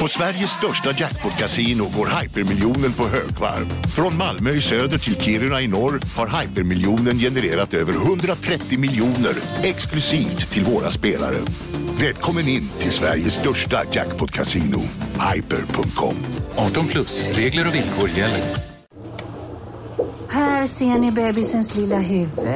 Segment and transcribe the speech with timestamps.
[0.00, 3.66] På Sveriges största jackpot-kasino går hypermiljonen på högvarv.
[3.96, 10.50] Från Malmö i söder till Kiruna i norr har hypermiljonen genererat över 130 miljoner exklusivt
[10.50, 11.36] till våra spelare.
[12.00, 14.80] Välkommen in till Sveriges största jackpot-kasino,
[15.34, 16.14] hyper.com.
[16.56, 18.44] 18 plus, regler och villkor gäller.
[20.28, 22.48] Här ser ni bebisens lilla huvud.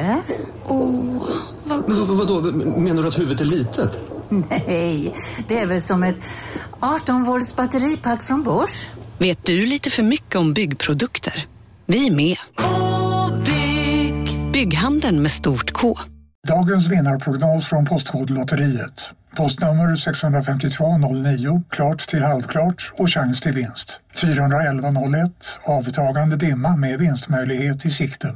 [0.65, 1.29] Åh,
[1.63, 1.89] vad...
[1.89, 2.41] Men, vadå,
[2.79, 4.14] menar du att huvudet är litet?
[4.49, 5.15] Nej,
[5.47, 6.19] det är väl som ett
[6.79, 8.89] 18 volts batteripack från Bosch.
[9.17, 11.45] Vet du lite för mycket om byggprodukter?
[11.85, 12.37] Vi är med.
[12.57, 14.51] -bygg.
[14.51, 15.97] Bygghandeln med stort K.
[16.47, 19.09] Dagens vinnarprognos från Postkodlotteriet.
[19.35, 23.99] Postnummer 65209, klart till halvklart och chans till vinst.
[24.15, 28.35] 41101, avtagande dimma med vinstmöjlighet i sikte.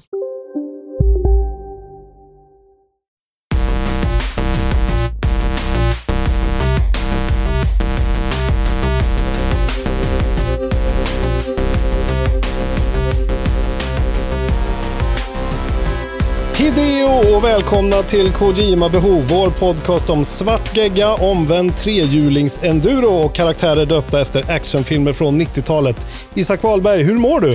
[16.75, 23.85] Hideo och välkomna till Kojima Behov, vår podcast om svart gegga, omvänd trehjulings-enduro och karaktärer
[23.85, 26.07] döpta efter actionfilmer från 90-talet.
[26.35, 27.53] Isak Wahlberg, hur mår du?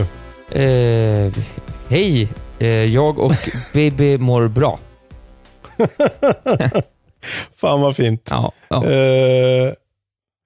[0.61, 1.33] Eh,
[1.89, 3.33] hej, eh, jag och
[3.73, 4.79] Bibi mår bra.
[7.57, 8.29] Fan vad fint.
[8.31, 8.85] Ja, ja.
[8.85, 9.73] Eh,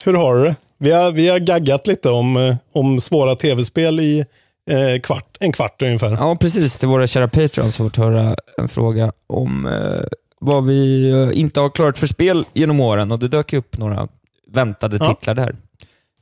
[0.04, 0.56] hur har du det?
[0.78, 4.24] Vi har, vi har gaggat lite om, eh, om svåra tv-spel i
[4.70, 6.10] eh, kvart, en kvart ungefär.
[6.10, 6.78] ja, precis.
[6.78, 10.06] Till våra kära patrons har fått höra en fråga om eh,
[10.40, 13.78] vad vi eh, inte har klarat för spel genom åren och det dök ju upp
[13.78, 14.08] några
[14.46, 15.14] väntade Ja.
[15.14, 15.56] titlar där.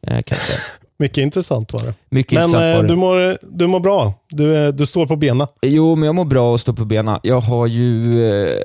[0.06, 0.52] Eh, kanske.
[0.98, 1.94] Mycket intressant var det.
[2.08, 2.88] Mycket Men intressant eh, var det.
[2.88, 4.14] du, mår, du mår bra.
[4.28, 5.46] Du, är- du står på benen.
[5.62, 7.18] Jo, men jag mår bra och står på benen.
[7.22, 8.24] Jag har ju...
[8.30, 8.56] Eh...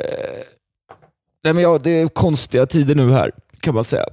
[1.43, 4.05] Nej, men jag, det är konstiga tider nu här, kan man säga.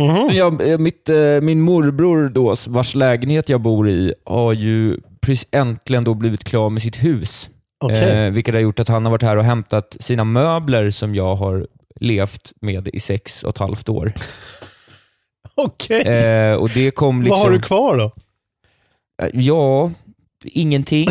[0.00, 0.28] Mhm.
[0.32, 5.46] Jag, eh, mitt, eh, min morbror då, vars lägenhet jag bor i, har ju precis
[5.50, 7.50] äntligen då blivit klar med sitt hus.
[7.84, 8.10] Okej.
[8.26, 11.34] Eh, vilket har gjort att han har varit här och hämtat sina möbler som jag
[11.34, 11.66] har
[12.00, 14.12] levt med i sex och ett halvt år.
[15.54, 16.00] Okej.
[16.02, 17.38] Eh, och det kom liksom...
[17.38, 18.04] Vad har du kvar då?
[19.22, 19.90] Eh, Ja,
[20.44, 21.08] ingenting.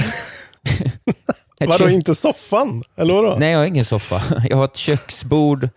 [1.59, 2.83] Vadå, kök- inte soffan?
[2.95, 3.35] Eller vadå?
[3.39, 4.21] Nej, jag har ingen soffa.
[4.49, 5.69] Jag har ett köksbord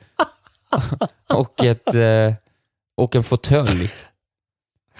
[1.35, 2.33] och, ett, eh,
[2.99, 3.91] och en fåtölj.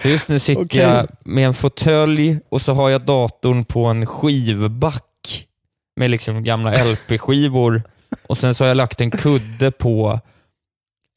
[0.03, 0.81] Just nu sitter Okej.
[0.81, 5.47] jag med en fåtölj och så har jag datorn på en skivback
[5.95, 7.83] med liksom gamla LP-skivor
[8.27, 10.19] och sen så har jag lagt en kudde på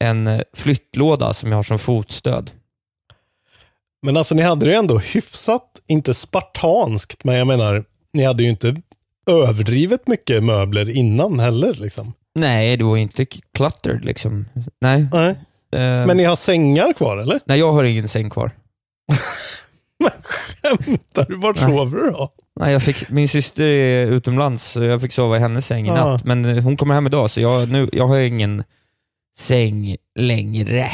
[0.03, 2.51] en eh, flyttlåda som jag har som fotstöd.
[4.01, 7.83] Men alltså ni hade det ju ändå hyfsat, inte spartanskt, men jag menar,
[8.13, 8.81] ni hade ju inte
[9.27, 12.13] överdrivet mycket möbler innan heller liksom.
[12.35, 14.45] Nej, det var inte cluttered liksom.
[14.81, 15.07] Nej.
[15.11, 15.35] Nej.
[15.73, 17.39] Eh, Men ni har sängar kvar eller?
[17.45, 18.51] Nej, jag har ingen säng kvar.
[20.23, 21.37] Skämtar du?
[21.37, 21.71] Vart Nej.
[21.71, 22.29] sover du då?
[22.59, 25.89] Nej, jag fick, min syster är utomlands, så jag fick sova i hennes säng i
[25.89, 26.23] natt.
[26.23, 28.63] Men eh, hon kommer hem idag, så jag, nu, jag har ingen
[29.37, 30.89] säng längre.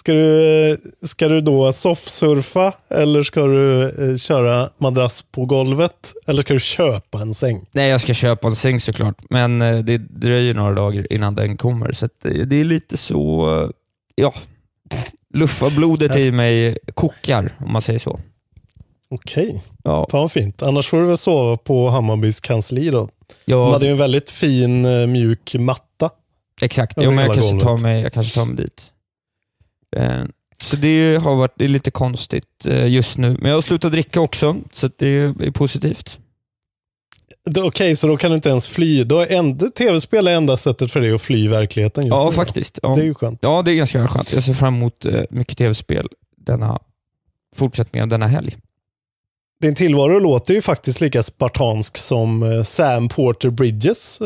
[0.00, 6.14] Ska du, ska du då soffsurfa eller ska du eh, köra madrass på golvet?
[6.26, 7.66] Eller ska du köpa en säng?
[7.72, 11.56] Nej, jag ska köpa en säng såklart, men eh, det dröjer några dagar innan den
[11.56, 11.92] kommer.
[11.92, 13.70] Så eh, det är lite så,
[14.14, 14.34] ja,
[15.34, 18.20] luffarblodet i mig kokar, om man säger så.
[19.10, 20.62] Okej, Ja, fan fint.
[20.62, 22.98] Annars får du väl sova på Hammarbys kansli då.
[22.98, 23.08] De
[23.44, 26.10] jag, hade ju en väldigt fin mjuk matta.
[26.62, 26.98] exakt.
[27.00, 28.92] Jo, men jag, kanske tar mig, jag kanske tar mig dit.
[29.96, 30.22] Eh,
[30.62, 33.36] Så det har varit det är lite konstigt eh, just nu.
[33.40, 36.18] Men jag har slutat dricka också, så det är positivt.
[37.58, 39.04] Okej, så då kan du inte ens fly.
[39.04, 42.32] Då är enda, tv-spel är enda sättet för dig att fly verkligheten just Ja, nu.
[42.32, 42.78] faktiskt.
[42.82, 42.94] Ja.
[42.94, 43.38] Det är ju skönt.
[43.42, 44.32] Ja, det är ganska skönt.
[44.32, 46.78] Jag ser fram emot eh, mycket tv-spel denna
[47.56, 48.56] fortsättning av denna helg.
[49.60, 54.18] Din tillvaro låter ju faktiskt lika spartansk som Sam Porter Bridges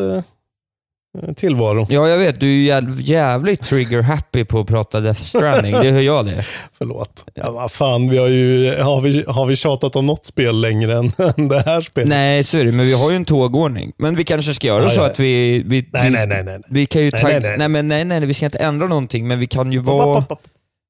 [1.37, 1.87] tillvaro.
[1.90, 2.40] Ja, jag vet.
[2.40, 5.72] Du är jävligt trigger-happy på att prata Death Stranding.
[5.72, 6.44] Det hör jag det.
[6.78, 7.25] Förlåt.
[7.34, 10.99] Ja, vad fan, vi har ju, har vi, har vi tjatat om något spel längre
[10.99, 12.08] än, än det här spelet?
[12.08, 12.72] Nej, så är det.
[12.72, 13.93] Men vi har ju en tågordning.
[13.96, 15.06] Men vi kanske ska göra Ja, så ja.
[15.06, 15.62] att vi...
[15.66, 16.61] vi Nej, vi, nej, nej, nej.
[16.70, 17.69] Vi kan ju Nej, nej, Nej, nej.
[17.69, 20.25] men nej, nej, vi ska inte ändra någonting, men vi kan ju vara...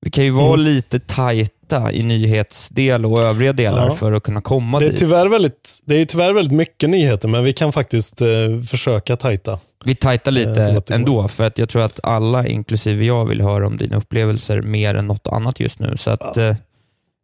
[0.04, 0.60] Vi kan ju vara Mm.
[0.66, 3.94] lite tajta i nyhetsdel och övriga delar Ja.
[3.96, 4.98] för att kunna komma Det är, dit.
[4.98, 8.26] tyvärr väldigt, det är tyvärr väldigt mycket nyheter, men vi kan faktiskt eh,
[8.70, 9.58] försöka tajta.
[9.84, 13.40] Vi tajtar Eh, lite det ändå, för att jag tror att alla, inklusive jag, vill
[13.40, 15.96] höra om dina upplevelser mer än något annat just nu.
[15.96, 16.54] Så att, eh,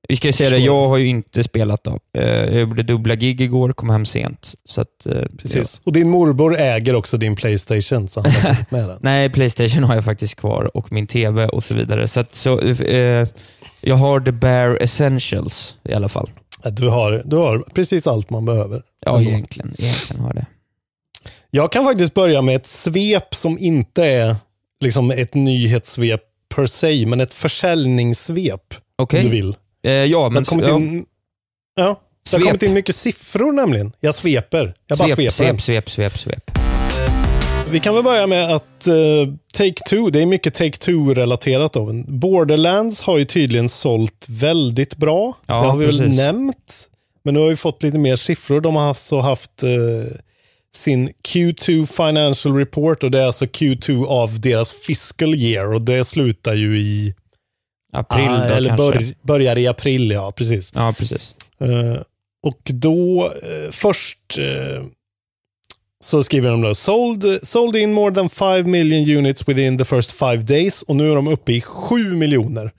[0.08, 1.98] vi ska ju säga det, jag har ju inte spelat då.
[2.18, 4.54] Eh, jag gjorde dubbla gig igår, kom hem sent.
[4.64, 5.80] Så att, eh, Precis.
[5.84, 8.98] Och din morbror äger också din Playstation, så han har med den.
[9.02, 12.08] Nej, Playstation har jag faktiskt kvar och min TV och så vidare.
[12.08, 13.28] Så, att, så eh,
[13.80, 16.30] jag har the bare essentials i alla fall.
[16.64, 18.82] Du har, du har precis allt man behöver.
[19.06, 19.30] Ja, Ändå.
[19.30, 20.46] egentligen, egentligen har det.
[21.50, 24.36] Jag kan faktiskt börja med ett svep som inte är
[24.80, 26.20] liksom ett nyhetssvep
[26.54, 28.74] per se, men ett försäljningssvep.
[28.96, 29.20] Okej.
[29.20, 29.54] Om du vill.
[29.82, 31.06] Eh, ja, Det har men kommit ja, in,
[31.76, 32.00] ja,
[32.30, 33.92] det har kommit in mycket siffror nämligen.
[34.00, 34.74] Jag sveper.
[34.86, 35.58] Jag bara svep, sveper.
[35.58, 36.50] svep, svep, svep, svep.
[37.70, 41.72] Vi kan väl börja med att uh, Take-Two, det är mycket Take-Two-relaterat.
[41.72, 41.92] Då.
[42.06, 45.36] Borderlands har ju tydligen sålt väldigt bra.
[45.46, 46.16] Ja, det har vi väl precis.
[46.16, 46.88] nämnt.
[47.22, 48.60] Men nu har vi fått lite mer siffror.
[48.60, 50.16] De har alltså haft eh,
[50.74, 56.04] sin Q2 Financial Report och det är alltså Q2 av deras fiscal year och det
[56.04, 57.14] slutar ju i
[57.92, 58.98] April Ah, då eller kanske.
[58.98, 60.72] bör, börjar i april, ja precis.
[60.74, 61.34] Ja, precis.
[61.60, 62.02] Eh,
[62.42, 64.84] och då eh, först eh,
[66.04, 70.12] så skriver de då sold, sold in more than 5 million units within the first
[70.12, 72.72] five days och nu är de uppe i 7 miljoner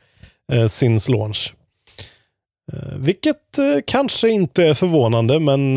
[0.51, 1.53] eh, since launch.
[2.97, 3.37] Vilket
[3.87, 5.73] kanske inte är förvånande, men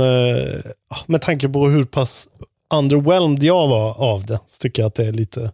[1.07, 2.29] med tanke på hur pass
[2.75, 5.53] underwhelmed jag var av det, så tycker jag att det är lite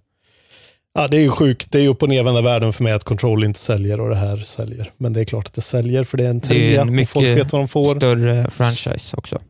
[0.93, 1.73] Ja, det är ju sjukt.
[1.73, 4.37] Det är upp och nervända världen för mig att Control inte säljer och det här
[4.37, 4.93] säljer.
[4.97, 6.99] Men det är klart att det säljer för det är en Det är trea en
[6.99, 7.97] och folk vet mycket vad de får.
[7.97, 9.41] större franchise också.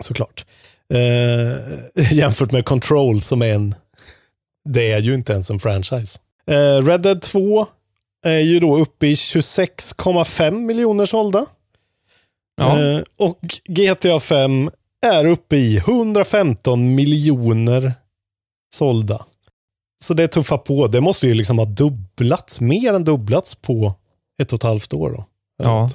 [0.00, 0.44] Såklart.
[0.94, 3.74] Eh, jämfört med Control som är en...
[4.68, 6.18] Det är ju inte ens en franchise.
[6.50, 7.66] Eh, Red Dead 2
[8.24, 11.46] är ju då uppe i 26,5 miljoner sålda.
[12.56, 12.82] Ja.
[12.82, 14.70] Eh, och GTA 5
[15.06, 17.94] är uppe i 115 miljoner
[18.74, 19.24] sålda.
[20.06, 20.86] Så det tuffar på.
[20.86, 23.94] Det måste ju liksom ha dubblats, mer än dubblats på
[24.42, 25.10] ett och ett halvt år.
[25.10, 25.24] Då.
[25.62, 25.90] Ja.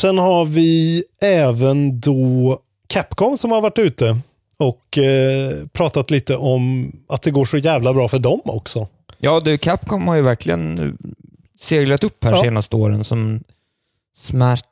[0.00, 4.18] Sen har vi även då Capcom som har varit ute
[4.56, 8.88] och eh, pratat lite om att det går så jävla bra för dem också.
[9.18, 10.98] Ja, du, Capcom har ju verkligen
[11.60, 12.42] seglat upp här Ja.
[12.42, 13.42] senaste åren som
[14.16, 14.62] Smash,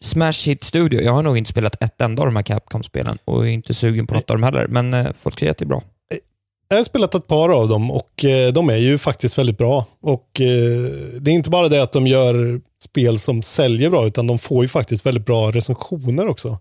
[0.00, 1.00] Smash Hit Studio.
[1.00, 4.06] Jag har nog inte spelat ett enda av de här Capcom-spelen och är inte sugen
[4.06, 5.82] på något av dem heller, men eh, folk säger att det är bra.
[6.70, 9.86] Jag har spelat ett par av dem och eh, de är ju faktiskt väldigt bra.
[10.00, 14.26] Och eh, det är inte bara det att de gör spel som säljer bra, utan
[14.26, 16.58] de får ju faktiskt väldigt bra recensioner också.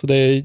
[0.00, 0.44] Så det är,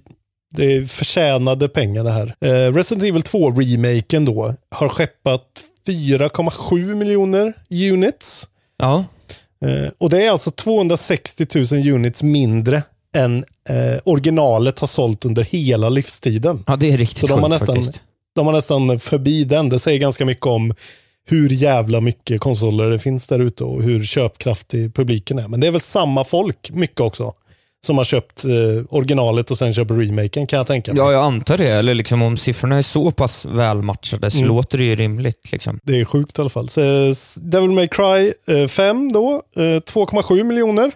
[0.55, 2.35] det är förtjänade pengar det här.
[2.41, 5.45] Eh, Resident Evil 2-remaken då har skeppat
[5.87, 8.47] 4,7 miljoner units.
[8.77, 9.05] Ja,
[9.97, 12.83] och det är alltså 260 000 units mindre
[13.15, 13.45] än
[14.03, 16.63] originalet har sålt under hela livstiden.
[16.67, 18.03] ja det är riktigt Så de har, sjukt nästan, faktiskt.
[18.35, 19.69] De har nästan förbi den.
[19.69, 20.73] Det säger ganska mycket om
[21.27, 25.47] hur jävla mycket konsoler det finns där ute och hur köpkraftig publiken är.
[25.47, 27.33] Men det är väl samma folk, mycket också,
[27.85, 28.51] som har köpt eh,
[28.89, 31.01] originalet och sen köper remaken kan jag tänka mig.
[31.03, 31.67] Ja, jag antar det.
[31.69, 34.47] Eller liksom om siffrorna är så pass välmatchade så Mm.
[34.47, 35.51] låter det ju rimligt.
[35.51, 35.79] Liksom.
[35.83, 36.69] Det är sjukt i alla fall.
[36.69, 40.91] Så, eh, Devil May Cry eh, 5 då, eh, 2,7 miljoner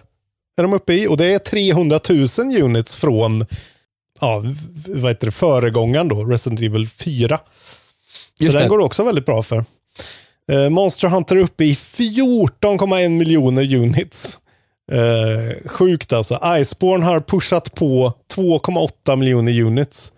[0.58, 1.06] är de uppe i.
[1.06, 2.00] Och det är 300
[2.38, 3.46] 000 units från
[4.20, 4.44] ja,
[4.86, 7.40] vad heter det, föregångaren då, Resident Evil 4.
[8.38, 8.68] Just så den det.
[8.68, 9.64] går det också väldigt bra för.
[10.52, 14.38] Eh, Monster Hunter är uppe i 14,1 miljoner units.
[14.92, 16.40] Eh, sjukt alltså.
[16.60, 20.12] Iceborne har pushat på 2,8 miljoner units.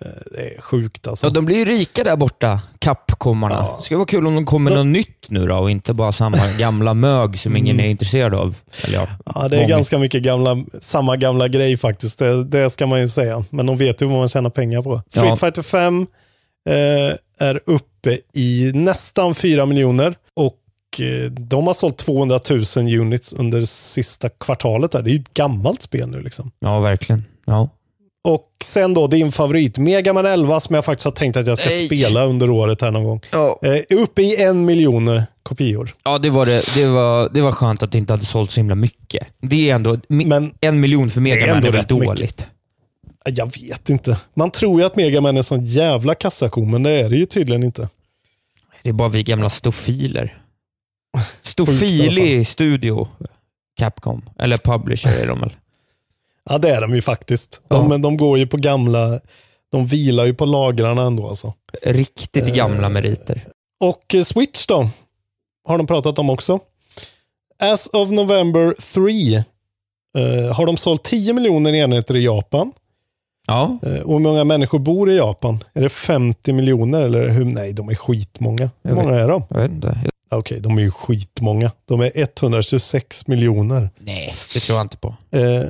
[0.00, 1.26] Eh, det är sjukt alltså.
[1.26, 3.54] Ja, de blir ju rika där borta, Capcomarna.
[3.54, 3.76] Ja.
[3.78, 6.12] Det ska vara kul om de kommer med något nytt nu då och inte bara
[6.12, 8.54] samma gamla mög som ingen är intresserad av.
[8.84, 9.16] Eller ja, Mm.
[9.24, 9.68] Ja, det är många.
[9.68, 12.18] ganska mycket gamla, samma gamla grej faktiskt.
[12.18, 13.44] Det, det ska man ju säga.
[13.50, 15.02] Men de vet ju vad man tjänar pengar på.
[15.08, 15.36] Street Ja.
[15.36, 16.06] Fighter 5
[16.68, 20.56] eh, är uppe i nästan 4 miljoner och
[21.00, 22.64] eh, de har sålt 200 000
[23.00, 24.92] units under sista kvartalet.
[24.92, 25.02] Där.
[25.02, 26.50] Det är ju ett gammalt spel nu liksom.
[26.58, 27.24] Ja, verkligen.
[27.46, 27.68] Ja.
[28.22, 31.58] Och sen då din favorit, Mega Man 11 som jag faktiskt har tänkt att jag
[31.58, 31.86] ska Nej.
[31.86, 33.20] spela under året här någon gång.
[33.30, 33.58] Ja.
[33.62, 35.94] Eh, är uppe i en miljon kopior.
[36.04, 38.60] Ja, det var, det, det, var, det var skönt att det inte hade sålt så
[38.60, 39.26] himla mycket.
[39.40, 42.06] Det är ändå, Men en miljon för är Megaman ändå är väl mycket.
[42.06, 42.46] dåligt?
[43.24, 44.16] jag vet inte.
[44.34, 47.16] Man tror ju att Mega Man är en sån jävla kassako, men det är det
[47.16, 47.88] ju tydligen inte.
[48.82, 50.24] Det är bara vi gamla stofiler.
[51.16, 53.08] Sjukt i alla Stofili studio,
[53.76, 54.22] Capcom.
[54.38, 55.52] Eller publisher är de väl?
[56.50, 57.60] Ja, det är de ju faktiskt.
[57.68, 57.88] De, Ja.
[57.88, 59.20] men de går ju på gamla,
[59.72, 61.54] de vilar ju på lagrarna ändå alltså.
[61.82, 63.46] Riktigt Eh, gamla meriter.
[63.80, 64.88] Och eh, Switch då,
[65.68, 66.58] har de pratat om också.
[67.62, 69.34] As of November 3
[70.18, 72.72] eh, har de sålt 10 miljoner enheter i Japan.
[73.46, 73.78] Ja.
[73.82, 75.64] Eh, och hur många människor bor i Japan?
[75.74, 77.44] Är det 50 miljoner eller hur?
[77.44, 78.70] Nej, de är skitmånga.
[78.82, 79.42] Hur många är de?
[79.50, 79.98] Jag vet inte.
[80.30, 81.72] Okej, de är ju skitmånga.
[81.84, 83.90] De är 126 miljoner.
[83.98, 85.14] Nej, det tror jag inte på.
[85.30, 85.64] Eh,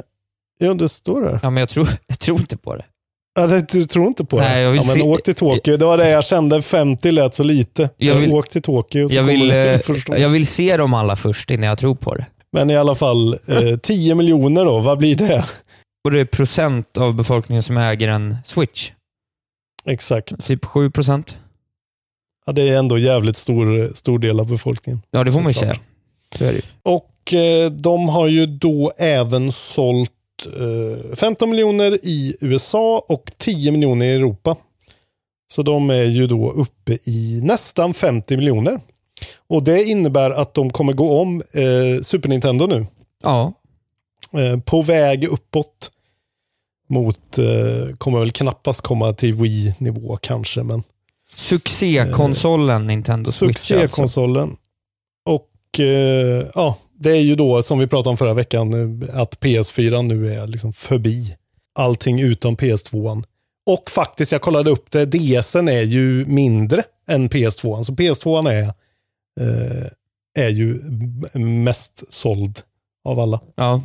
[0.60, 1.40] ja, det står där.
[1.42, 2.84] Ja, men jag tror, jag tror inte på det.
[3.34, 4.60] Det, du tror inte på Nej, det?
[4.60, 5.76] jag vill ja, men åk till Tokyo.
[5.76, 6.62] Det var det jag kände.
[6.62, 7.90] 50 lät så lite.
[7.96, 10.16] Jag vill- åk till Tokyo så Jag vill, du eh, förstå.
[10.16, 12.26] jag vill se dem alla först innan jag tror på det.
[12.52, 14.80] Men i alla fall, eh, 10 miljoner då.
[14.80, 15.44] Vad blir det?
[16.04, 18.90] Och det är procent av befolkningen som äger en Switch.
[19.84, 20.46] Exakt.
[20.46, 21.38] Typ 7 procent.
[22.46, 25.02] Ja, det är ändå jävligt stor, stor del av befolkningen.
[25.10, 25.74] Ja, det får man ju säga.
[26.38, 26.60] Det.
[26.82, 30.12] Och eh, de har ju då även sålt
[30.46, 34.56] eh, 15 miljoner i USA och 10 miljoner i Europa.
[35.50, 38.80] Så de är ju då uppe i nästan 50 miljoner.
[39.48, 42.86] Och det innebär att de kommer gå om eh, Super Nintendo nu.
[43.22, 43.52] Ja.
[44.32, 45.90] Eh, på väg uppåt.
[46.88, 50.82] Mot, eh, kommer väl knappast komma till Wii-nivå kanske, men
[51.36, 53.74] Succékonsolen Nintendo Switch alltså.
[53.74, 54.56] Succékonsolen.
[55.24, 59.40] Och eh, ja, det är ju då som vi pratade om förra veckan eh, att
[59.40, 61.36] PS4 nu är liksom förbi
[61.74, 63.24] allting utom PS2.
[63.66, 67.82] Och faktiskt, jag kollade upp det, DSen är ju mindre än PS2.
[67.82, 68.62] Så PS2 är,
[69.40, 69.86] eh,
[70.38, 70.74] är ju
[71.40, 72.62] mest såld
[73.04, 73.40] av alla.
[73.54, 73.82] Ja.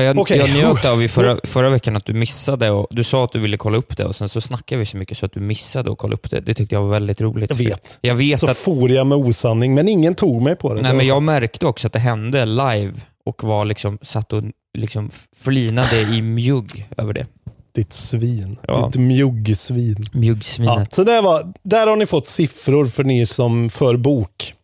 [0.00, 0.38] Ja, jag, Okej.
[0.38, 3.38] jag njöt av i förra, förra veckan att du missade och du sa att du
[3.38, 5.92] ville kolla upp det och sen så snackade vi så mycket så att du missade
[5.92, 6.40] att kolla upp det.
[6.40, 7.50] Det tyckte jag var väldigt roligt.
[7.50, 7.98] Jag vet.
[8.00, 10.80] Jag vet Så att, for jag med osanning, men ingen tog mig på det.
[10.82, 12.92] nej Det men jag märkte också att det hände live
[13.24, 14.42] och var liksom, satt och
[14.78, 15.10] liksom
[15.42, 17.26] flinade i mjugg över det.
[17.74, 18.58] Ditt svin.
[18.68, 18.86] Ja.
[18.92, 19.96] Ditt mjuggsvin.
[20.12, 20.92] Ja, Mjuggsvinet.
[20.92, 24.54] så där, var, där har ni fått siffror för ni som för bok.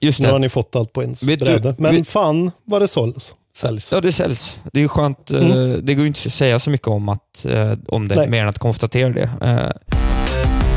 [0.00, 0.38] Just Nu har det.
[0.38, 1.74] ni fått allt på ens Vet du- bräde.
[1.78, 3.34] Men vet- fan vad det såls.
[3.60, 3.92] Säljs.
[3.92, 4.60] Ja, det säljs.
[4.72, 5.30] Det är skönt.
[5.30, 5.86] eh, Mm.
[5.86, 8.28] Det går ju inte att säga så mycket om, att, eh, om det, Nej.
[8.30, 9.30] mer än att konstatera det.
[9.42, 9.70] Eh,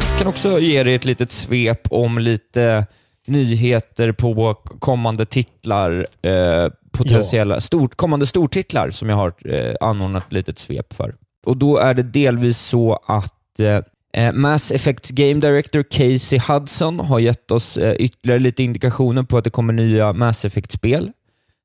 [0.09, 2.85] Jag kan också ge dig ett litet svep om lite
[3.27, 10.33] nyheter på kommande titlar, eh, potentiella stort, kommande stortitlar som jag har eh, anordnat ett
[10.33, 11.15] litet svep för.
[11.45, 13.79] Och Då är det delvis så att eh,
[14.17, 19.37] Eh, Mass Effects Game Director Casey Hudson har gett oss eh, ytterligare lite indikationer på
[19.37, 21.11] att det kommer nya Mass Effect-spel.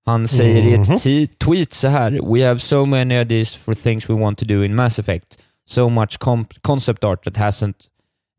[0.08, 0.82] Han säger i Mhm.
[0.94, 4.44] ett t- tweet så här “We have so many ideas for things we want to
[4.44, 5.38] do in Mass Effect.
[5.68, 6.18] So much
[6.62, 7.74] concept art that hasn't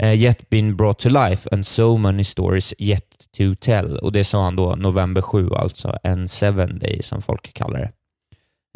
[0.04, 3.06] eh, yet been brought to life and so many stories yet
[3.38, 7.54] to tell.” Och Det sa han då november 7, alltså en seven day som folk
[7.54, 7.92] kallar det.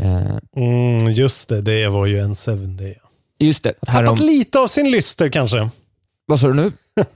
[0.04, 2.96] Eh, Mm, just det, det var ju en seven day.
[3.40, 3.74] just det.
[3.88, 5.70] Tappat lite av sin lyster kanske.
[6.26, 6.72] Vad sa du nu?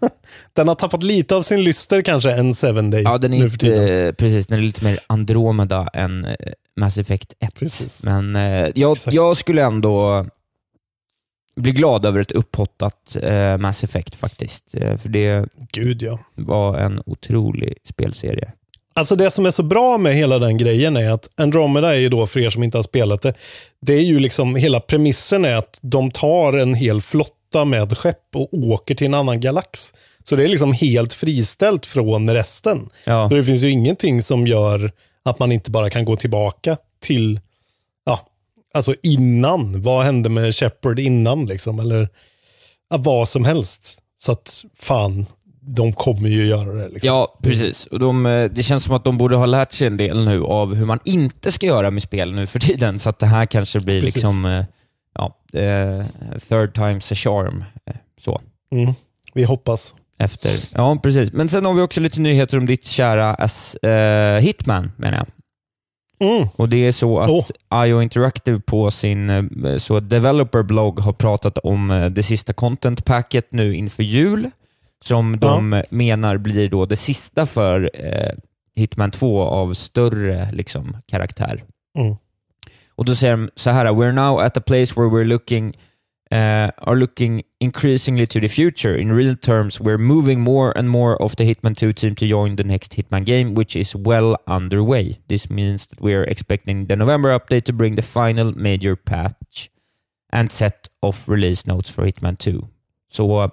[0.53, 3.01] Den har tappat lite av sin lyster kanske, en seven day.
[3.01, 3.81] Ja, den är nu för tiden.
[3.81, 6.35] inte, precis, den är lite mer Andromeda än eh,
[6.75, 7.55] Mass Effect 1.
[7.55, 8.03] Precis.
[8.03, 9.13] Men eh, jag, Exakt.
[9.13, 10.25] jag skulle ändå
[11.55, 14.75] bli glad över ett upphottat eh, Mass Effect faktiskt.
[14.75, 16.19] Eh, för det Gud ja.
[16.35, 18.51] var en otrolig spelserie.
[18.93, 22.09] Alltså det som är så bra med hela den grejen är att Andromeda är ju
[22.09, 23.33] då, för er som inte har spelat det,
[23.81, 27.01] det är ju liksom, hela premissen är att de tar en hel
[27.51, 29.93] flotta med skepp och åker till en annan galax.
[30.23, 32.89] Så det är liksom helt friställt från resten.
[33.05, 33.29] Ja.
[33.29, 34.91] Så det finns ju ingenting som gör
[35.23, 37.39] att man inte bara kan gå tillbaka till,
[38.05, 38.27] ja,
[38.73, 39.81] alltså innan.
[39.81, 41.79] Vad hände med Shepard innan liksom?
[41.79, 42.09] Eller
[42.89, 43.99] ja, vad som helst.
[44.19, 45.25] Så att fan,
[45.61, 46.87] de kommer ju göra det.
[46.87, 47.07] Liksom.
[47.07, 47.85] Ja, precis.
[47.85, 50.43] Och de, eh, det känns som att de borde ha lärt sig en del nu
[50.43, 53.45] av hur man inte ska göra med spel nu för tiden, så att det här
[53.45, 54.15] kanske blir Precis.
[54.15, 54.65] liksom, eh,
[55.17, 56.05] ja, eh,
[56.49, 57.63] third time's a charm.
[57.85, 58.41] eh, Så.
[58.71, 58.93] Mm,
[59.33, 59.93] vi hoppas.
[60.19, 60.51] Efter.
[60.73, 61.33] Ja, precis.
[61.33, 65.27] Men sen har vi också lite nyheter om ditt kära as, eh, Hitman, menar jag.
[66.29, 66.47] Mm.
[66.55, 67.45] Och det är så att Åh.
[67.87, 74.49] IO Interactive på sin så developer-blogg har pratat om det sista content-packet nu inför jul,
[75.05, 78.31] som de menar blir då det sista för eh,
[78.75, 81.63] Hitman 2 av större liksom, karaktär.
[81.99, 82.15] Mm.
[82.97, 85.75] Och då säger de så här, “We're now at a place where we're looking
[86.31, 89.01] uh, are looking increasingly to the future.
[89.01, 92.55] In real terms, we're moving more and more of the Hitman 2 team to join
[92.55, 95.19] the next Hitman game, which is well underway.
[95.27, 99.69] This means that we are expecting the November update to bring the final major patch
[100.29, 102.67] and set of release notes for Hitman 2.
[103.11, 103.51] Så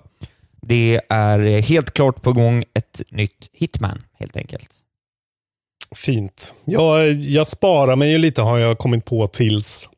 [0.62, 4.84] det är helt klart på gång ett nytt Hitman, helt enkelt.
[5.95, 6.55] Fint.
[6.64, 9.88] Jag, jag sparar mig ju lite har jag kommit på tills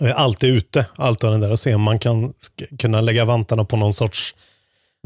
[0.00, 0.86] eh, allt är ute.
[0.96, 2.32] Allt av den där och se om man kan
[2.78, 4.34] kunna lägga vantarna på någon sorts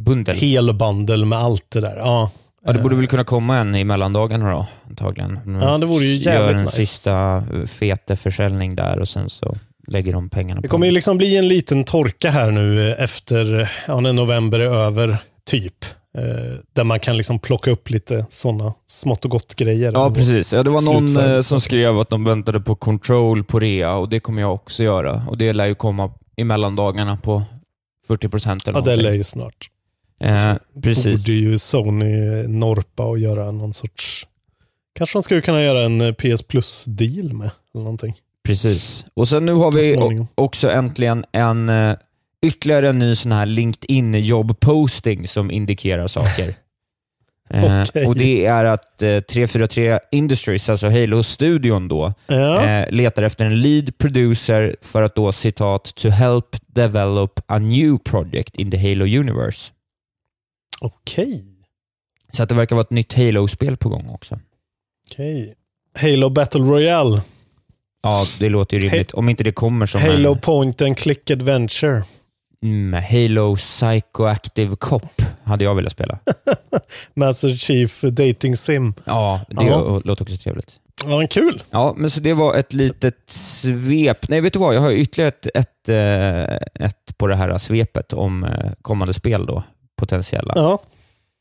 [0.02, 0.36] Bundel.
[0.36, 1.96] helbundel med allt det där.
[1.96, 2.30] Ja,
[2.64, 5.40] Ja, det borde väl kunna komma en i mellandagarna då, antagligen.
[5.44, 6.76] De Ja, det vore ju Gör jävligt en nice.
[6.76, 9.56] sista eh, fete försäljning där och sen så
[9.88, 13.02] lägger de pengarna Det på kommer ju liksom bli en liten torka här nu eh,
[13.04, 15.84] efter, ja, när november är över, typ.
[16.18, 19.92] Eh, där man kan liksom plocka upp lite sådana smått och gott grejer.
[19.92, 20.52] Ja, precis.
[20.52, 24.08] Ja, det var någon eh, som skrev att de väntade på Control på rea och
[24.08, 25.22] det kommer jag också göra.
[25.28, 27.42] Och det lär ju komma i mellandagarna på
[28.06, 29.04] 40 procent eller Ja, det någonting.
[29.04, 29.70] lär ju snart.
[30.20, 31.22] Eh, precis.
[31.26, 34.26] Borde ju Sony norpa och göra någon sorts...
[34.94, 38.14] Kanske de skulle kunna göra en eh, PS Plus-deal med, eller någonting.
[38.44, 39.04] Precis.
[39.14, 41.68] Och sen nu har vi också äntligen en
[42.42, 46.54] ytterligare en ny sån här LinkedIn jobb-posting som indikerar saker.
[47.54, 48.08] Eh.
[48.08, 52.64] Och det är att eh, 343 Industries, alltså Halo-studion då, Ja.
[52.64, 57.98] eh, letar efter en lead producer för att då citat “to help develop a new
[57.98, 59.72] project in the Halo universe”.
[60.80, 61.44] Okej.
[62.32, 64.38] Så att det verkar vara ett nytt Halo-spel på gång också.
[65.10, 65.54] Okej.
[66.00, 67.22] Halo Battle Royale.
[68.02, 69.12] Ja, det låter ju rimligt.
[69.12, 72.04] Om inte det kommer som Halo en Point and Click Adventure.
[72.62, 76.18] Mm, Halo Psychoactive Cop hade jag velat spela.
[77.14, 78.94] Master Chief Dating Sim.
[79.04, 80.00] Ja, det Ja.
[80.04, 80.78] låter också trevligt.
[81.04, 81.62] Ja, men kul.
[81.70, 84.28] Ja, men så det var ett litet svep.
[84.28, 84.74] Nej, vet du vad?
[84.74, 89.46] Jag har ytterligare ett, ett, eh, ett på det här svepet om eh, kommande spel
[89.46, 89.62] då,
[89.96, 90.52] potentiella.
[90.56, 90.82] Ja.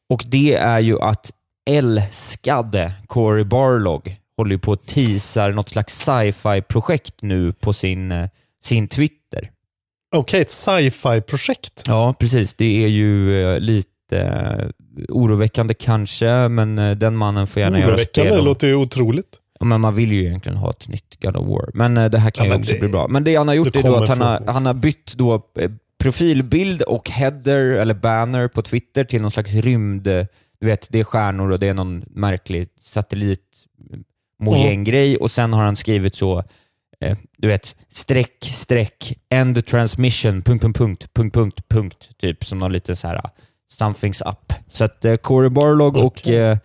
[0.09, 1.31] Och det är ju att
[1.69, 8.29] älskade Cory Barlog håller ju på att teasar något slags sci-fi-projekt nu på sin, eh,
[8.63, 9.51] sin Twitter.
[10.11, 11.83] Okej, ett sci-fi-projekt.
[11.87, 12.53] Ja, precis.
[12.53, 14.67] Det är ju eh, lite eh,
[15.09, 18.33] oroväckande kanske, men eh, den mannen får gärna göra Oroväckande, spel.
[18.35, 19.37] det om- låter ju otroligt.
[19.59, 21.69] Ja, men man vill ju egentligen ha ett nytt God of War.
[21.73, 23.07] Men det här kan Ja, ju också det- bli bra.
[23.07, 25.41] Men det han har gjort är då att han har, han har bytt då
[25.99, 30.03] profilbild och header eller banner på Twitter till någon slags rymd...
[30.59, 33.65] Du vet, det är stjärnor och det är någon märklig satellit
[34.39, 36.43] mojäng-grej och sen har han skrivit så,
[37.37, 42.71] du vet, streck, streck, end transmission, punkt, punkt, punkt, punkt, punkt, punkt, typ som någon
[42.73, 43.21] liten så här, uh,
[43.79, 44.53] something's up.
[44.69, 46.35] Så att eh, Corey Barlog och Okej.
[46.35, 46.57] eh,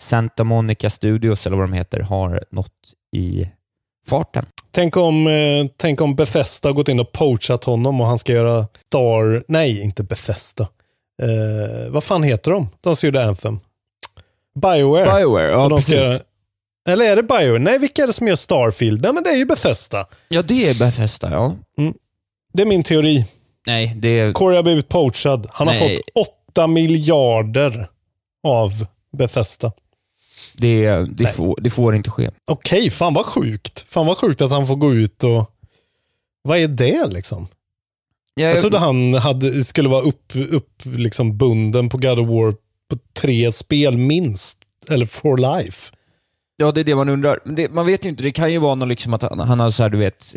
[0.00, 2.72] Santa Monica Studios, eller vad de heter, har nått
[3.16, 3.48] i
[4.06, 4.46] farten.
[4.70, 8.66] Tänk om, eh, tänk om Bethesda gått in och poachat honom och han ska göra
[8.86, 9.44] Star...
[9.48, 10.68] Nej, inte Bethesda.
[11.22, 12.68] Eh, vad fan heter de?
[12.80, 13.60] De som gjorde Anthem.
[14.62, 15.04] Bioware.
[15.18, 15.94] Bioware, ja Och de precis.
[15.94, 16.18] ska göra-
[16.88, 17.58] Eller är det Bioware?
[17.58, 19.02] Nej, vilka är det som gör Starfield?
[19.02, 20.06] Nej, men det är ju Bethesda.
[20.28, 21.56] Ja, det är Bethesda, ja.
[22.52, 23.24] Det är min teori.
[23.66, 24.32] Nej, det är...
[24.32, 25.46] Corey har blivit poachad.
[25.52, 26.00] Han har Nej.
[26.14, 27.90] fått 8 miljarder
[28.42, 29.72] av Bethesda.
[30.52, 32.30] Det, det, får, det får inte ske.
[32.44, 33.84] Okej, fan vad sjukt.
[33.88, 35.50] Fan vad sjukt att han får gå ut och...
[36.42, 37.46] Vad är det liksom?
[38.34, 42.54] Jag, Jag trodde han hade, skulle vara upp, upp liksom bunden på God of War
[42.90, 44.58] på tre spel minst.
[44.88, 45.92] Eller for life.
[46.56, 47.38] Ja, det är det man undrar.
[47.44, 49.60] Men det, man vet ju inte, det kan ju vara något liksom att han, han
[49.60, 50.34] har så här, du vet...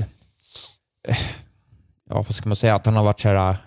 [1.08, 1.18] eh,
[2.10, 2.76] Ja, vad ska man säga?
[2.76, 3.58] Att han har varit så här...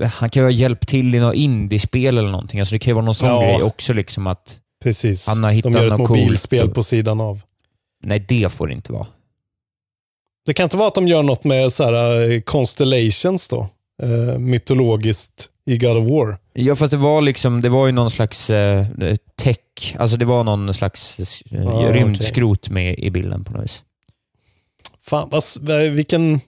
[0.00, 2.60] eh, Han kan ju ha hjälpt till i något indiespel eller någonting.
[2.60, 3.40] Alltså det kan ju vara någon sån Ja.
[3.40, 4.60] grej också, liksom att...
[4.82, 5.26] Precis.
[5.26, 6.74] Han har hittat De gör ett något mobilspel coolt.
[6.74, 7.40] på sidan av.
[8.02, 9.06] Nej, det får det inte vara.
[10.46, 13.68] Det kan inte vara att de gör något med så här eh, constellations då.
[14.02, 16.38] Eh, mytologiskt i God of War.
[16.52, 18.86] Ja, fast det var liksom, det var ju någon slags eh,
[19.36, 21.18] tech, alltså det var någon slags
[21.50, 23.82] eh, Ah, rymdskrot med i bilden på något vis.
[25.06, 25.42] Fan, vad,
[25.90, 26.40] vilken...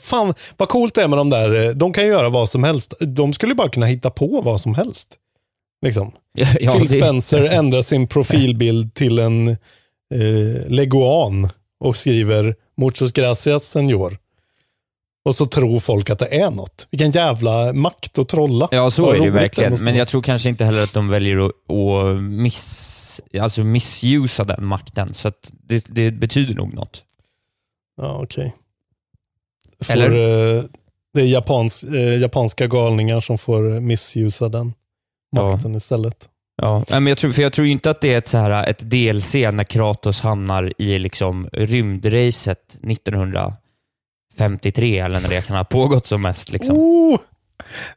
[0.00, 1.66] Fan, vad coolt det är med de där.
[1.66, 2.94] eh, De kan göra vad som helst.
[3.00, 5.08] De skulle bara kunna hitta på vad som helst.
[5.82, 6.12] Liksom.
[6.32, 9.56] Ja, ja, Phil det- Spencer ändrar sin profilbild till en eh,
[10.68, 11.48] leguan
[11.80, 14.18] och skriver Muchos gracias senor.
[15.24, 16.88] Och så tror folk att det är något.
[16.90, 18.68] Vilken jävla makt att trolla.
[18.70, 19.76] Ja, så Vad är det ju verkligen.
[19.84, 24.64] Men jag tror kanske inte heller att de väljer att, att miss, alltså missusa den
[24.64, 25.14] makten.
[25.14, 27.04] Så det, det betyder nog något.
[27.96, 28.54] Ja, okej.
[29.84, 30.10] Får, Eller?
[30.56, 30.64] eh,
[31.14, 34.74] det är japans, eh, japanska galningar som får missusa den
[35.36, 36.28] makten istället.
[36.62, 38.78] Ja, men jag tror, för jag tror inte att det är ett, så här, ett
[38.78, 42.78] DLC när Kratos hamnar i liksom rymdracet
[44.30, 46.52] 1953 eller när det kan ha pågått som mest.
[46.52, 46.76] Liksom.
[46.76, 47.20] Oh,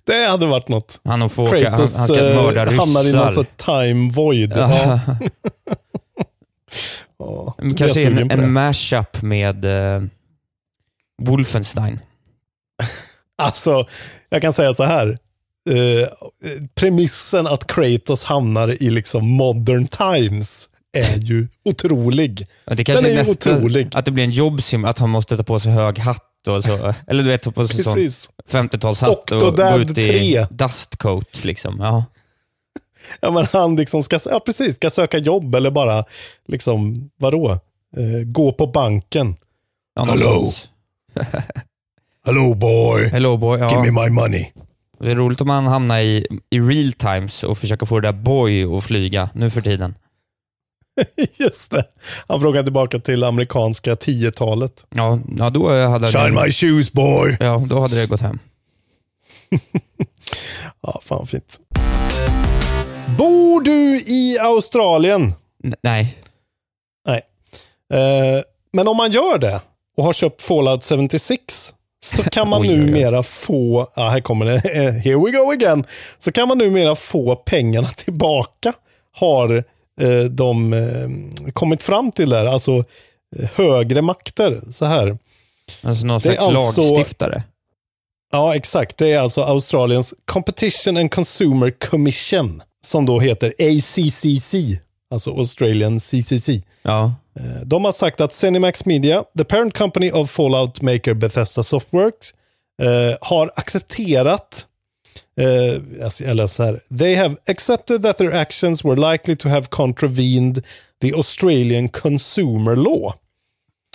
[0.04, 1.02] det hade varit något.
[1.04, 3.46] Han, får åka, han, han Kratos ska mörda eh, hamnar i någon ryssar.
[3.58, 4.54] time void.
[4.56, 5.00] Ja.
[7.58, 10.04] Blir kanske en, en mashup med uh,
[11.22, 12.00] Wolfenstein.
[13.36, 13.88] Alltså,
[14.30, 15.18] jag kan säga så här.
[15.70, 16.08] Eh,
[16.76, 22.48] premissen att Kratos hamnar i liksom modern times är ju otrolig.
[22.66, 23.90] Ja, Det kanske Den är är nästa, otrolig.
[23.94, 26.94] att det blir en jobbsim, att han måste ta på sig hög hatt och så.
[27.08, 28.30] Eller du vet, ta på sig sån Precis.
[28.52, 30.48] 50-talshatt och gå Octodad ut i 3.
[30.52, 31.80] dust coat liksom.
[31.80, 32.06] Ja.
[33.20, 36.04] Ja, men han liksom ska, ja, precis, ska söka jobb eller bara,
[36.48, 37.52] liksom, vadå?
[37.98, 39.36] Eh, gå på banken.
[39.96, 40.52] Ja, Hello.
[42.26, 43.10] Hello boy.
[43.10, 43.60] Hello boy.
[43.60, 43.70] Ja.
[43.70, 44.46] Give me my money.
[45.00, 48.14] Det är roligt om man hamnar i, i real times och försöker få det där
[48.20, 49.96] boy att flyga nu för tiden.
[51.40, 51.84] Just det.
[52.28, 54.86] Han frågar tillbaka till amerikanska 10-talet.
[54.96, 57.38] Ja, ja då hade Shine det, my shoes boy.
[57.40, 58.40] Ja, då hade det gått hem.
[60.82, 61.60] Ja, fan fint.
[63.18, 65.34] Bor du i Australien?
[65.64, 66.18] N- nej.
[67.08, 67.22] Nej.
[67.94, 68.42] Eh,
[68.74, 69.62] men om man gör det
[69.98, 71.74] och har köpt Fallout 76
[72.06, 72.80] så kan man Oj, oj, oj.
[72.86, 74.60] numera få, ja här kommer det,
[75.04, 75.84] here we go again,
[76.20, 78.74] så kan man numera få pengarna tillbaka.
[79.12, 79.64] Har
[80.30, 82.84] de eh, kommit fram till där, alltså
[83.40, 84.62] eh, högre makter.
[84.72, 85.18] Så här.
[85.82, 87.44] Alltså någon Det är slags alltså- lagstiftare.
[88.32, 88.98] Ja, exakt.
[88.98, 94.54] Det är alltså Australiens Competition and Consumer Commission, som då heter ACCC,
[95.10, 96.50] alltså Australian CCC.
[96.82, 97.14] Ja.
[97.40, 102.34] Eh, De har sagt att Cinemax Media, the parent company of Fallout maker Bethesda Softworks,
[102.82, 104.66] eh, har accepterat,
[106.04, 110.64] alltså, eller så här, they have accepted that their actions were likely to have contravened
[111.02, 113.14] the Australian consumer law.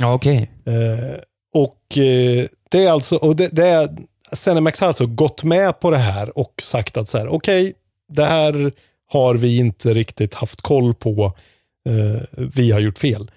[0.03, 0.51] Okej.
[0.66, 1.20] Eh,
[1.55, 3.96] och eh, det är alltså, och det, det är,
[4.33, 7.74] Cinemax har alltså gått med på det här och sagt att så här, okej,
[8.09, 8.72] det här
[9.07, 11.33] har vi inte riktigt haft koll på.
[12.37, 13.31] Vi har gjort fel.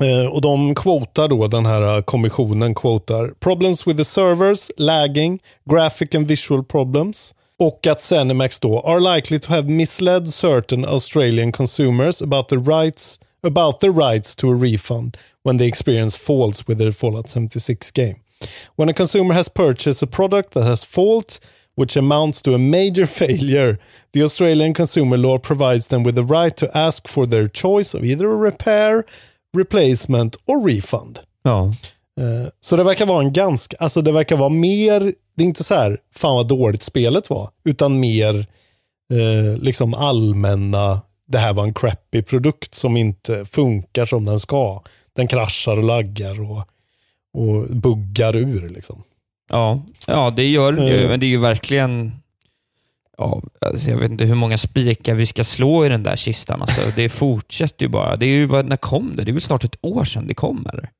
[0.00, 5.38] Eh, och de quotar då, den här eh, kommissionen quotar problems with the servers, lagging,
[5.70, 7.34] graphic and visual problems.
[7.58, 13.18] Och att Zenimax då are likely to have misled certain Australian consumers about the rights
[13.46, 18.16] about the rights to a refund when they experience faults with their Fallout 76 game.
[18.74, 21.40] When a consumer has purchased a product that has fault,
[21.74, 23.78] which amounts to a major failure,
[24.12, 28.04] the Australian consumer law provides them with the right to ask for their choice of
[28.04, 29.04] either a repair,
[29.56, 31.18] replacement or refund.
[31.42, 31.64] Ja.
[32.20, 35.00] Eh, Så det verkar vara en ganska, alltså det verkar vara mer,
[35.36, 38.46] det är inte så här, fan vad dåligt spelet var, utan mer
[39.12, 44.82] eh, liksom allmänna, det här var en crappy produkt som inte funkar som den ska.
[45.16, 46.58] Den kraschar och laggar och,
[47.34, 49.02] och buggar ur liksom.
[49.50, 51.08] Ja, ja det gör det ju, Mm.
[51.10, 52.12] men det är ju verkligen...
[53.18, 56.62] Ja, alltså jag vet inte hur många spikar vi ska slå i den där kistan.
[56.62, 58.16] Alltså, det fortsätter ju bara.
[58.16, 59.24] Det är ju, när kom det?
[59.24, 60.90] Det är väl snart ett år sedan det kom, eller?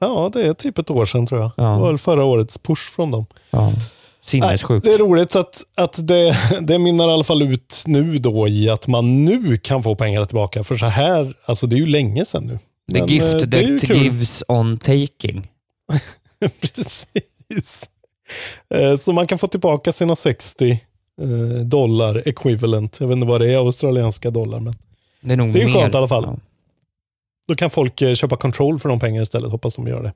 [0.00, 1.50] Ja, det är typ ett år sedan tror jag.
[1.56, 1.62] Ja.
[1.64, 3.26] Det var väl förra årets push från dem.
[3.50, 3.72] Ja.
[4.20, 4.84] Sinnessjukt.
[4.86, 8.48] Nej, det är roligt att, att det, det minnar i alla fall ut nu då
[8.48, 10.64] i att man nu kan få pengarna tillbaka.
[10.64, 12.58] För så här, alltså det är ju länge sedan nu.
[12.92, 13.96] The Men, eh, gift ju that kul.
[14.02, 15.48] gives on taking.
[16.60, 17.90] Precis.
[18.74, 20.76] Eh, Så man kan få tillbaka sina 60 eh,
[21.64, 22.96] dollar equivalent.
[23.00, 24.60] Jag vet inte vad det är, australienska dollar.
[24.60, 24.74] Men
[25.20, 25.80] Det är nog det är ju mer.
[25.80, 26.24] skönt i alla fall.
[26.26, 26.36] Ja.
[27.48, 29.50] Då kan folk eh, köpa control för de pengarna istället.
[29.50, 30.12] Hoppas de gör det.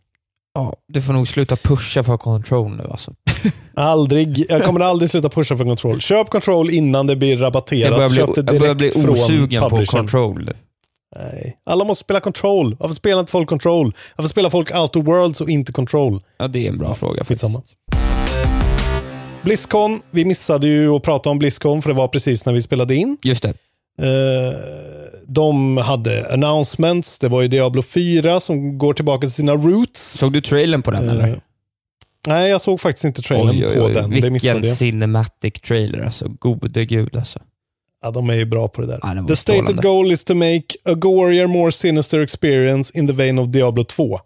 [0.55, 3.15] Ja, du får nog sluta pusha för control nu alltså.
[3.75, 6.01] Aldrig, jag kommer aldrig sluta pusha för control.
[6.01, 8.11] Köp control innan det blir Jag börjar rabatterat.
[8.11, 10.51] bli, Köp det jag börjar bli osugen på control.
[11.17, 11.57] Nej.
[11.65, 12.77] Alla måste spela control.
[12.81, 13.95] Varför spelar inte folk control?
[14.17, 16.21] Varför spelar folk out of worlds och inte control?
[16.37, 17.25] Ja, det är en bra fråga.
[17.25, 17.63] Skitsamma.
[19.43, 22.95] Blizzcon, vi missade ju att prata om Blizzcon för det var precis när vi spelade
[22.95, 23.17] in.
[23.23, 23.49] Just det.
[23.99, 24.55] Eh,
[25.27, 30.19] de hade announcements, det var ju Diablo 4 som går tillbaka till sina roots.
[30.19, 31.41] Såg du trailern på den Eh, eller?
[32.27, 33.93] Nej, jag såg faktiskt inte trailern Oj, oj, på oj.
[33.93, 34.11] den.
[34.11, 34.79] Det missade Vilken jag.
[34.79, 36.29] cinematic trailer alltså.
[36.29, 37.39] Gode gud alltså.
[38.03, 39.01] Ja, de är ju bra på det där.
[39.03, 43.39] Ja, The stated goal is to make a gorier, more sinister experience in the vein
[43.39, 44.21] of Diablo 2.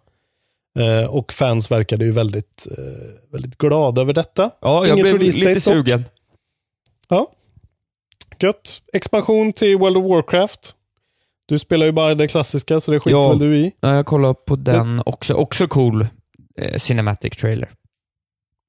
[0.76, 4.50] Eh, och fans verkade ju väldigt, eh, väldigt glada över detta.
[4.60, 5.62] Ja, jag Inget blev lite dock.
[5.62, 6.04] sugen.
[7.08, 7.30] Ja.
[8.40, 8.82] Gött.
[8.92, 10.72] Expansion till World of Warcraft.
[11.48, 13.28] Du spelar ju bara det klassiska, så det skiter Ja.
[13.28, 13.72] väl du i.
[13.80, 15.34] Ja, jag kollar på den också.
[15.34, 16.06] Också cool
[16.58, 17.70] eh, cinematic trailer.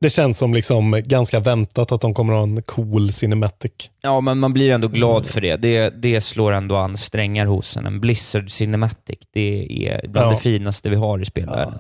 [0.02, 3.72] Det känns som liksom ganska väntat att de kommer att ha en cool cinematic.
[4.02, 5.56] Ja, men man blir ändå glad för det.
[5.58, 7.86] Det, det slår ändå an strängar hos en.
[7.86, 10.36] En Blizzard Cinematic, det är bland Ja.
[10.36, 11.74] det finaste vi har i spelvärlden.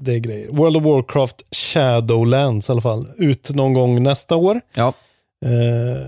[0.00, 0.48] Det är grejer.
[0.48, 3.08] World of Warcraft Shadowlands i alla fall.
[3.16, 4.60] Ut någon gång nästa år.
[4.74, 4.92] Ja.
[5.44, 6.06] Eh,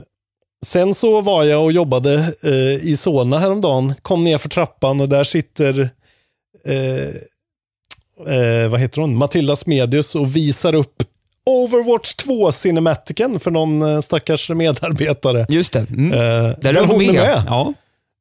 [0.67, 3.95] sen så var jag och jobbade eh, i Solna häromdagen.
[4.03, 5.91] Kom ner för trappan och där sitter
[6.67, 9.17] eh, eh, vad heter hon?
[9.17, 11.03] Matilda Smedius och visar upp
[11.47, 15.47] Overwatch 2 Cinematicen för någon eh, stackars medarbetare.
[15.49, 15.87] Just det.
[15.91, 16.13] Mm.
[16.13, 16.19] Eh,
[16.59, 17.43] Där är hon med.
[17.47, 17.75] Ja.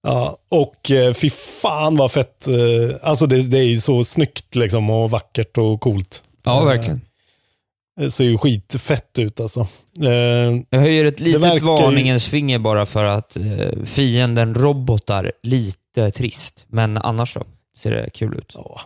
[0.08, 2.48] Ja, och eh, fy fan vad fett.
[2.48, 2.56] Eh,
[3.02, 6.24] alltså det, det är ju så snyggt liksom och vackert och coolt.
[6.43, 7.02] Ja, Eh, verkligen.
[8.00, 9.67] Det ser ju skitfett ut alltså.
[10.70, 13.38] Jag höjer ett litet ju- varningens finger bara för att
[13.86, 17.43] fienden robotar lite trist, men annars så
[17.78, 18.52] ser det kul ut.
[18.56, 18.82] Ja.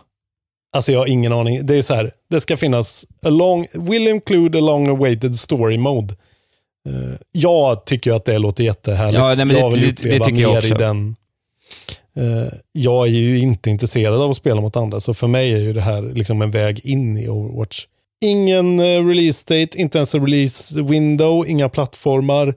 [0.76, 1.66] Alltså jag har ingen aning.
[1.66, 5.78] Det är så här, det ska finnas a long, will include a long awaited story
[5.78, 6.14] mode.
[6.88, 9.18] Eh, jag tycker att det låter jättehärligt.
[9.18, 10.74] Ja, nej, jag det- vill det- uppleva det tycker jag mer också.
[10.74, 11.16] i den.
[12.16, 15.58] Eh, jag är ju inte intresserad av att spela mot andra, så för mig är
[15.58, 17.86] ju det här liksom en väg in i Overwatch.
[18.24, 22.54] Ingen eh, release date, inte ens en release window, inga plattformar.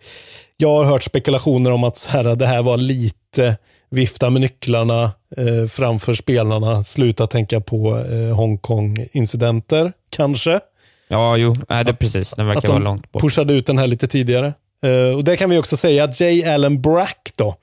[0.57, 3.57] Jag har hört spekulationer om att så här, det här var lite
[3.89, 10.59] vifta med nycklarna eh, framför spelarna, sluta tänka på eh, Hongkong-incidenter, kanske.
[11.07, 12.31] Ja, jo, nej, det är precis.
[12.31, 13.21] Den verkar att vara långt bort.
[13.21, 14.53] pushade ut den här lite tidigare.
[14.83, 16.45] Eh, och det kan vi också säga att J.
[16.45, 17.55] Allen Brack då,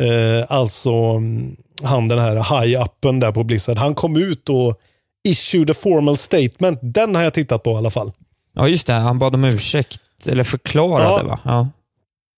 [0.00, 4.80] eh, alltså mm, han den här high-uppen där på Blizzard, han kom ut och
[5.28, 6.78] issued a formal statement.
[6.82, 8.12] Den har jag tittat på i alla fall.
[8.54, 8.92] Ja, just det.
[8.92, 11.22] Han bad om ursäkt, eller förklarade Ja.
[11.22, 11.38] va?
[11.44, 11.68] Ja.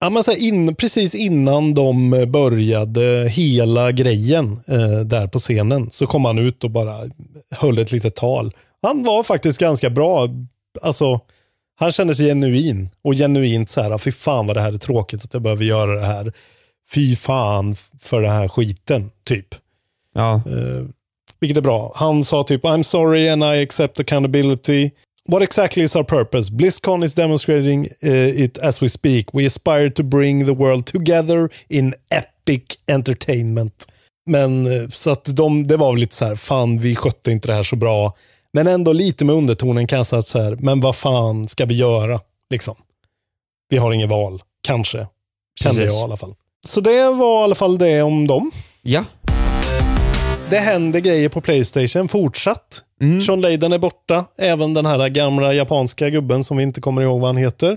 [0.02, 6.06] Ja, men så in, precis innan de började hela grejen eh, där på scenen så
[6.06, 7.00] kom han ut och bara
[7.50, 8.52] höll ett litet tal.
[8.82, 10.28] Han var faktiskt ganska bra.
[10.82, 11.20] Alltså,
[11.76, 15.24] han kände sig genuin och genuint så här, fy fan vad det här är tråkigt
[15.24, 16.32] att jag behöver göra det här.
[16.90, 19.54] Fy fan för den här skiten, typ.
[20.14, 20.34] Ja.
[20.34, 20.84] Eh,
[21.40, 21.92] vilket är bra.
[21.94, 24.90] Han sa typ I'm sorry and I accept accountability.
[25.28, 26.52] What exactly is our purpose?
[26.52, 29.34] BlizzCon is demonstrating uh, it as we speak.
[29.34, 33.86] We aspire to bring the world together in epic entertainment.
[34.26, 37.48] Men eh, så att de, det var väl lite så här, fan vi skötte inte
[37.48, 38.16] det här så bra.
[38.52, 41.74] Men ändå lite med undertonen kan jag säga så här, men vad fan ska vi
[41.74, 42.20] göra?
[42.50, 42.74] Liksom.
[43.68, 45.06] Vi har inget val, kanske.
[45.62, 45.94] Kände Precis.
[45.94, 46.34] jag i alla fall.
[46.66, 48.50] Så det var i alla fall det om dem.
[48.82, 49.04] Ja.
[50.50, 52.82] Det händer grejer på Playstation fortsatt.
[53.00, 53.20] Mm.
[53.20, 54.24] Sean Layden är borta.
[54.38, 57.76] Även den här gamla japanska gubben som vi inte kommer ihåg vad han heter.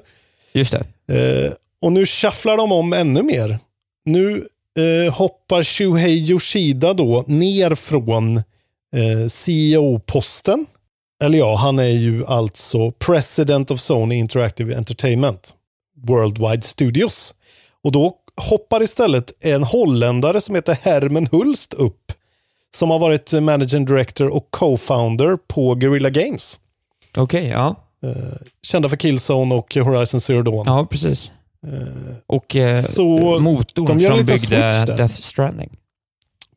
[0.54, 0.86] Just det.
[1.16, 3.60] Eh, och nu shufflar de om ännu mer.
[4.06, 8.42] Nu eh, hoppar Shuhei Yoshida då ner från
[8.94, 10.66] eh, CEO-posten.
[11.24, 15.56] Eller ja, han är ju alltså President of Sony Interactive Entertainment.
[16.08, 17.34] Worldwide Studios.
[17.84, 22.12] Och då hoppar istället en holländare som heter Herman Hulst upp.
[22.76, 26.60] Som har varit managing director och co-founder på Guerrilla Games.
[27.18, 27.76] Okej, ja.
[28.04, 28.12] Eh,
[28.62, 30.64] kända för Killzone och Horizon Zero Dawn.
[30.66, 31.32] Ja, precis.
[32.28, 34.86] Och eh, Så motorn som lite byggde.
[34.98, 35.70] Death Stranding.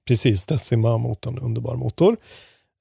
[0.07, 2.17] Precis, Decima-motorn, underbar motor.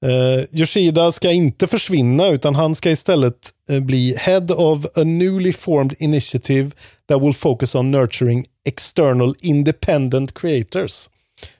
[0.04, 5.52] Eh, Yoshida ska inte försvinna utan han ska istället eh, bli Head of a newly
[5.52, 6.70] formed initiative
[7.08, 11.08] that will focus on nurturing external independent creators.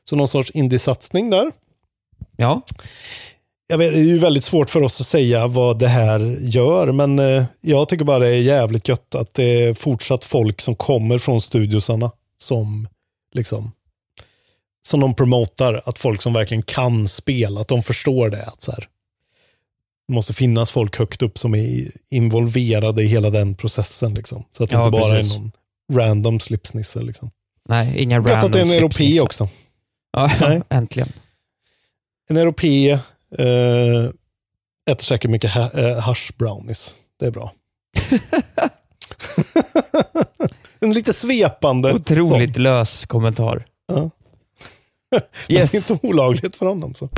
[0.05, 1.53] Så någon sorts indie-satsning där.
[2.37, 2.63] Ja.
[3.69, 6.93] Jag vet, det är ju väldigt svårt för oss att säga vad det här gör,
[6.93, 10.75] men eh, jag tycker bara det är jävligt gött att det är fortsatt folk som
[10.75, 12.89] kommer från studiosarna som
[13.33, 13.73] liksom
[14.87, 18.45] som de promotar, att folk som verkligen kan spela, att de förstår det.
[18.45, 18.89] Att så här,
[20.09, 24.15] det måste finnas folk högt upp som är involverade i hela den processen.
[24.15, 24.45] Liksom.
[24.51, 25.37] Så att det Ja, inte bara precis.
[25.37, 25.53] är någon
[25.93, 27.03] random slipsnisse.
[27.03, 27.31] Liksom.
[27.69, 29.49] Nej, inga Gött att random det är en europé också.
[30.13, 30.63] Ja, Nej.
[30.69, 31.09] äntligen.
[32.29, 32.91] En europé
[33.39, 34.11] eh,
[34.91, 36.95] äter säkert mycket ha, eh, hash brownies.
[37.21, 37.53] Det är bra.
[40.81, 41.93] en lite svepande.
[41.93, 43.67] Otroligt lös kommentar.
[43.87, 44.11] Ja.
[45.49, 45.71] Yes.
[45.71, 46.95] Det är inte olagligt för honom.
[46.95, 47.09] Så.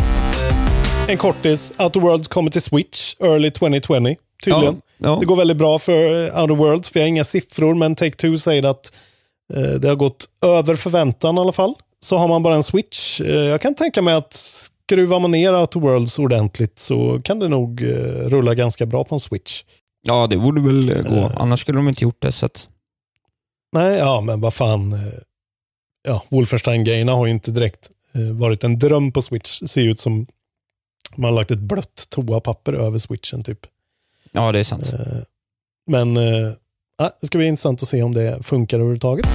[1.08, 1.72] En kortis.
[1.78, 4.16] Outer Worlds kommer till Switch early 2020.
[4.44, 4.80] Tydligen.
[4.98, 5.16] Ja, ja.
[5.20, 6.96] Det går väldigt bra för eh, Outer Worlds.
[6.96, 8.92] Vi har inga siffror, men Take-Two säger att
[9.54, 11.74] eh, det har gått över förväntan i alla fall.
[12.00, 13.20] Så har man bara en Switch.
[13.20, 17.48] Eh, jag kan tänka mig att skruvar man ner Outer Worlds ordentligt så kan det
[17.48, 17.88] nog eh,
[18.28, 19.62] rulla ganska bra på en Switch.
[20.02, 21.16] Ja, det borde väl eh, gå.
[21.16, 21.30] Eh.
[21.36, 22.32] Annars skulle de inte gjort det.
[22.32, 22.68] Så att...
[23.72, 24.94] Nej, ja, men vad fan.
[26.02, 29.60] Ja, Wolfenstein-grejerna har ju inte direkt eh, varit en dröm på Switch.
[29.60, 30.26] Det ser ut som
[31.16, 33.66] man har lagt ett blött toapapper över switchen typ.
[34.32, 34.92] Ja, det är sant.
[34.92, 34.98] Eh,
[35.86, 36.16] Men
[36.98, 39.26] ja, det ska bli intressant att se om det funkar överhuvudtaget.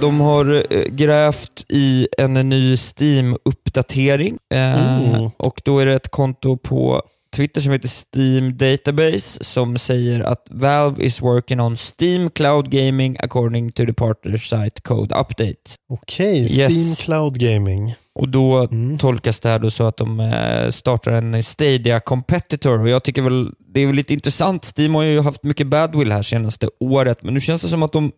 [0.00, 5.30] De har grävt i en ny Steam-uppdatering eh, Mm.
[5.36, 7.02] och då är det ett konto på
[7.36, 13.16] Twitter som heter Steam Database som säger att Valve is working on Steam Cloud Gaming
[13.20, 15.54] according to the partner site code update.
[15.88, 16.72] Okej, Yes.
[16.72, 17.94] Steam Cloud Gaming.
[18.14, 18.98] Och då Mm.
[18.98, 23.22] tolkas det här då så att de eh, startar en Stadia Competitor och jag tycker
[23.22, 24.72] väl det är väl lite intressant.
[24.78, 27.92] Steam har ju haft mycket badwill här senaste året, men nu känns det som att
[27.92, 28.12] de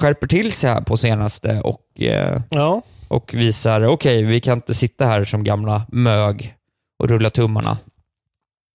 [0.00, 4.74] skärper till sig här på senaste och, eh, Ja, och visar okej, vi kan inte
[4.74, 6.54] sitta här som gamla mög
[6.98, 7.78] och rulla tummarna.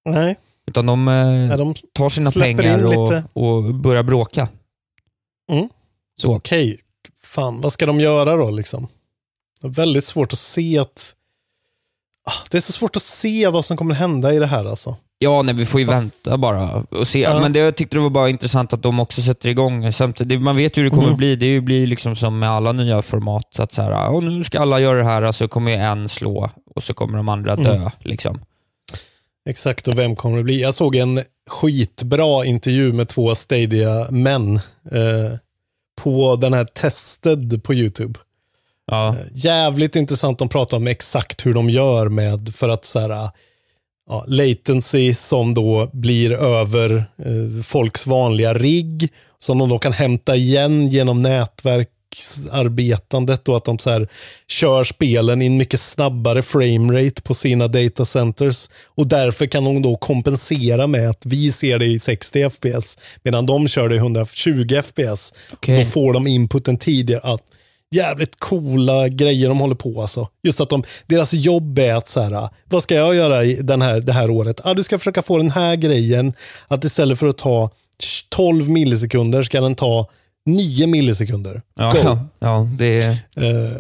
[0.06, 0.36] Nej.
[0.68, 1.14] Utan de, eh,
[1.50, 4.48] Ja, de tar sina pengar och, och börjar bråka.
[5.52, 5.70] Mm.
[6.22, 6.36] Så.
[6.36, 6.80] Okej,
[7.24, 8.88] fan vad ska de göra då liksom?
[9.62, 11.16] Det är väldigt svårt att se att...
[12.26, 14.96] Ah, Det är så svårt att se vad som kommer hända i det här alltså.
[15.22, 17.20] Ja, nej, vi får ju vänta bara och se.
[17.20, 17.40] Ja.
[17.40, 19.94] Men det, jag tyckte det var bara intressant att de också sätter igång.
[19.94, 21.18] Samtidigt, man vet ju hur det kommer Mm.
[21.18, 21.36] bli.
[21.36, 23.48] Det blir liksom som med alla nya format.
[23.52, 26.10] Så att så här, "Åh, nu ska alla göra det här, så kommer ju en
[26.10, 27.76] slå och så kommer de andra dö.
[27.76, 27.90] Mm.
[28.00, 28.42] Liksom.
[29.50, 30.62] Exakt, och vem kommer det bli?
[30.62, 34.56] Jag såg en skitbra intervju med två Stadia-män
[34.92, 35.38] eh,
[36.02, 38.20] på den här Tested på YouTube.
[38.88, 39.10] Ja.
[39.10, 43.30] Eh, Jävligt intressant, de pratar om exakt hur de gör med, för att så här,
[44.10, 49.10] ja, latency som då blir över eh, folks vanliga rigg,
[49.40, 51.22] som de då kan hämta igen genom
[52.10, 54.08] nätverksarbetandet och att de så här
[54.48, 58.70] kör spelen i en mycket snabbare framerate på sina data centers.
[58.86, 63.46] Och därför kan de då kompensera med att vi ser det i 60 fps, medan
[63.46, 65.34] de kör det i 120 fps.
[65.54, 65.78] Okej.
[65.78, 67.22] Då får de inputen tidigare.
[67.24, 67.42] Att,
[67.92, 70.28] jävligt coola grejer de håller på alltså.
[70.44, 73.82] Just att de, deras jobb är att så här, vad ska jag göra i den
[73.82, 74.62] här, det här året?
[74.64, 76.34] Ah, du ska försöka få den här grejen,
[76.68, 77.70] att istället för att ta
[78.30, 80.08] 12 millisekunder ska den ta
[80.56, 81.62] 9 millisekunder.
[81.76, 81.98] Ja, Go.
[82.04, 83.78] ja, ja, det är, Eh,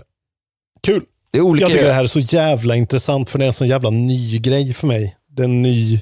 [0.84, 1.04] kul.
[1.32, 1.64] det är olika.
[1.64, 4.40] Jag tycker det här är så jävla intressant för det är en sån jävla ny
[4.40, 5.16] grej för mig.
[5.32, 6.02] Det är en ny,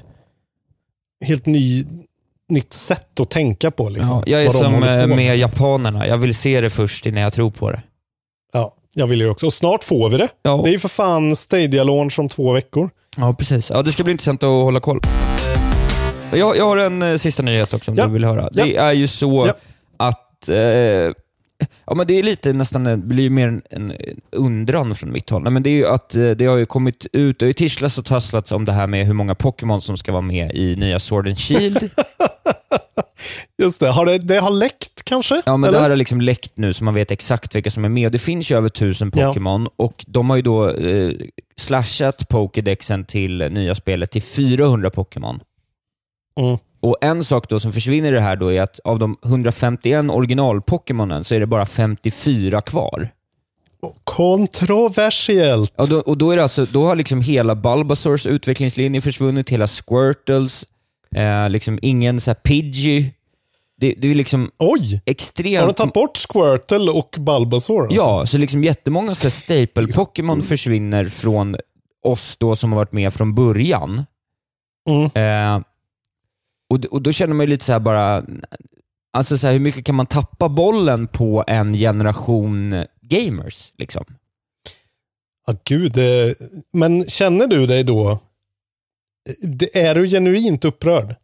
[1.24, 1.84] helt ny,
[2.48, 4.22] nytt sätt att tänka på liksom.
[4.26, 6.06] ja, jag är som eh, med japanerna.
[6.06, 7.82] Jag vill se det först innan jag tror på det.
[8.52, 9.46] Ja, jag vill ju också.
[9.46, 10.28] Och snart får vi det.
[10.42, 10.60] Ja.
[10.64, 12.90] Det är ju för fan Stadia-launch om två veckor.
[13.16, 13.70] Ja, precis.
[13.70, 15.00] Ja, det ska bli intressant att hålla koll.
[16.32, 18.06] Jag, jag har en eh, sista nyhet också om Ja.
[18.06, 18.48] du vill höra.
[18.52, 18.64] Ja.
[18.64, 19.48] Det är ju så.
[20.42, 21.14] Att, eh,
[21.86, 23.92] ja men det är lite nästan, det blir ju mer en, en
[24.32, 25.42] undran från mitt håll.
[25.42, 27.52] Nej, men det är ju att eh, det har ju kommit ut, det har ju
[27.52, 30.76] tisslats och tasslats om det här med hur många Pokémon som ska vara med i
[30.76, 31.90] nya Sword and Shield.
[33.62, 35.42] Just det, har det, det har läckt kanske?
[35.46, 35.78] Ja, men Eller?
[35.78, 38.12] det här har liksom läckt nu så man vet exakt vilka som är med.
[38.12, 39.26] Det finns ju över tusen Ja.
[39.26, 41.12] Pokémon och de har ju då eh,
[41.56, 45.40] slashat Pokédexen till nya spelet till 400 Pokémon.
[46.40, 46.58] Mm.
[46.80, 50.04] Och en sak då som försvinner i det här då är att av de 151
[50.04, 53.10] original-Pokémonen så är det bara 54 kvar.
[54.04, 55.72] Kontroversiellt.
[55.76, 59.66] Och då, och då, är det alltså, då har liksom hela Bulbasaurs utvecklingslinje försvunnit, hela
[59.66, 60.64] Squirtles,
[61.14, 63.10] eh, liksom ingen så här Pidgey.
[63.80, 65.02] Det, det är liksom Oj!
[65.06, 65.60] extremt...
[65.60, 67.82] Har de tagit bort Squirtle och Bulbasaur?
[67.82, 67.96] Alltså?
[67.96, 71.56] Ja, så liksom jättemånga så staple-Pokémon försvinner från
[72.02, 74.04] oss då som har varit med från början.
[74.88, 75.04] Mm.
[75.04, 75.62] Eh,
[76.70, 78.24] och, och då känner man ju lite så här bara,
[79.12, 83.72] alltså så här, hur mycket kan man tappa bollen på en generation gamers?
[83.78, 84.04] Liksom?
[85.46, 85.96] Ja, gud.
[86.72, 88.18] Men känner du dig då,
[89.72, 91.16] är du genuint upprörd?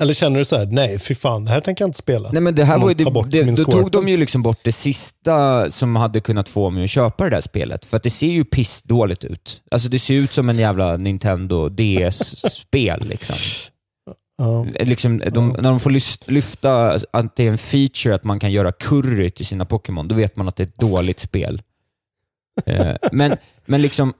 [0.00, 2.30] Eller känner du så här, nej fy fan, det här tänker jag inte spela.
[2.32, 4.72] Nej men det här var ju, det, det, då tog de ju liksom bort det
[4.72, 7.84] sista som hade kunnat få mig att köpa det där spelet.
[7.84, 9.62] För att det ser ju pissdåligt ut.
[9.70, 13.36] Alltså det ser ut som en jävla Nintendo DS-spel liksom.
[14.42, 14.66] Ja.
[14.80, 18.52] liksom de, När de får lyft- lyfta att det är en feature att man kan
[18.52, 21.62] göra curry till sina Pokémon, då vet man att det är ett dåligt spel.
[22.66, 24.14] Eh, men, men liksom,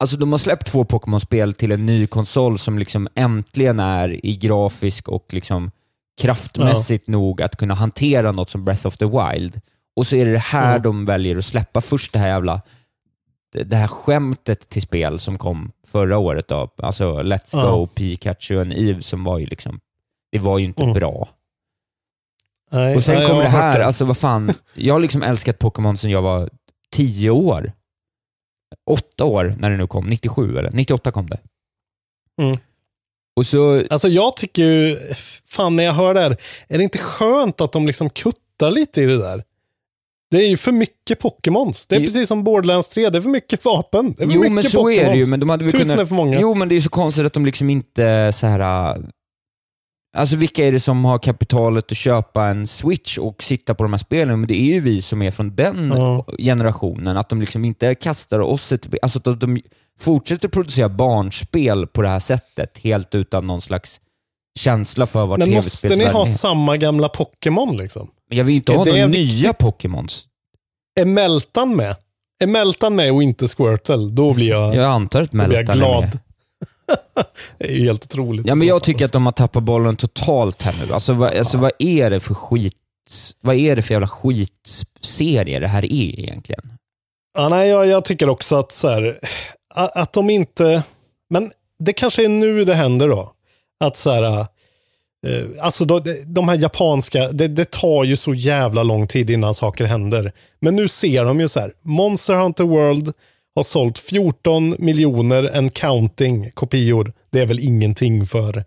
[0.00, 4.36] alltså de har släppt två Pokémon-spel till en ny konsol som liksom äntligen är i
[4.36, 5.70] grafisk och liksom
[6.20, 9.60] kraftmässigt nog att kunna hantera något som Breath of the Wild.
[9.96, 12.60] Och så är det det här de väljer att släppa först, det här jävla
[13.52, 17.70] det- det här skämtet till spel som kom förra året då, alltså Let's Ja.
[17.70, 19.80] Go, Pikachu and Eve som var ju liksom,
[20.32, 20.92] det var ju inte Mm.
[20.94, 21.28] bra.
[22.70, 25.98] Nej, Och sen nej, kommer det här, alltså vad fan, jag har liksom älskat Pokémon
[25.98, 26.50] sedan jag var
[26.92, 27.72] tio år.
[28.90, 30.70] Åtta år när det nu kom, 97 eller?
[30.70, 31.38] 98 kom det.
[32.42, 32.56] Mm.
[33.36, 34.96] Och så, Alltså jag tycker ju,
[35.46, 36.36] fan när jag hör det här,
[36.68, 39.44] är det inte skönt att de liksom kuttar lite i det där?
[40.30, 41.86] Det är ju för mycket Pokémons.
[41.86, 42.06] Det är Jo.
[42.06, 44.14] precis som Borderlands 3, det är för mycket vapen.
[44.18, 44.98] Det är för jo mycket men så Pokémons.
[45.08, 46.00] är det ju, men de hade väl Tusen kunnat...
[46.00, 46.40] är för många.
[46.40, 48.90] Jo men det är så konstigt att de liksom inte så här.
[48.96, 49.02] äh,
[50.16, 53.92] Alltså vilka är det som har kapitalet att köpa en switch och sitta på de
[53.92, 54.40] här spelen?
[54.40, 56.26] Men det är ju vi som är från den Ja.
[56.38, 58.86] generationen, att de liksom inte kastar oss ett...
[59.02, 59.60] Alltså att de
[60.00, 64.00] fortsätter producera barnspel på det här sättet, helt utan någon slags
[64.58, 66.32] känsla för vad Men måste ni tv-spelsvärlden ha är.
[66.32, 68.10] samma gamla Pokémon liksom?
[68.28, 70.26] Men jag vill inte är ha några nya Pokémons.
[71.00, 71.96] Är Meltan med?
[72.42, 75.66] Är Meltan med och inte Squirtle, då blir jag, Jag antar att då blir jag
[75.68, 76.02] Meltan är glad.
[76.02, 76.18] med.
[77.58, 78.46] det är ju helt otroligt.
[78.46, 80.92] Ja, men jag tycker att de har tappat bollen totalt här nu.
[80.94, 82.74] Alltså, vad, alltså, vad är det för skit...
[83.40, 86.72] Vad är det för jävla skitserie det här är egentligen?
[87.38, 89.20] Ja, nej, jag, jag tycker också att så här,
[89.74, 90.82] a- att de inte,
[91.30, 93.32] men det kanske är nu det händer då.
[93.84, 94.46] Att så här,
[95.60, 99.84] alltså de, de här japanska, det, det tar ju så jävla lång tid innan saker
[99.84, 100.32] händer.
[100.60, 103.12] Men nu ser de ju så här, Monster Hunter World
[103.54, 107.12] har sålt 14 miljoner and counting kopior.
[107.30, 108.64] Det är väl ingenting för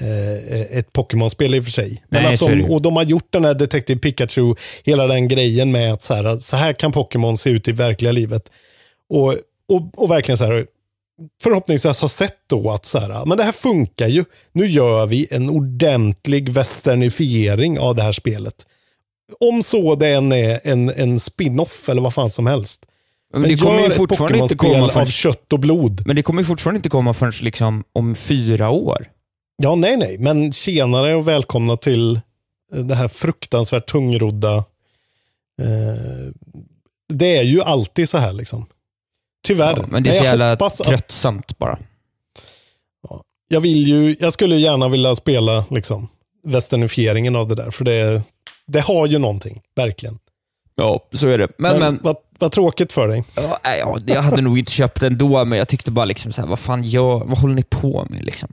[0.00, 2.02] eh, ett Pokémon-spel i och för sig.
[2.08, 5.72] Men Nej, att de, och de har gjort den här Detective Pikachu, hela den grejen
[5.72, 8.50] med att så här, så här kan Pokémon se ut i verkliga livet.
[9.08, 9.34] Och,
[9.68, 10.66] och, och verkligen så här,
[11.42, 14.24] förhoppningsvis har sett då att så här, men det här funkar ju.
[14.52, 18.66] Nu gör vi en ordentlig westernifiering av det här spelet.
[19.40, 22.86] Om så det än är en, en spin-off eller vad fan som helst.
[23.32, 26.02] Men det kommer ju fortfarande inte komma av förrän, kött och blod.
[26.06, 29.06] men det kommer ju fortfarande inte komma förrän liksom om fyra år.
[29.62, 32.20] Ja, nej, nej, men tjenare och välkomna till
[32.74, 34.56] eh, det här fruktansvärt tungrodda.
[35.62, 36.32] Eh,
[37.08, 38.66] det är ju alltid så här liksom.
[39.42, 39.74] Tyvärr.
[39.76, 41.78] Ja, men det är så jävla att- tröttsamt bara.
[43.48, 46.08] jag vill ju, jag skulle gärna vilja spela liksom
[46.44, 48.22] westernifieringen av det där, för det,
[48.66, 50.18] det har ju någonting, verkligen.
[50.74, 51.48] Ja, så är det.
[51.58, 53.24] Men, men, Vad, vad tråkigt för dig.
[53.34, 56.40] ja, ja, jag hade nog inte köpt den då, men jag tyckte bara liksom så
[56.42, 58.52] här, vad fan gör, vad håller ni på med liksom?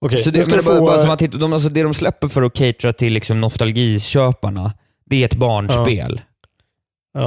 [0.00, 2.42] Okej, så nu det, men få, bara som att de, alltså, det de släpper för
[2.42, 4.72] att catera till liksom nostalgiköparna,
[5.04, 6.20] det är ett barnspel.
[6.24, 6.27] ja.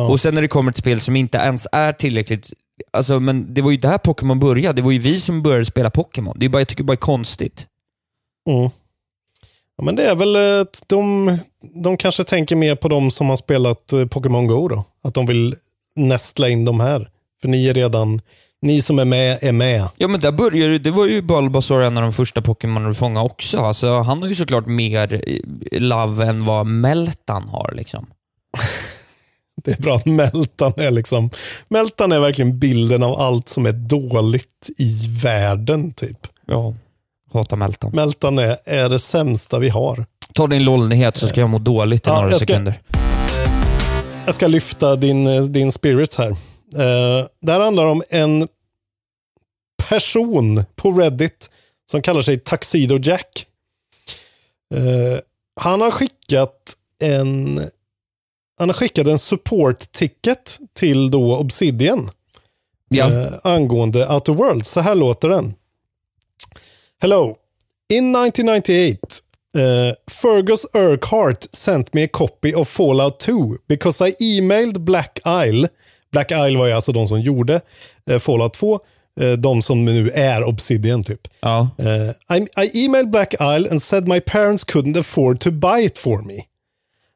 [0.09, 2.53] Och sen när det kommer till spel som inte ens är tillräckligt,
[2.91, 5.89] alltså men det var ju där Pokémon började, det var ju vi som började spela
[5.89, 6.35] Pokémon.
[6.39, 7.67] Det är bara, jag tycker bara det är konstigt.
[8.49, 8.69] Mm.
[9.77, 11.37] Ja, men det är väl att de,
[11.83, 14.83] de kanske tänker mer på de som har spelat eh, Pokémon Go då.
[15.03, 15.55] Att de vill
[15.95, 17.09] nästla in de här.
[17.41, 18.21] För ni är redan,
[18.61, 19.87] ni som är med, är med.
[19.97, 23.25] Ja men där började det var ju Bulbasaur en av de första Pokémon du fångade
[23.25, 23.57] också.
[23.57, 28.07] Alltså, han har ju såklart mer eh, love än vad Meltan har liksom.
[29.63, 31.29] Det är bra att Meltan är liksom,
[31.67, 36.27] Meltan är verkligen bilden av allt som är dåligt i världen typ.
[36.45, 36.73] Ja,
[37.33, 37.91] hatar Meltan.
[37.93, 40.05] Meltan är, är det sämsta vi har.
[40.33, 42.81] Ta din lollnyhet så ska jag må dåligt i Ja, några jag ska- sekunder.
[44.25, 46.29] Jag ska lyfta din, eh, din spirit här.
[46.31, 48.47] Uh, det här handlar om en
[49.89, 51.49] person på Reddit
[51.91, 53.45] som kallar sig Tuxedo Jack.
[54.75, 55.19] Eh,
[55.61, 57.61] han har skickat en
[58.61, 62.09] han har skickat en support ticket till då Obsidian.
[62.89, 63.11] Ja.
[63.11, 64.69] eh, angående Outer Worlds.
[64.69, 65.53] Så här låter den.
[66.99, 67.35] Hello.
[67.93, 68.99] In 1998,
[69.57, 75.67] uh, Fergus Urquhart sent me a copy of Fallout 2 because I emailed Black Isle.
[76.11, 77.61] Black Isle var ju alltså de som gjorde
[78.09, 78.79] eh, Fallout 2.
[79.19, 81.27] eh, de som nu är Obsidian typ.
[81.39, 81.69] Ja.
[81.79, 85.97] Uh, I, I emailed Black Isle and said my parents couldn't afford to buy it
[85.97, 86.45] for me.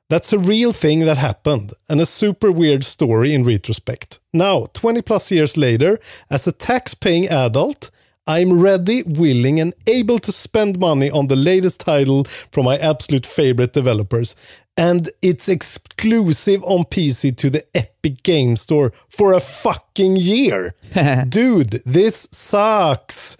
[0.07, 4.19] That's a real thing that happened and a super weird story in retrospect.
[4.33, 5.99] Now, 20 plus years later,
[6.29, 7.89] as a tax paying adult,
[8.27, 13.25] I'm ready, willing, and able to spend money on the latest title from my absolute
[13.25, 14.35] favorite developers.
[14.77, 20.75] And it's exclusive on PC to the Epic Game Store for a fucking year.
[21.29, 23.37] Dude, this sucks.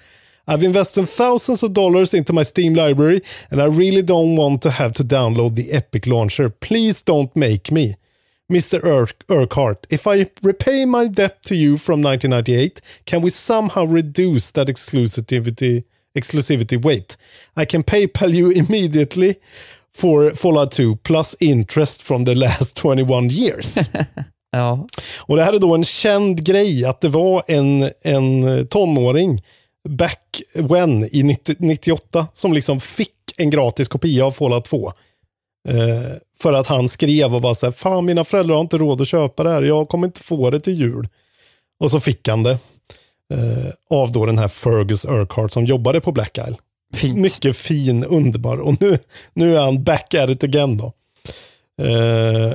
[0.48, 4.72] I've invested thousands of dollars into my Steam library and I really don't want to
[4.72, 6.50] have to download the Epic launcher.
[6.50, 7.96] Please don't make me.
[8.52, 8.84] Mr.
[8.84, 14.52] Ur- Urquhart, if I repay my debt to you from 1998, can we somehow reduce
[14.52, 15.84] that exclusivity
[16.16, 17.18] exclusivity wait?
[17.58, 19.40] I can PayPal you immediately
[19.94, 23.78] for Fallout 2 plus interest from the last 21 years.
[24.52, 24.88] Ja.
[25.18, 29.42] Och det här är då en känd grej, att det var en, en eh, tonåring
[29.86, 34.94] back when i 90, 98 som liksom fick en gratis kopia av Fallout 2.
[35.68, 39.02] Eh, för att han skrev och var så här, fan mina föräldrar har inte råd
[39.02, 41.08] att köpa det här, jag kommer inte få det till jul.
[41.80, 42.60] Och så fick han det.
[43.34, 46.58] Eh, av då den här Fergus Urquhart som jobbade på Black Isle.
[46.94, 47.18] Fint.
[47.18, 48.58] Mycket fin, underbar.
[48.58, 49.00] Och nu,
[49.34, 50.94] nu är han back at it again då.
[51.86, 52.54] Eh,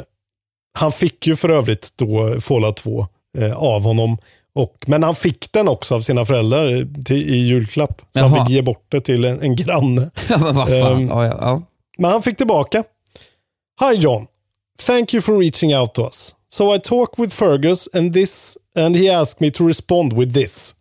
[0.73, 3.07] han fick ju för övrigt då Fallout 2
[3.39, 4.19] eh, av honom.
[4.53, 8.03] Och, men han fick den också av sina föräldrar till, i julklapp.
[8.11, 8.45] Så han Jaha.
[8.47, 10.11] fick ge bort det till en, en granne.
[10.29, 11.09] Ja, men vad fan.
[11.09, 11.63] Ja, ja, ja.
[11.99, 12.85] Men han fick tillbaka.
[13.81, 14.27] Hi John.
[14.87, 16.35] Thank you for reaching out to us.
[16.49, 20.75] So I talked with Fergus and this and he asked me to respond with this.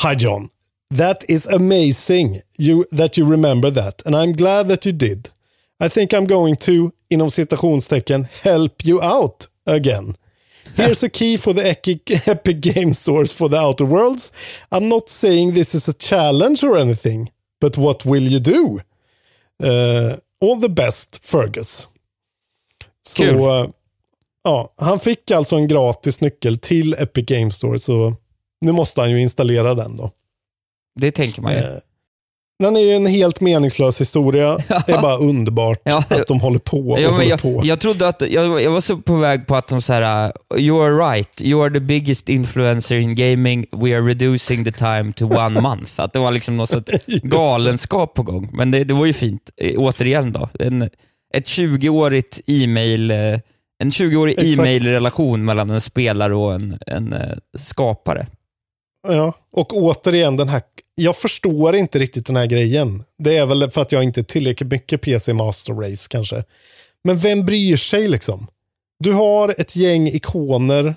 [0.00, 0.48] Hi John.
[0.96, 5.28] That is amazing you that you remember that and I'm glad that you did.
[5.80, 10.14] I think I'm going to, inom citationstecken, help you out again.
[10.76, 14.32] Here's a key for the Epic, Game Stores for the Outer Worlds.
[14.70, 18.80] I'm not saying this is a challenge or anything, but what will you do?
[19.62, 21.88] Uh, all the best, Fergus.
[23.06, 23.70] Så, eh,
[24.44, 28.14] ja, han fick alltså en gratis nyckel till Epic Game Store, så
[28.60, 30.10] nu måste han ju installera den då.
[31.00, 31.60] Det tänker man ju.
[32.58, 34.58] Den är ju en helt meningslös historia.
[34.86, 36.04] Det är bara underbart Ja.
[36.08, 37.60] att de håller på och Ja, håller jag, på.
[37.64, 41.10] jag trodde att, jag, jag var så på väg på att de såhär, you are
[41.16, 45.60] right, you are the biggest influencer in gaming, we are reducing the time to one
[45.60, 45.90] month.
[45.96, 47.22] Att det var liksom något det.
[47.22, 48.48] galenskap på gång.
[48.52, 50.48] Men det, det var ju fint, Eh, återigen då.
[50.58, 50.82] En,
[51.34, 53.16] ett 20-årigt e-mail, eh,
[53.78, 54.58] en 20-årig Exakt.
[54.58, 57.20] e-mail-relation mellan en spelare och en, en eh,
[57.58, 58.26] skapare.
[59.08, 60.62] Ja, och återigen den här,
[60.94, 63.04] jag förstår inte riktigt den här grejen.
[63.18, 66.44] Det är väl för att jag inte är tillräckligt mycket PC Master Race kanske.
[67.04, 68.46] Men vem bryr sig liksom?
[68.98, 70.96] Du har ett gäng ikoner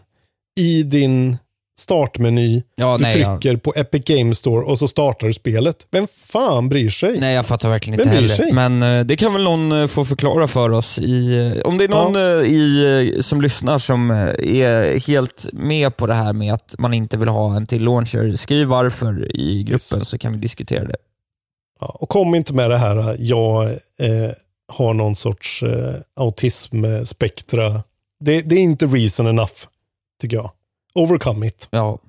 [0.60, 1.38] i din
[1.80, 2.64] startmeny.
[2.76, 5.88] Ja, du nej, jag- trycker på Epic Games Store och så startar du spelet.
[5.92, 7.20] Vem fan bryr sig?
[7.20, 8.28] Nej, jag fattar verkligen inte heller.
[8.28, 8.54] sig?
[8.54, 11.00] Men eh, det kan väl någon eh, få förklara för oss.
[11.00, 16.08] I, eh, om det är någon eh, i, som lyssnar som är helt med på
[16.08, 20.06] det här med att man inte vill ha en till launcher, skriv varför i gruppen
[20.06, 20.98] så kan vi diskutera det.
[21.80, 23.76] Ja, och kom inte med det här, jag
[24.74, 25.64] har någon sorts
[26.16, 27.84] autismspektra.
[28.20, 29.54] Det, det är inte reason enough,
[30.22, 30.52] tycker jag.
[30.98, 31.68] Overcome it.
[31.72, 32.00] Ja.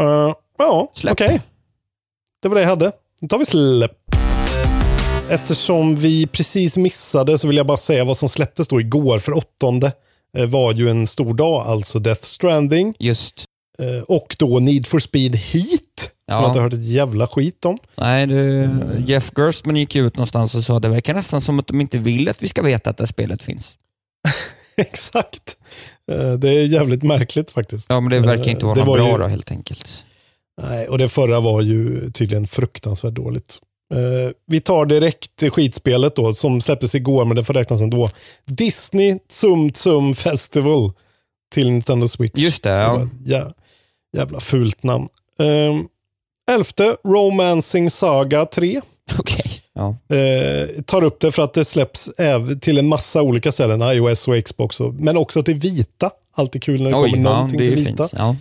[0.00, 1.40] Eh, ja, okej.
[2.42, 2.92] Det var det jag hade.
[3.20, 3.92] Nu tar vi släpp.
[5.30, 9.32] Eftersom vi precis missade så vill jag bara säga vad som släpptes då igår för
[9.36, 9.92] åttonde.
[10.38, 12.94] eh, var ju en stor dag, alltså Death Stranding.
[12.98, 13.44] Just.
[13.78, 15.68] Eh, och då Need for Speed Heat.
[15.98, 16.40] Som Ja.
[16.42, 17.78] jag inte hört ett jävla skit om.
[17.96, 18.68] Nej, du,
[19.06, 22.28] Jeff Gerstmann gick ut någonstans och sa det verkar nästan som att de inte vill
[22.28, 23.74] att vi ska veta att det här spelet finns.
[24.76, 25.56] Exakt.
[26.12, 27.86] Eh, Det är jävligt märkligt faktiskt.
[27.88, 30.04] Ja, men det verkar Eh, inte vara det något var bra ju- då helt enkelt.
[30.62, 33.58] Nej, och det förra var ju tydligen fruktansvärt dåligt.
[33.94, 38.08] Eh, vi tar direkt skitspelet då, som släpptes igår, men det får räknas ändå.
[38.44, 40.92] Disney Tsum Tsum Festival
[41.54, 42.38] till Nintendo Switch.
[42.40, 43.08] Just det, ja.
[43.24, 43.52] jä,
[44.16, 45.08] jävla fult namn.
[45.38, 45.88] Um,
[46.50, 48.80] elfte, Romancing Saga 3.
[49.18, 49.61] Okej.
[49.74, 50.16] Ja.
[50.16, 52.10] Eh, tar upp det för att det släpps
[52.60, 56.10] till en massa olika ställen, iOS och Xbox, och, men också till vita.
[56.34, 58.08] Alltid kul när det Oj, kommer ja, någonting till vita.
[58.12, 58.36] Ja.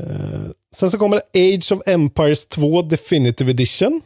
[0.00, 0.40] Eh,
[0.74, 4.00] sen så kommer Age of Empires 2 Definitive Edition.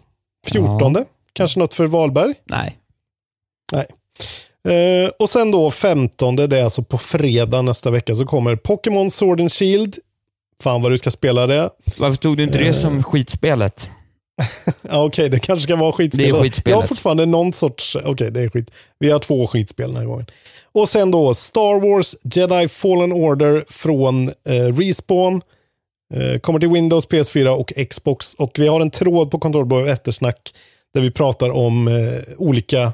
[0.46, 0.96] 14.
[1.32, 2.34] Kanske något för Wahlberg?
[2.44, 2.78] Nej.
[3.72, 3.86] Nej.
[4.68, 9.10] Eh, och sen då 15, det är alltså på fredag nästa vecka, så kommer Pokémon
[9.10, 9.96] Sword and Shield.
[10.62, 11.70] Fan vad du ska spela det.
[11.98, 12.72] Varför tog du inte det Eh.
[12.72, 13.90] som skitspelet?
[14.82, 16.32] Ja, Okej, det kanske ska vara skitspel.
[16.32, 16.70] Det är skitspelet.
[16.70, 17.96] Jag har fortfarande någon sorts...
[18.04, 18.70] Okej, det är skit.
[18.98, 20.26] Vi har två skitspel den här gången.
[20.72, 25.40] Och sen då Star Wars Jedi Fallen Order från eh, Respawn.
[26.14, 28.34] Eh, kommer till Windows, PS4 och Xbox.
[28.34, 30.54] Och vi har en tråd på Kontrollbord eftersnack
[30.94, 32.92] där vi pratar om eh, olika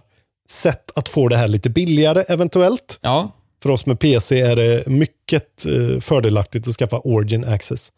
[0.50, 2.98] sätt att få det här lite billigare eventuellt.
[3.02, 3.30] Ja.
[3.62, 7.92] För oss med PC är det mycket eh, fördelaktigt att skaffa Origin Access.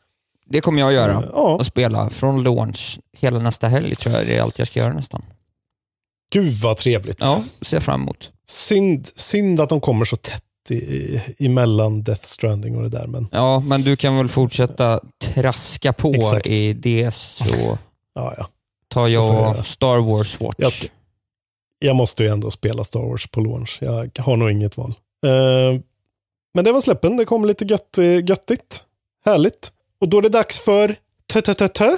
[0.49, 1.25] Det kommer jag göra.
[1.33, 1.55] Ja.
[1.55, 4.27] Och spela från launch hela nästa helg tror jag.
[4.27, 5.23] Det är allt jag ska göra nästan.
[6.33, 7.17] Gud vad trevligt.
[7.21, 8.33] Ja, ser fram emot.
[8.47, 13.07] Synd, synd att de kommer så tätt i, emellan Death Stranding och det där.
[13.07, 16.47] Men Ja, men du kan väl fortsätta traska på Exakt.
[16.47, 17.45] i det så
[18.15, 18.49] ja, ja.
[18.89, 19.67] tar jag jag.
[19.67, 20.55] Star Wars Watch.
[20.59, 20.73] Jag,
[21.79, 23.79] jag måste ju ändå spela Star Wars på launch.
[23.81, 24.95] Jag har nog inget val.
[25.27, 25.81] Eh,
[26.55, 27.17] men det var släppen.
[27.17, 28.83] Det kom lite gött, eh, göttigt.
[29.25, 29.73] Härligt.
[30.01, 30.97] Och då är det dags för
[31.27, 31.97] tö tö tö tö.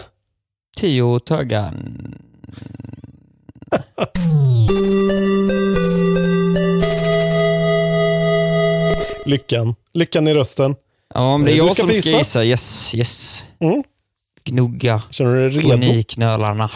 [0.77, 2.15] Tio taggan.
[9.27, 9.75] Lyckan.
[9.93, 10.75] Lyckan i rösten.
[11.15, 12.45] Ja, men det är Eh, du jag ska som få ska gissa.
[12.45, 13.45] Yes, yes.
[13.61, 13.83] Mm.
[14.45, 15.77] Gnugga Känner du dig redo?
[15.77, 16.71] niknölarna.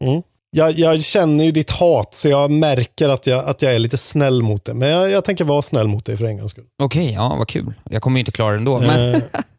[0.00, 0.22] Mm.
[0.50, 3.98] Jag, jag känner ju ditt hat, så jag märker att jag, att jag är lite
[3.98, 4.74] snäll mot det.
[4.74, 6.64] Men jag, jag tänker vara snäll mot dig för en gångs skull.
[6.82, 7.74] Okej, ja vad kul.
[7.90, 9.22] Jag kommer ju inte klara det ändå, men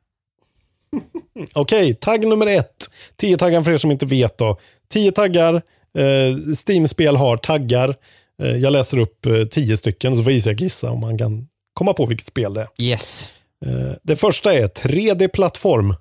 [1.54, 2.90] Okej, tagg nummer ett.
[3.16, 4.60] Tio taggar för er som inte vet då.
[4.90, 5.56] Tio taggar.
[5.98, 6.36] Eh,
[6.68, 7.96] Steam-spel har taggar.
[8.42, 11.94] Eh, jag läser upp eh, tio stycken så får Isak gissa om man kan komma
[11.94, 12.68] på vilket spel det är.
[12.78, 13.32] yes.
[13.66, 15.96] Eh, det första är 3D-plattform.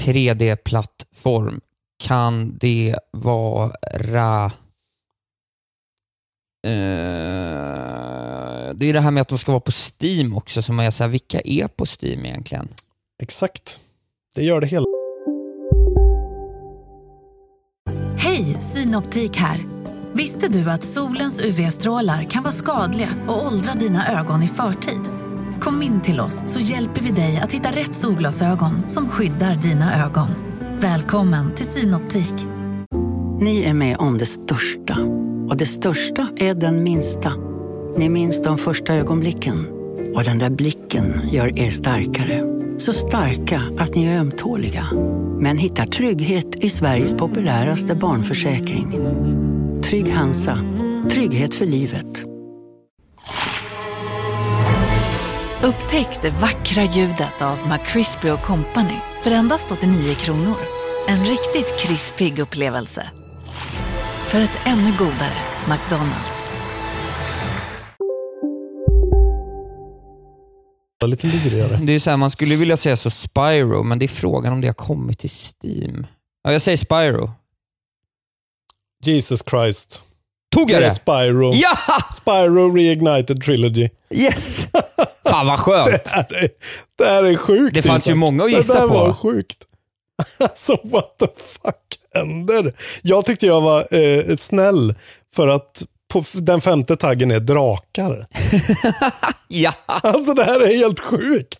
[0.00, 1.60] 3D-plattform.
[2.04, 4.52] Kan det vara...
[6.66, 6.72] Eh,
[8.74, 11.04] det är det här med att de ska vara på Steam också, som är så
[11.04, 12.68] här, vilka är på Steam egentligen?
[13.22, 13.80] Exakt.
[14.34, 14.86] Det gör det hela.
[18.16, 19.60] Hej, Synoptik här.
[20.12, 25.00] Visste du att solens UV-strålar kan vara skadliga och åldra dina ögon i förtid?
[25.60, 30.04] Kom in till oss så hjälper vi dig att hitta rätt solglasögon som skyddar dina
[30.06, 30.28] ögon.
[30.80, 32.34] Välkommen till Synoptik.
[33.40, 34.98] Ni är med om det största.
[35.48, 37.32] Och det största är den minsta.
[37.96, 39.66] Ni minns de första ögonblicken.
[40.14, 42.51] Och den där blicken gör er starkare.
[42.78, 44.86] Så starka att ni är ömtåliga.
[45.38, 48.92] Men hittar trygghet i Sveriges populäraste barnförsäkring.
[49.82, 50.58] Trygg Hansa.
[51.10, 52.24] Trygghet för livet.
[55.62, 60.56] Upptäck det vackra ljudet av McCrispy Company för endast 89 kronor.
[61.08, 63.10] En riktigt krispig upplevelse.
[64.26, 66.41] För ett ännu godare McDonalds.
[71.06, 71.78] Lite lurigare.
[71.82, 74.60] Det är så här, man skulle vilja säga så Spyro, men det är frågan om
[74.60, 76.06] det har kommit till Steam.
[76.44, 77.30] Ja, jag säger Spyro.
[79.04, 80.04] Jesus Christ.
[80.54, 80.86] Tog jag det?
[80.86, 80.94] är det?
[80.94, 81.52] Spyro.
[81.54, 81.78] Ja!
[82.14, 83.88] Spyro Reignited Trilogy.
[84.10, 84.66] Yes!
[85.24, 85.86] Fan vad skönt.
[86.04, 86.48] Det här är,
[86.98, 87.74] det här är sjukt.
[87.74, 88.94] Det fanns ju många att Det gissa där på.
[88.94, 89.58] var sjukt.
[90.38, 92.72] Alltså what the fuck händer?
[93.02, 94.94] Jag tyckte jag var eh, snäll
[95.34, 95.82] för att
[96.12, 98.26] på den femte taggen är drakar.
[99.48, 99.72] Ja!
[99.86, 101.58] Alltså det här är helt sjukt.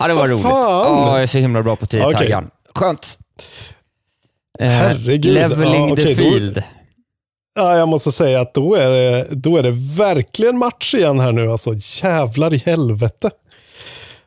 [0.00, 0.42] Ja, det var Vad roligt.
[0.42, 0.52] fan?
[0.62, 2.18] Ja, jag är så himla bra på 10 Okej.
[2.18, 2.50] taggan.
[2.74, 3.18] Skönt.
[4.58, 5.24] Eh, Herregud.
[5.34, 6.62] Leveling Ja, the okej, då- field.
[7.58, 11.32] Ja, jag måste säga att då är, det, då är det verkligen match igen här
[11.32, 11.50] nu.
[11.52, 13.30] Alltså jävlar i helvete.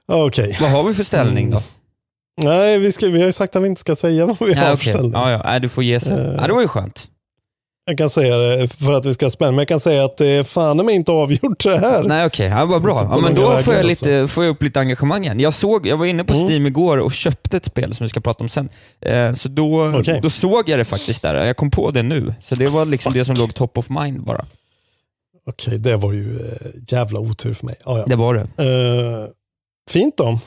[0.08, 0.58] Okej.
[0.62, 1.62] Vad har vi för ställning då?
[2.42, 4.56] Nej, vi, ska, vi har ju sagt att vi inte ska säga vad vi Nej,
[4.56, 4.94] har för okej.
[4.94, 5.12] ställning.
[5.14, 5.42] Ja, ja.
[5.46, 6.18] Nej, du får ge sig.
[6.18, 6.34] Eh.
[6.38, 7.08] Ja, det var ju skönt.
[7.90, 10.28] Jag kan säga det för att vi ska spänna, men jag kan säga att det
[10.28, 12.04] är fan mig inte avgjort det här.
[12.04, 13.08] Nej okej, ja, vad bra.
[13.12, 14.06] Ja, men då får jag, alltså.
[14.06, 15.40] lite, får jag upp lite engagemang igen.
[15.40, 16.46] Jag, såg, jag var inne på Mm.
[16.48, 18.70] Steam igår och köpte ett spel som vi ska prata om sen.
[19.02, 20.20] Eh, så då, Okej.
[20.24, 21.36] då såg jag det faktiskt där.
[21.36, 22.34] Jag kom på det nu.
[22.42, 24.46] Så det var liksom det som låg top of mind bara.
[25.50, 27.76] Okej, det var ju eh, jävla otur för mig.
[27.86, 28.06] Ja, ja.
[28.08, 28.64] Det var det.
[28.64, 29.28] Eh,
[29.90, 30.40] fint då.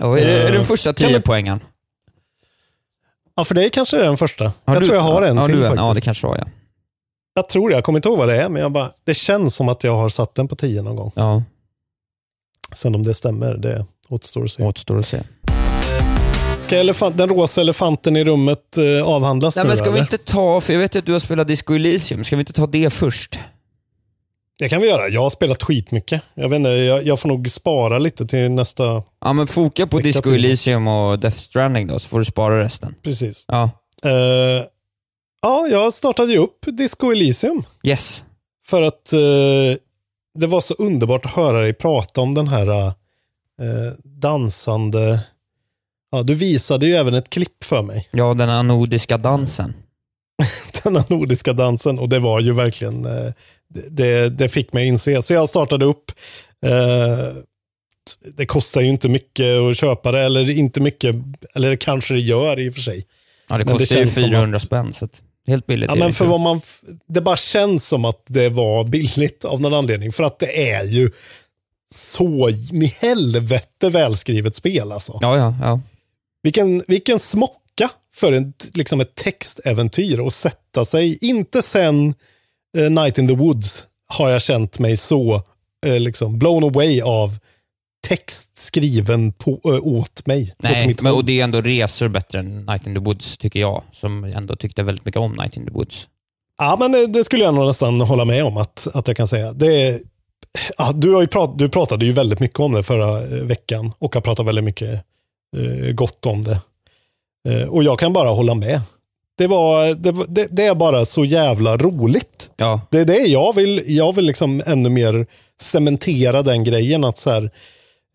[0.00, 1.60] Ja, är, det, är det den Eh, första kan 10 vi- poängen?
[3.36, 4.44] Ja, för dig kanske det är den första.
[4.44, 5.62] Har jag du- tror jag har en ja, till en.
[5.62, 5.86] faktiskt.
[5.86, 6.44] Ja, det kanske var ja.
[7.38, 9.54] Jag tror det, jag kommer inte ihåg vad det är, men jag bara, det känns
[9.54, 11.12] som att jag har satt den på 10 någon gång.
[11.14, 11.42] Ja,
[12.74, 14.62] Sen om det stämmer, det återstår att se.
[14.62, 15.18] återstår att se.
[16.60, 20.00] Ska elefant, den rosa elefanten i rummet eh, avhandlas Nej nu men ska vi eller?
[20.00, 22.66] inte ta, för jag vet att du har spelat Disco Elysium, ska vi inte ta
[22.66, 23.38] det först?
[24.58, 25.08] Det kan vi göra.
[25.08, 26.22] Jag har spelat skitmycket.
[26.34, 29.02] Jag vet inte, jag, jag får nog spara lite till nästa...
[29.20, 30.30] Ja men foka på Disco.
[30.34, 32.94] Elysium och Death Stranding då, så får du spara resten.
[33.02, 33.44] Precis.
[33.48, 33.70] Ja,
[34.04, 34.64] Eh,
[35.42, 37.62] ja, jag startade ju upp Disco Elysium.
[37.82, 38.24] yes.
[38.66, 39.20] För att eh,
[40.38, 42.92] det var så underbart att höra dig prata om den här eh,
[44.04, 45.20] dansande...
[46.10, 48.08] Ja, du visade ju även ett klipp för mig.
[48.10, 49.74] Ja, den anodiska dansen.
[50.82, 53.04] Den här nordiska dansen och det var ju verkligen...
[53.04, 53.32] Eh,
[53.68, 55.22] det- det, fick mig inse.
[55.22, 56.12] Så jag startade upp.
[56.66, 57.34] Eh,
[58.36, 61.16] det kostar ju inte mycket att köpa det, eller inte mycket,
[61.54, 63.06] eller kanske det gör i och för sig.
[63.48, 65.90] Ja, det Men det kostar ju känns som 400 att- spänn, så att helt billigt
[65.90, 66.60] Ja, men för vad man,
[67.08, 70.12] det bara känns som att det var billigt av någon anledning.
[70.12, 71.10] För att det är ju
[71.94, 75.18] så i helvete välskrivet spel alltså.
[75.22, 75.80] Ja, ja, ja.
[76.42, 81.18] Vilken, vilken smocka för en, liksom ett textäventyr och sätta sig.
[81.20, 82.14] Inte sen
[82.78, 85.42] eh, Night in the Woods har jag känt mig så
[85.86, 87.38] eh, liksom blown away av
[88.08, 90.42] text skriven på, eh, åt mig.
[90.42, 93.38] åt Nej, mitt men, och det är ändå resor bättre än Night in the Woods,
[93.38, 96.08] tycker jag, som ändå tyckte väldigt mycket om Night in the Woods.
[96.58, 99.28] Ja, men det, det skulle jag nog nästan hålla med om att, att jag kan
[99.28, 99.52] säga.
[99.52, 100.00] Det
[100.78, 103.92] ja, du, har ju prat, du pratade ju väldigt mycket om det förra eh, veckan
[103.98, 105.04] och har pratat väldigt mycket
[105.56, 106.60] eh, gott om det.
[107.48, 108.80] Eh, och jag kan bara hålla med.
[109.38, 112.50] Det, var, det, det, det är bara så jävla roligt.
[112.56, 115.26] Ja, Det är det jag vill, jag vill liksom ännu mer
[115.60, 117.50] cementera den grejen att så här,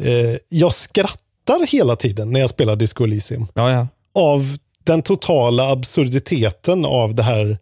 [0.02, 3.88] eh, jag skrattar hela tiden när jag spelar Disco Elysium ja, ja.
[4.16, 7.58] av den totala absurditeten av det här.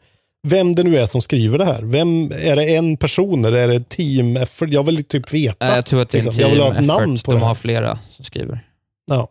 [0.47, 1.81] Vem det nu är som skriver det här.
[1.81, 4.69] Vem, är det en person eller är det ett team effort?
[4.69, 5.75] Jag vill typ veta.
[5.75, 6.41] Jag tror att det är en liksom.
[6.41, 7.25] Jag vill ha team ett namn effort.
[7.25, 7.45] på De det.
[7.45, 8.65] har flera som skriver.
[9.05, 9.27] Ja.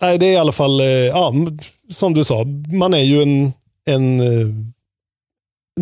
[0.00, 1.34] Nej, det är i alla fall, eh, ja,
[1.90, 3.52] som du sa, man är ju en,
[3.86, 4.46] en eh,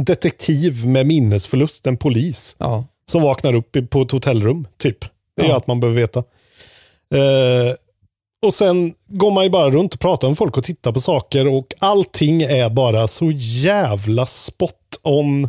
[0.05, 4.99] detektiv med minnesförlust, en polis Ja, som vaknar upp i- på ett hotellrum, typ.
[5.37, 5.55] Det är Ja.
[5.55, 6.25] allt man behöver veta.
[7.15, 7.75] Eh,
[8.43, 11.47] och sen går man ju bara runt och pratar med folk och tittar på saker
[11.47, 15.45] och allting är bara så jävla spot on.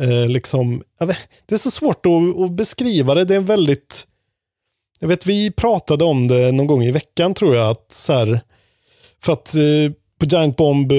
[0.00, 1.16] Eh, liksom, vet,
[1.46, 3.24] det är så svårt att, att beskriva det.
[3.24, 4.06] Det är en väldigt...
[5.00, 7.70] Jag vet, vi pratade om det någon gång i veckan tror jag.
[7.70, 8.40] att så här,
[9.22, 10.98] För att eh, på Giant Bomb eh,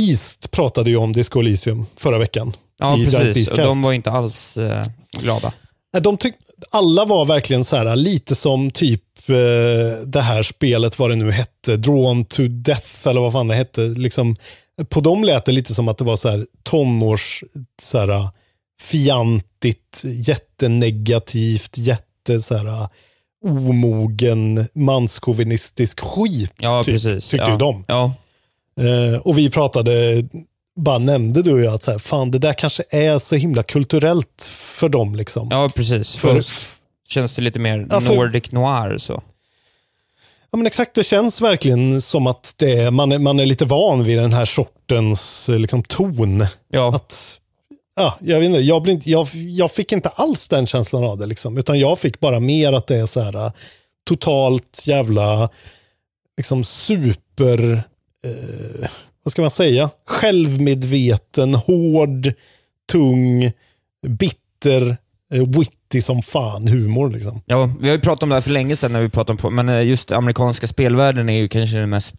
[0.00, 2.52] East pratade ju om Disco Elysium förra veckan.
[2.80, 3.50] ja precis.
[3.50, 4.86] Och de var inte alls eh,
[5.20, 5.52] glada.
[6.00, 6.34] De tyck,
[6.70, 9.03] alla var verkligen så här, lite som typ
[10.06, 13.80] det här spelet, vad det nu hette, Drawn to Death, eller vad fan det hette.
[13.80, 14.36] Liksom,
[14.88, 17.44] på dem lät det lite som att det var så här tonårs,
[17.82, 18.28] så här,
[18.82, 22.88] fjantigt, jättenegativt, jätte så här,
[23.44, 26.52] omogen manskovinistisk skit.
[26.58, 27.02] Ja, typ.
[27.02, 27.50] Tyckte ja.
[27.50, 27.84] ju de.
[27.88, 28.14] Ja.
[28.80, 30.24] Eh, och vi pratade,
[30.76, 34.52] bara nämnde du ju att så här, fan det där kanske är så himla kulturellt
[34.54, 35.48] för dem liksom.
[35.50, 36.16] ja, precis.
[36.16, 36.73] För- För
[37.14, 39.22] känns det lite mer Ja, för- Nordic noir så.
[40.50, 43.64] Ja men exakt, det känns verkligen som att det är, man, är, man är lite
[43.64, 46.46] van vid den här sortens eh, liksom, ton.
[46.68, 46.96] Ja.
[46.96, 47.40] Att,
[47.96, 51.18] ja, jag, vet inte, jag, blir inte, jag, jag fick inte alls den känslan av
[51.18, 53.52] det, liksom, utan jag fick bara mer att det är så här eh,
[54.08, 55.48] totalt jävla
[56.36, 57.82] liksom super,
[58.26, 58.88] eh,
[59.22, 62.32] vad ska man säga, självmedveten, hård,
[62.92, 63.52] tung,
[64.06, 64.96] bitter,
[65.30, 67.10] witty som fan humor.
[67.10, 67.40] Liksom.
[67.46, 69.54] Ja, vi har ju pratat om det här för länge sedan när vi pratade om
[69.54, 72.14] men eh, just amerikanska spelvärlden är ju kanske den mest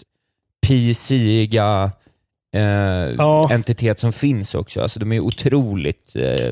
[0.67, 1.91] PC-iga
[2.55, 2.61] eh,
[3.17, 3.49] Ja.
[3.51, 4.81] entitet som finns också.
[4.81, 6.51] Alltså de är ju otroligt eh,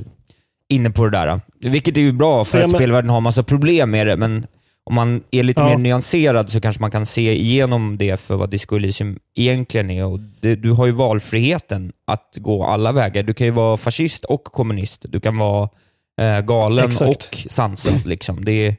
[0.69, 1.41] inne på det där.
[1.59, 4.47] Vilket är ju bra, för Ja, att men- spelvärlden har massa problem med det, men
[4.85, 5.69] om man är lite Ja.
[5.69, 10.05] mer nyanserad så kanske man kan se igenom det för vad Disco Elysium egentligen är.
[10.05, 13.23] Och det, du har ju valfriheten att gå alla vägar.
[13.23, 15.05] Du kan ju vara fascist och kommunist.
[15.09, 15.69] Du kan vara
[16.21, 17.09] eh, galen Exakt.
[17.17, 18.05] och sansad.
[18.05, 18.45] Liksom.
[18.45, 18.75] Det, är,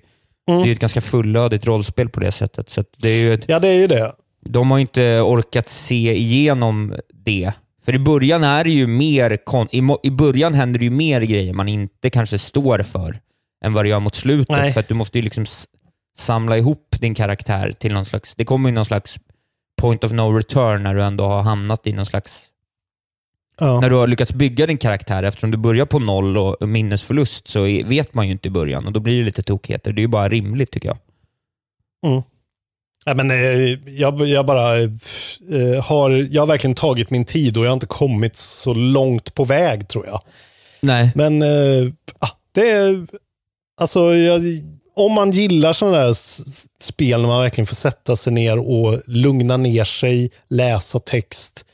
[0.48, 0.62] Mm.
[0.62, 2.70] det är ett ganska fullödigt rollspel på det sättet.
[2.70, 4.12] Så det är ett, Ja, det är ju det.
[4.40, 7.52] de har inte orkat se igenom det.
[7.84, 9.38] För i början är det ju mer,
[9.70, 13.20] i, i början händer det ju mer grejer man inte kanske står för
[13.64, 14.56] än vad det gör mot slutet.
[14.56, 14.72] Nej.
[14.72, 15.46] För att du måste ju liksom
[16.18, 19.16] samla ihop din karaktär till någon slags, det kommer ju någon slags
[19.80, 22.46] point of no return när du ändå har hamnat i någon slags,
[23.60, 23.80] Ja.
[23.80, 25.22] när du har lyckats bygga din karaktär.
[25.22, 28.92] Eftersom du börjar på noll och minnesförlust så vet man ju inte i början och
[28.92, 29.92] då blir det lite tokigheter.
[29.92, 30.98] Det är ju bara rimligt tycker jag.
[32.06, 32.22] Mm.
[33.04, 37.64] Ja, men, eh, jag, jag bara eh, har, jag har verkligen tagit min tid och
[37.64, 40.20] jag har inte kommit så långt på väg tror jag.
[40.80, 41.12] Nej.
[41.14, 43.06] Men eh, ah, det är,
[43.80, 44.42] alltså jag,
[44.96, 46.16] om man gillar sådana där
[46.82, 51.64] spel när man verkligen får sätta sig ner och lugna ner sig, läsa text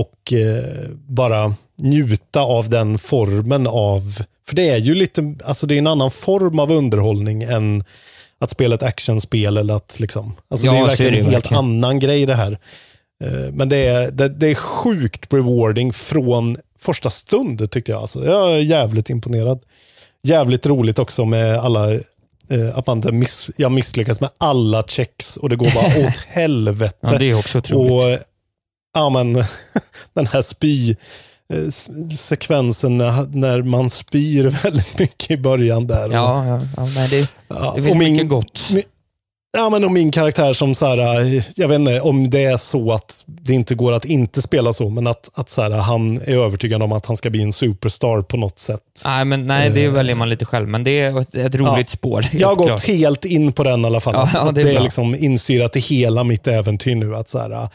[0.00, 4.02] och eh, bara njuta av den formen av,
[4.48, 7.84] för det är ju lite, alltså det är en annan form av underhållning än
[8.38, 11.36] att spela ett actionspel eller att liksom, alltså Ja, det är verkligen det en helt
[11.44, 11.58] verkligen.
[11.64, 12.58] annan grej det här.
[13.24, 18.00] Eh, Men det är, det, det är sjukt rewarding från första stund tyckte jag.
[18.00, 19.60] Alltså, jag är jävligt imponerad.
[20.22, 22.00] Jävligt roligt också med alla, eh,
[22.74, 26.96] att man inte miss, jag misslyckas med alla checks och det går bara åt helvete.
[27.00, 27.92] Ja, det är också otroligt.
[28.20, 28.35] Och,
[28.96, 29.34] ja men,
[30.14, 30.90] den här spy
[31.52, 31.70] eh,
[32.18, 36.08] sekvensen när, när man spyr väldigt mycket i början där.
[36.12, 38.58] Ja, ja, ja nej, det, Ja, det finns min- mycket gott.
[38.72, 38.82] Mi-
[39.58, 42.56] Ja, men och min karaktär som så här, eh, jag vet inte om det är
[42.56, 46.16] så att det inte går att inte spela så, men att, att så här, han
[46.16, 48.80] är övertygad om att han ska bli en superstar på något sätt.
[49.04, 49.90] Nej, men, nej, det Eh.
[49.92, 51.96] väljer man lite själv, men det är ett, ett roligt Ja.
[51.96, 52.26] spår.
[52.32, 52.86] Jag har gått klart.
[52.86, 54.14] helt in på den i alla fall.
[54.14, 54.82] Ja, att, ja, det det är är, bra.
[54.84, 57.16] liksom instyrat i hela mitt äventyr nu.
[57.16, 57.68] Att så här,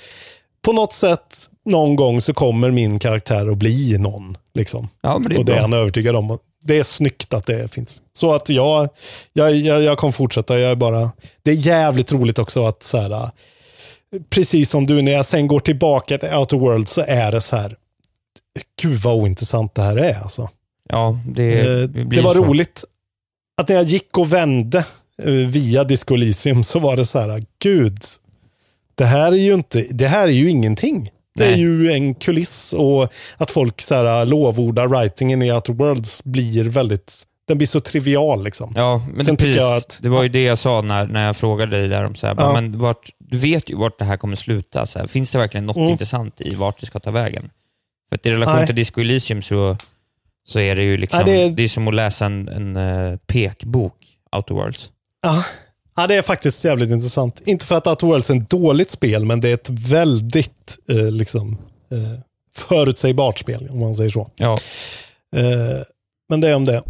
[0.62, 1.36] på något sätt,
[1.66, 4.38] någon gång så kommer min karaktär att bli någon.
[4.53, 4.89] Liksom.
[5.01, 6.38] Ja, det och det är han övertygad om.
[6.64, 8.01] Det är snyggt att det finns.
[8.14, 8.89] Så att jag,
[9.34, 10.59] jag, jag, jag kommer fortsätta.
[10.59, 11.12] Jag är bara,
[11.43, 13.30] det är jävligt roligt också att så här,
[14.30, 17.55] precis som du, när jag sen går tillbaka till Outer World så är det så
[17.55, 17.76] här,
[18.82, 20.49] gud vad ointressant det här är alltså.
[20.89, 22.43] Ja, det, Eh, det var så.
[22.43, 22.84] roligt
[23.62, 24.86] att när jag gick och vände
[25.24, 27.99] eh, via Disco Elysium så var det så här, gud,
[28.96, 31.12] det här är ju inte, det här är ju ingenting.
[31.36, 31.60] Det är Nej.
[31.60, 37.24] ju en kuliss och att folk så här lovordar writingen i Outer Worlds blir väldigt,
[37.48, 38.74] den blir så trivial liksom.
[38.76, 41.38] Ja, men Sen precis, jag att- det var ju det jag sa när, när jag
[41.38, 42.54] frågade dig där om så här, Ja.
[42.54, 44.86] men vart, du vet ju vart det här kommer sluta.
[44.86, 45.89] Så här, finns det verkligen något Mm.
[45.89, 47.50] intressant i vart det ska ta vägen?
[48.10, 48.66] För att i relation Nej.
[48.66, 49.78] till Disco Elysium så,
[50.48, 53.18] så är det ju liksom, Nej, det det, är- som att läsa en, en eh,
[53.18, 53.94] pekbok,
[54.36, 54.89] Outer Worlds.
[55.22, 55.44] Ja.
[55.96, 57.42] Ja, det är faktiskt jävligt intressant.
[57.46, 61.12] Inte för att Outer Worlds är ett dåligt spel, men det är ett väldigt eh,
[61.12, 61.58] liksom,
[61.92, 62.20] eh,
[62.56, 64.30] förutsägbart spel, om man säger så.
[64.36, 64.54] Ja.
[65.36, 65.82] Eh,
[66.30, 66.84] men det är om det.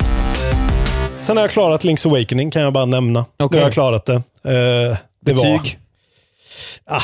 [1.21, 3.25] Sen har jag klarat Link's Awakening, kan jag bara nämna.
[3.39, 3.59] Nu Okej.
[3.59, 4.13] har jag klarat det.
[4.15, 5.57] Eh, det var...
[5.57, 5.79] Betyg?
[6.85, 7.03] Ah,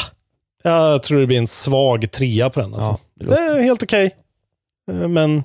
[0.64, 2.74] jag tror det blir en svag trea på den.
[2.74, 2.92] Alltså.
[2.92, 4.16] Ja, det det, låter- är helt okej.
[4.92, 5.44] Eh, men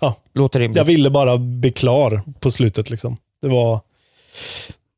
[0.00, 0.76] ja, Låter rimligt.
[0.76, 2.90] jag ville bara bli klar på slutet.
[2.90, 3.16] Liksom.
[3.42, 3.80] Det var...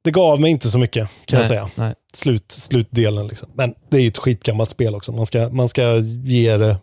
[0.04, 1.68] Det gav mig inte så mycket, kan jag Nej, säga.
[1.74, 1.94] nej.
[2.14, 3.26] Slut, slutdelen.
[3.26, 3.48] Liksom.
[3.54, 5.12] Men det är ju ett skitgammalt spel också.
[5.12, 6.76] Man ska, man ska ge det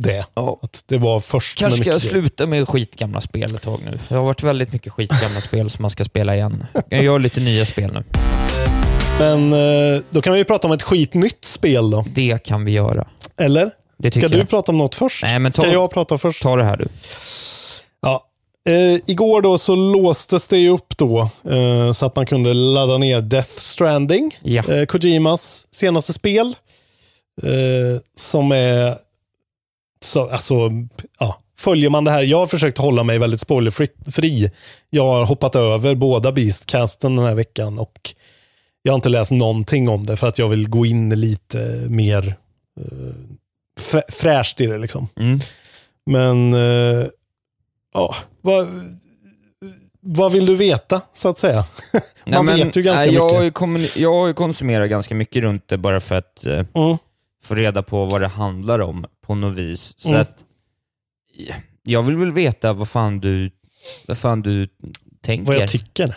[0.00, 0.26] det.
[0.34, 0.58] Ja.
[0.62, 3.98] Att det var först Kanske ska jag sluta med skitgamla spel ett tag nu.
[4.08, 6.66] Det har varit väldigt mycket skitgamla spel som man ska spela igen.
[6.88, 8.04] Jag gör lite nya spel nu.
[9.18, 12.04] Men eh, då kan vi ju prata om ett skitnytt spel då.
[12.14, 13.08] Det kan vi göra.
[13.36, 13.70] Eller?
[13.98, 14.48] Det Ska tycker du jag.
[14.48, 15.22] prata om något först?
[15.22, 16.42] Nej, men ta- Ska jag prata först?
[16.42, 16.88] Ta det här du.
[18.68, 23.20] Eh, igår då så låstes det upp då eh, så att man kunde ladda ner
[23.20, 24.72] Death Stranding, Ja.
[24.72, 26.56] eh, Kojimas senaste spel.
[27.42, 28.96] Eh, som är,
[30.04, 30.54] så, alltså,
[31.18, 34.50] ja, följer man det här, jag har försökt hålla mig väldigt spoilerfri.
[34.90, 38.14] Jag har hoppat över båda Beastcasten den här veckan och
[38.82, 41.58] jag har inte läst någonting om det för att jag vill gå in lite
[41.88, 42.34] mer
[42.80, 45.08] eh, fräscht i det liksom.
[45.16, 45.40] Mm.
[46.06, 47.06] Men eh,
[47.92, 48.68] ja, vad,
[50.00, 51.64] vad vill du veta så att säga?
[51.92, 53.54] Man Nej, men, vet ju ganska nej, jag mycket.
[53.54, 56.98] Kommun- jag konsumerat ganska mycket runt det bara för att eh, Mm.
[57.44, 59.94] få reda på vad det handlar om på något vis.
[59.98, 60.20] Så Mm.
[60.20, 60.44] att
[61.82, 63.50] jag vill väl veta vad fan du,
[64.08, 64.68] vad fan du
[65.22, 65.46] tänker.
[65.46, 66.16] Vad jag tycker.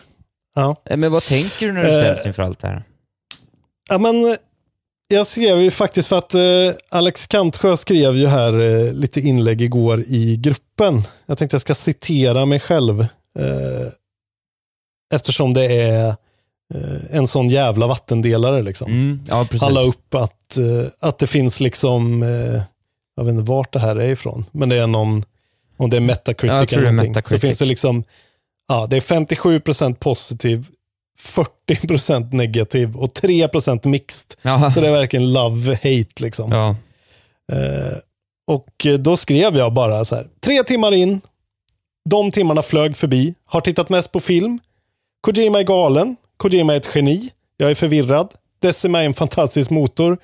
[0.55, 0.75] Ja.
[0.85, 2.83] Eh, Men vad tänker du när du Eh, ställs inför allt det här?
[3.89, 4.37] Ja, men
[5.07, 6.41] jag skrev ju faktiskt för att eh,
[6.89, 11.01] Alex Kantsjö skrev ju här eh, lite inlägg igår i gruppen.
[11.25, 13.01] Jag tänkte jag ska citera mig själv.
[13.39, 13.87] Eh,
[15.13, 16.07] eftersom det är
[16.73, 18.91] eh, en sån jävla vattendelare liksom.
[18.91, 19.61] Mm, ja, precis.
[19.61, 22.61] Han la upp att, eh, att det finns liksom, eh,
[23.15, 25.23] jag vet inte vart det här är ifrån, men det är någon,
[25.77, 27.13] om det är Metacritic Ja, eller någonting.
[27.13, 27.41] Så Metacritic.
[27.41, 28.03] finns det liksom,
[28.67, 30.67] ja det är 57% positiv,
[31.23, 34.37] 40% negativ och 3% mixed.
[34.41, 34.71] Ja.
[34.71, 36.51] Så det är verkligen love-hate liksom.
[36.51, 36.75] Ja.
[37.51, 37.97] Eh,
[38.47, 41.21] och då skrev jag bara så här, tre timmar in,
[42.09, 44.59] de timmarna flög förbi, har tittat mest på film,
[45.21, 50.17] Kojima är galen, Kojima är ett geni, jag är förvirrad, Decima är en fantastisk motor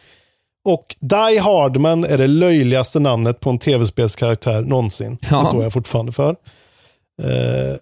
[0.65, 5.17] och Die Hardman är det löjligaste namnet på en tv-spelskaraktär någonsin.
[5.31, 5.39] Ja.
[5.39, 6.35] Det står jag fortfarande för.
[7.23, 7.75] Eh,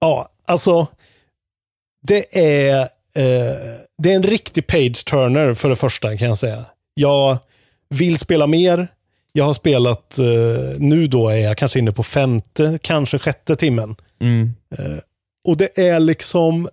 [0.00, 0.86] ja, alltså
[2.08, 2.80] det är,
[3.14, 3.56] eh,
[3.98, 6.64] det är en riktig page-turner för det första kan jag säga.
[6.94, 7.38] Jag
[7.88, 8.88] vill spela mer.
[9.32, 10.24] Jag har spelat, eh,
[10.78, 13.96] nu då är jag kanske inne på femte, kanske sjätte timmen.
[14.20, 14.54] Mm.
[14.78, 14.98] Eh,
[15.44, 16.68] och det är liksom,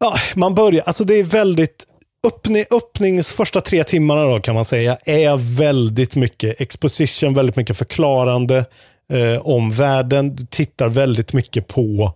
[0.00, 1.86] ja, man börjar, alltså det är väldigt,
[2.26, 7.76] öppning, öppnings första tre timmarna då kan man säga, är väldigt mycket exposition, väldigt mycket
[7.76, 8.64] förklarande
[9.12, 10.36] eh, om världen.
[10.36, 12.12] Du tittar väldigt mycket på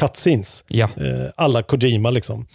[0.00, 0.64] cutscenes.
[0.68, 0.84] Ja.
[0.84, 2.46] Eh, alla Kojima liksom.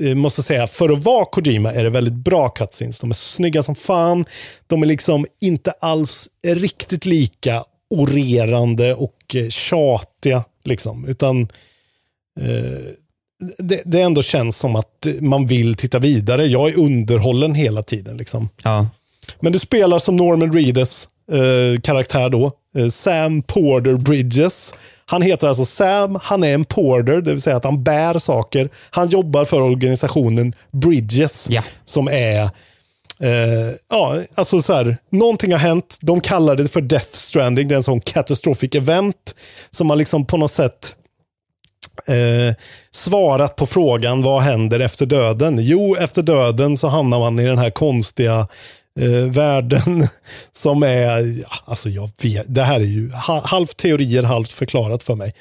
[0.00, 3.00] Eh, måste säga, för att vara Kojima är det väldigt bra cutscenes.
[3.00, 4.24] De är snygga som fan.
[4.66, 10.44] De är liksom inte alls riktigt lika orerande och eh, tjatiga.
[10.64, 11.04] Liksom.
[11.08, 11.48] Utan
[13.58, 16.46] det, det ändå känns som att man vill titta vidare.
[16.46, 18.16] Jag är underhållen hela tiden.
[18.16, 18.48] Liksom.
[18.62, 18.86] Ja.
[19.40, 22.52] Men du spelar som Norman Reedus eh, karaktär då.
[22.76, 24.74] Eh, Sam Porter Bridges.
[25.06, 28.70] Han heter alltså Sam, han är en porter, det vill säga att han bär saker.
[28.90, 31.48] Han jobbar för organisationen Bridges,
[31.84, 32.42] som är
[33.20, 35.98] eh, ja, alltså så här, någonting har hänt.
[36.00, 39.34] De kallar det för Death Stranding, det är en sån catastrophic event
[39.70, 40.96] som har liksom på något sätt
[42.06, 42.54] eh,
[42.90, 45.58] svarat på frågan vad händer efter döden?
[45.60, 48.48] Jo, efter döden så hamnar man i den här konstiga
[49.00, 50.08] eh, världen
[50.52, 55.02] som är, ja, alltså jag vet, det här är ju ha, halvt teorier, halvt förklarat
[55.02, 55.32] för mig.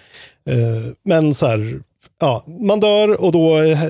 [0.49, 1.82] Eh, men så här,
[2.20, 3.89] ja, man dör och då eh,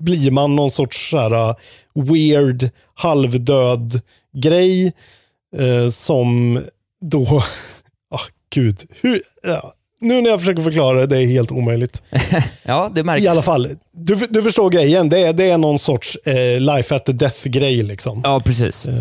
[0.00, 1.54] blir man någon sorts så här uh,
[1.94, 4.00] weird, halvdöd
[4.32, 4.92] grej
[5.56, 6.60] eh, som
[7.00, 7.24] då,
[8.10, 12.02] oh, gud, hur, ja, nu när jag försöker förklara det, det är helt omöjligt.
[12.62, 13.24] ja, det märks.
[13.24, 15.08] I alla fall, du, du förstår grejen.
[15.08, 17.82] Det är, det är någon sorts eh, life after death-grej.
[17.82, 18.20] Liksom.
[18.24, 18.86] Ja, precis.
[18.86, 18.94] Eh,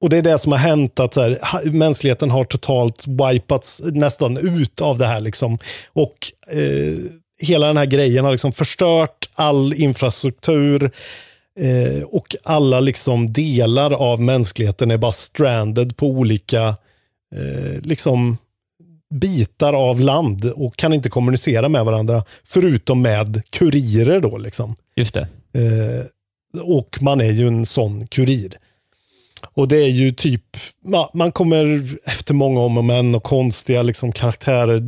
[0.00, 4.36] och det är det som har hänt, att så här, mänskligheten har totalt wipats nästan
[4.36, 5.20] ut av det här.
[5.20, 5.58] Liksom.
[5.92, 6.94] Och eh,
[7.40, 10.90] hela den här grejen har liksom förstört all infrastruktur.
[11.60, 16.76] Eh, och alla liksom delar av mänskligheten är bara stranded på olika
[17.36, 18.36] eh, liksom
[19.12, 24.76] bitar av land och kan inte kommunicera med varandra förutom med kurirer då liksom.
[24.96, 25.28] Just det.
[25.52, 26.06] Eh,
[26.62, 28.58] och man är ju en sån kurir.
[29.54, 30.56] Och det är ju typ,
[31.12, 34.82] man kommer efter många om och men och konstiga liksom, karaktärer,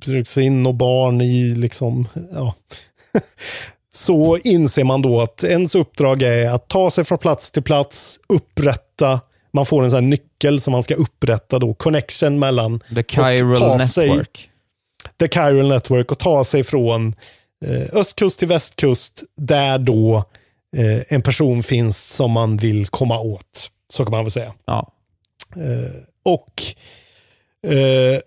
[0.00, 2.54] trycks in och barn i liksom, ja.
[3.94, 8.20] Så inser man då att ens uppdrag är att ta sig från plats till plats,
[8.28, 9.20] upprätta,
[9.56, 13.78] man får en sån här nyckel som man ska upprätta då, connection mellan The Chiral
[13.78, 14.50] ta sig- Network.
[15.20, 17.14] The Chiral Network och ta sig från
[17.64, 20.24] eh, östkust till västkust där då
[20.76, 23.70] eh, en person finns som man vill komma åt.
[23.92, 24.54] Så kan man väl säga.
[24.64, 24.92] Ja.
[25.56, 25.92] Eh,
[26.22, 26.62] och
[27.72, 28.20] eh,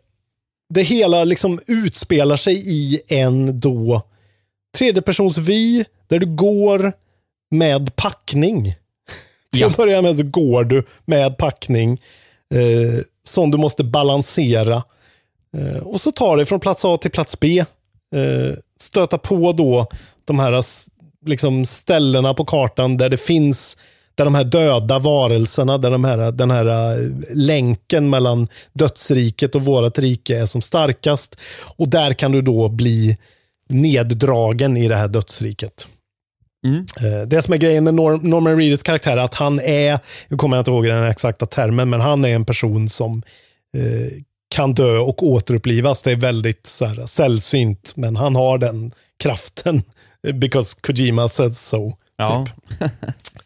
[0.70, 4.02] det hela liksom utspelar sig i en då
[4.78, 6.94] tredjepersonsvy där du går
[7.52, 8.76] med packning.
[9.54, 12.02] Till att börja med så går du med packning
[12.54, 14.84] eh, som du måste balansera
[15.58, 17.60] Eh, och så tar det från plats A till plats B.
[18.16, 19.88] Eh, stöta på då
[20.26, 20.64] de här
[21.26, 23.78] liksom ställena på kartan där det finns
[24.16, 29.62] där de här döda varelserna, där de här, den här eh, länken mellan dödsriket och
[29.62, 31.36] vårat rike är som starkast.
[31.62, 33.16] Och där kan du då bli
[33.70, 35.88] neddragen i det här dödsriket.
[37.02, 40.38] Eh, Det som är grejen med Norm, Norman Reedus karaktär är att han är, nu
[40.38, 43.24] kommer jag inte ihåg den exakta termen, men han är en person som
[43.78, 44.12] eh,
[44.50, 46.02] kan dö och återupplivas.
[46.02, 49.84] Det är väldigt så här, sällsynt, men han har den kraften.
[50.34, 51.94] Because Kojima said so.
[52.18, 52.46] Ja.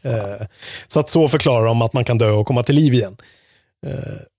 [0.05, 0.47] Eh,
[0.87, 3.17] så att så förklarar de att man kan dö och komma till liv igen.
[3.87, 3.93] Eh,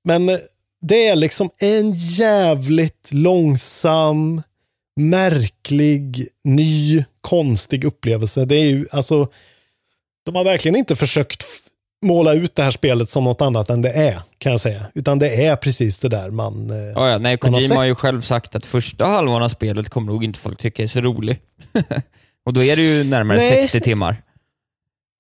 [0.05, 0.39] men
[0.83, 4.43] det är liksom en jävligt långsam,
[4.97, 8.45] märklig, ny, konstig upplevelse.
[8.45, 9.29] Det är ju alltså,
[10.25, 11.45] de har verkligen inte försökt
[12.07, 14.87] måla ut det här spelet som något annat än det är, kan jag säga.
[14.95, 16.71] Utan det är precis det där man...
[16.71, 17.89] eh, Ja, ja, nej, har Kojima har sett.
[17.89, 21.01] ju själv sagt att första halvan av spelet kommer nog inte folk tycka är så
[21.01, 21.41] rolig.
[22.47, 23.63] och då är det ju närmare Nej.
[23.63, 24.23] 60 timmar.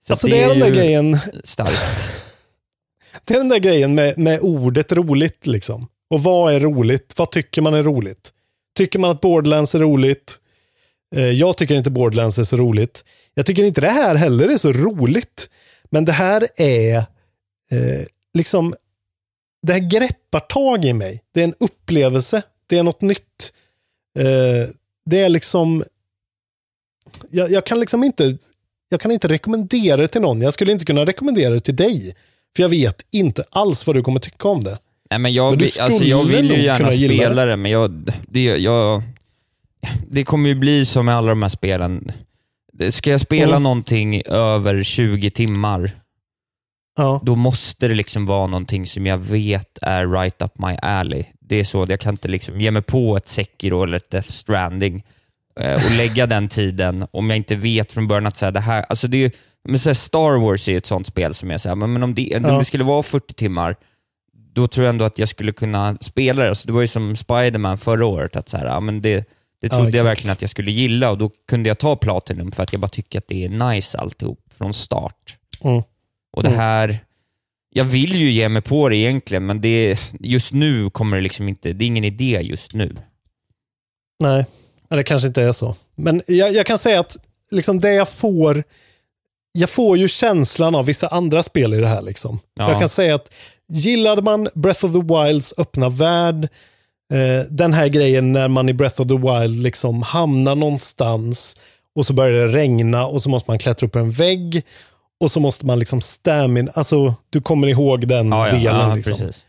[0.06, 2.10] Så Alltså det är den där grejen, Starkt.
[3.24, 5.88] det är den där grejen med, med ordet roligt liksom.
[6.10, 7.12] Och vad är roligt?
[7.16, 8.30] Vad tycker man är roligt?
[8.74, 10.38] Tycker man att Borderlands är roligt?
[11.14, 13.04] Eh, jag tycker inte Borderlands är så roligt.
[13.34, 15.48] Jag tycker inte det här heller är så roligt.
[15.90, 16.96] Men det här är
[17.70, 18.74] eh, liksom,
[19.62, 21.22] det här greppar tag i mig.
[21.32, 22.42] Det är en upplevelse.
[22.66, 23.52] Det är något nytt.
[24.18, 24.68] Eh,
[25.06, 25.84] det är liksom,
[27.30, 28.38] jag, jag kan liksom inte,
[28.88, 30.40] jag kan inte rekommendera det till någon.
[30.40, 32.16] Jag skulle inte kunna rekommendera det till dig.
[32.56, 34.78] För jag vet inte alls vad du kommer tycka om det.
[35.10, 37.56] Nej, men jag, Men vill- alltså, jag vill ju gärna spela det.
[37.56, 39.02] men jag, det, jag,
[40.10, 42.12] det kommer ju bli som med alla de här spelen.
[42.90, 43.62] Ska jag spela Mm.
[43.62, 45.90] någonting över 20 timmar,
[46.96, 47.20] Ja.
[47.24, 51.24] då måste det liksom vara någonting som jag vet är right up my alley.
[51.40, 54.28] Det är så, jag kan inte liksom ge mig på ett Sekiro eller ett Death
[54.28, 55.04] Stranding
[55.60, 58.60] eh, och lägga den tiden om jag inte vet från början att så här, det
[58.60, 59.32] här, alltså det är,
[59.68, 62.14] men så här, Star Wars är ett sånt spel som så här, men, men om,
[62.14, 62.38] det, Ja.
[62.58, 63.76] det skulle vara 40 timmar,
[64.54, 66.54] då tror jag ändå att jag skulle kunna spela det.
[66.54, 69.24] Så det var ju som Spider-Man förra året, att så här, ja, men det, det
[69.60, 70.06] Ja, trodde jag exakt.
[70.06, 72.88] verkligen att jag skulle gilla och då kunde jag ta Platinum för att jag bara
[72.88, 75.36] tycker att det är nice alltihop från start.
[75.60, 75.82] Mm.
[76.32, 76.60] Och det Mm.
[76.60, 76.98] här,
[77.70, 81.48] jag vill ju ge mig på det egentligen, men det, just nu kommer det liksom
[81.48, 82.96] inte, det är ingen idé just nu.
[84.22, 84.44] Nej,
[84.90, 85.76] eller det kanske inte är så.
[85.94, 87.16] Men jag, jag kan säga att
[87.50, 88.64] liksom det jag får,
[89.52, 92.02] jag får ju känslan av vissa andra spel i det här.
[92.02, 92.38] Liksom.
[92.54, 92.70] Ja.
[92.70, 93.30] Jag kan säga att
[93.68, 96.44] gillade man Breath of the Wilds öppna värld,
[97.12, 101.56] eh, den här grejen när man i Breath of the Wild liksom hamnar någonstans
[101.94, 104.62] och så börjar det regna och så måste man klättra upp en vägg
[105.20, 108.88] och så måste man liksom stamina, alltså du kommer ihåg den Ja, ja, delen.
[108.88, 109.18] ja, liksom.
[109.18, 109.44] precis.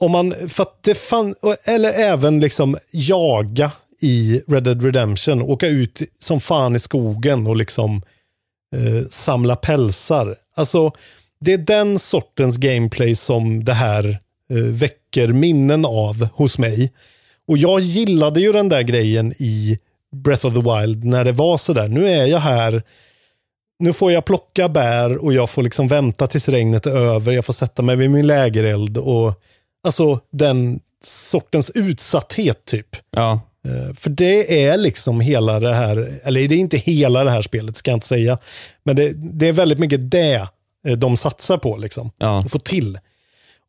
[0.00, 5.66] Om man, för att det fann, eller även liksom jaga i Red Dead Redemption, åka
[5.66, 8.02] ut som fan i skogen och liksom
[8.76, 10.36] eh, samla pälsar.
[10.54, 10.92] Alltså,
[11.40, 14.18] det är den sortens gameplay som det här
[14.50, 16.92] eh, väcker minnen av hos mig.
[17.48, 19.78] Och jag gillade ju den där grejen i
[20.12, 22.82] Breath of the Wild när det var sådär, nu är jag här,
[23.78, 27.44] nu får jag plocka bär och jag får liksom vänta tills regnet är över, jag
[27.44, 29.42] får sätta mig vid min lägereld och
[29.82, 32.86] Alltså den sortens utsatthet typ.
[33.10, 33.40] Ja.
[33.64, 37.42] Eh, För det är liksom hela det här, eller det är inte hela det här
[37.42, 38.38] spelet ska jag inte säga.
[38.84, 40.48] Men det, det är väldigt mycket det
[40.96, 42.10] de satsar på liksom.
[42.18, 42.44] Ja.
[42.48, 42.98] Få till.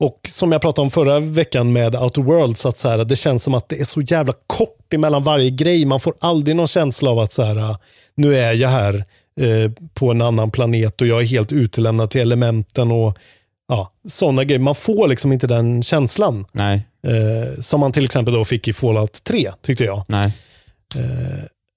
[0.01, 3.43] Och som jag pratade om förra veckan med Outer Worlds, att så här, det känns
[3.43, 5.86] som att det är så jävla kort emellan varje grej.
[5.86, 7.76] Man får aldrig någon känsla av att så här,
[8.16, 9.05] nu är jag här
[9.39, 13.18] eh, på en annan planet och jag är helt utelämnad till elementen och
[13.68, 14.59] ja, sådana grejer.
[14.59, 16.45] Man får liksom inte den känslan.
[16.51, 16.88] Nej.
[17.07, 20.03] Eh, som man till exempel då fick i Fallout 3, tyckte jag.
[20.07, 20.34] Nej.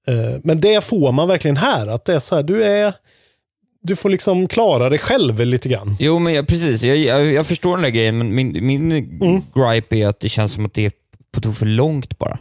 [0.09, 2.93] Eh, men det får man verkligen här, att det är så här, du är,
[3.85, 5.97] du får liksom klara dig själv lite grann.
[6.01, 6.83] Jo, men jag, precis.
[6.83, 9.43] Jag, jag, jag förstår den där grejen, men min, min Mm.
[9.55, 10.93] gripe är att det känns som att det är
[11.33, 12.39] på tok för långt bara.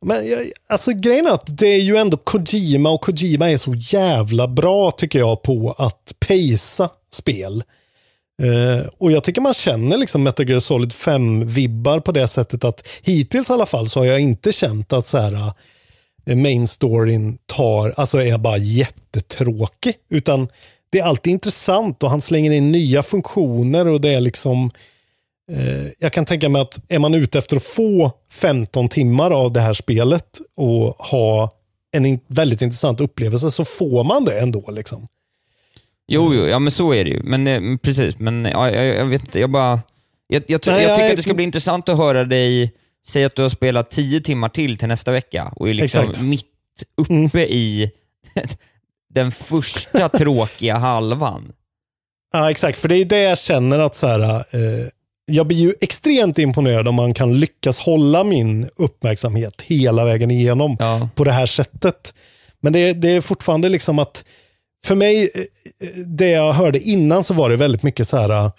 [0.00, 3.74] Men jag, alltså grejen är att det är ju ändå Kojima och Kojima är så
[3.74, 7.64] jävla bra tycker jag på att pacea spel.
[8.42, 12.88] Eh, och jag tycker man känner liksom Metal Gear Solid 5-vibbar på det sättet att
[13.02, 15.52] hittills i alla fall så har jag inte känt att så här
[16.26, 19.94] main storyn tar, alltså är bara jättetråkig.
[20.10, 20.48] Utan
[20.90, 24.70] det är alltid intressant och han slänger in nya funktioner och det är liksom
[25.52, 29.52] eh, jag kan tänka mig att är man ute efter att få 15 timmar av
[29.52, 31.50] det här spelet och ha
[31.92, 34.70] en in, väldigt intressant upplevelse så får man det ändå.
[34.70, 35.08] Liksom.
[36.08, 37.22] Jo, jo, ja men så är det ju.
[37.22, 39.80] Men eh, precis, men ja, jag, jag vet inte, jag bara...
[40.26, 42.72] Jag, jag, Nej, jag tycker jag- att det ska bli intressant att höra dig
[43.06, 46.18] säg att du har spelat tio timmar till till nästa vecka och är liksom Exakt.
[46.18, 46.30] Mm.
[46.30, 46.46] mitt
[46.96, 47.90] uppe i
[49.14, 51.52] den första tråkiga halvan.
[52.32, 52.78] Ja, exakt.
[52.78, 54.88] För det är det jag känner att så här, eh,
[55.24, 60.76] jag blir ju extremt imponerad om man kan lyckas hålla min uppmärksamhet hela vägen igenom
[61.14, 62.14] på det här sättet.
[62.60, 64.24] Men det, det är fortfarande liksom att,
[64.86, 65.40] för mig, eh,
[65.88, 68.50] eh, det jag hörde innan så var det väldigt mycket så här,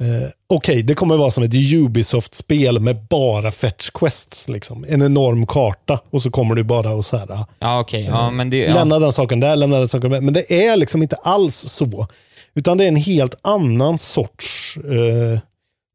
[0.00, 4.84] eh, okej, det kommer vara som ett Ubisoft-spel med bara fetch quests, liksom.
[4.88, 8.04] En enorm karta och så kommer du bara och så här, Ja, okej.
[8.04, 8.74] Ja, men det, ja.
[8.74, 10.20] Lämna den saken där, lämna den saken där.
[10.20, 12.06] Men det är liksom inte alls så.
[12.54, 15.38] Utan det är en helt annan sorts eh,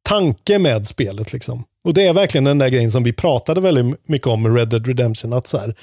[0.09, 1.33] tanke med spelet.
[1.33, 1.63] Liksom.
[1.83, 4.67] Och det är verkligen den där grejen som vi pratade väldigt mycket om med Red
[4.69, 5.33] Dead Redemption.
[5.33, 5.75] Att så här,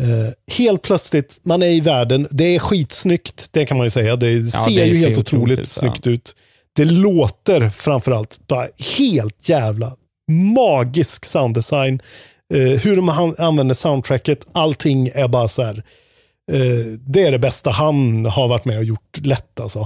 [0.00, 4.16] eh, helt plötsligt, man är i världen, det är skitsnyggt, det kan man ju säga.
[4.16, 5.80] Det Ja, ser det ju helt otroligt otroligt ut, ja.
[5.80, 6.34] snyggt ut.
[6.76, 8.68] Det låter framförallt bara
[8.98, 9.96] helt jävla
[10.30, 12.00] magisk sounddesign.
[12.54, 15.82] Eh, hur de han- använder soundtracket, allting är bara så här.
[16.52, 19.78] Eh, det är det bästa han har varit med och gjort lätt alltså.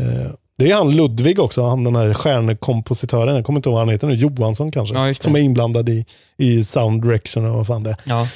[0.00, 3.80] Eh, det är han Ludvig också, han den här stjärnkompositören, jag kommer inte ihåg vad
[3.86, 6.06] han heter nu, Johansson kanske, Ja, som är inblandad i,
[6.36, 7.96] i sound direction och vad fan det är.
[8.04, 8.28] Ja.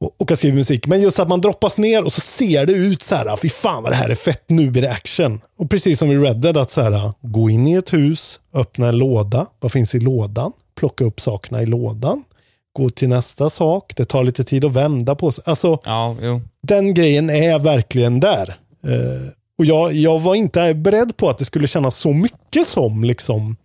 [0.00, 0.86] Och, och har skrivit musik.
[0.86, 3.82] Men just att man droppas ner och så ser det ut så här, fy fan
[3.82, 5.40] vad det här är fett, nu blir det action.
[5.58, 8.88] Och precis som i Red Dead, att så här, gå in i ett hus, öppna
[8.88, 10.52] en låda, vad finns i lådan?
[10.76, 12.24] Plocka upp sakerna i lådan,
[12.72, 15.44] gå till nästa sak, det tar lite tid att vända på sig.
[15.46, 16.16] Alltså, Ja,
[16.62, 18.58] den grejen är verkligen där.
[18.86, 19.28] Eh,
[19.58, 23.56] och jag, jag var inte beredd på att det skulle kännas så mycket som liksom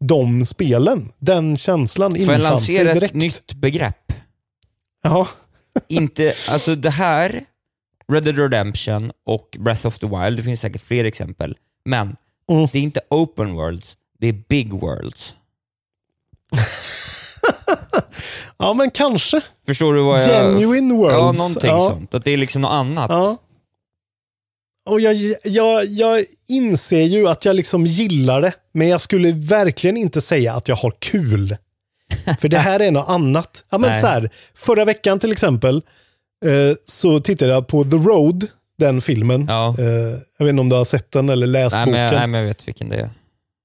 [0.00, 1.12] de spelen.
[1.18, 3.14] Den känslan Får jag infann sig lansera ett direkt.
[3.14, 4.12] nytt begrepp?
[5.02, 5.28] Ja.
[5.88, 7.44] Inte, alltså det här,
[8.12, 12.16] Red Dead Redemption och Breath of the Wild, det finns säkert fler exempel, men
[12.50, 12.68] Mm.
[12.72, 15.34] det är inte open worlds, det är big worlds.
[18.58, 19.40] Ja, men kanske.
[19.66, 20.28] Förstår du vad jag...
[20.58, 21.14] Genuine worlds.
[21.14, 21.90] Ja, någonting Ja.
[21.90, 22.14] sånt.
[22.14, 23.10] Att det är liksom något annat.
[23.10, 23.36] Ja.
[24.90, 25.14] Och jag,
[25.44, 30.54] jag, jag inser ju att jag liksom gillar det, men jag skulle verkligen inte säga
[30.54, 31.56] att jag har kul.
[32.40, 33.64] För det här är något annat.
[33.70, 34.00] Ja, men Nej.
[34.00, 35.76] så här, förra veckan till exempel
[36.44, 38.46] eh, så tittade jag på The Road,
[38.78, 39.48] den filmen.
[39.48, 39.54] Eh,
[40.38, 41.92] jag vet inte om du har sett den eller läst Nej, boken.
[41.92, 43.10] men, jag- nej, men jag vet vilken det är.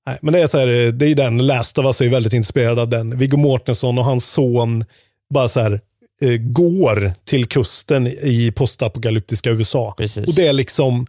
[0.07, 2.33] Nej, men det är så här, eh, det är den, Last of Us är väldigt
[2.33, 3.17] inspirerad av den.
[3.17, 4.85] Viggo Mortensen och hans son
[5.33, 5.81] bara så här,
[6.21, 9.93] eh, går till kusten i postapokalyptiska USA.
[9.97, 10.27] Precis.
[10.27, 11.07] Och det är liksom,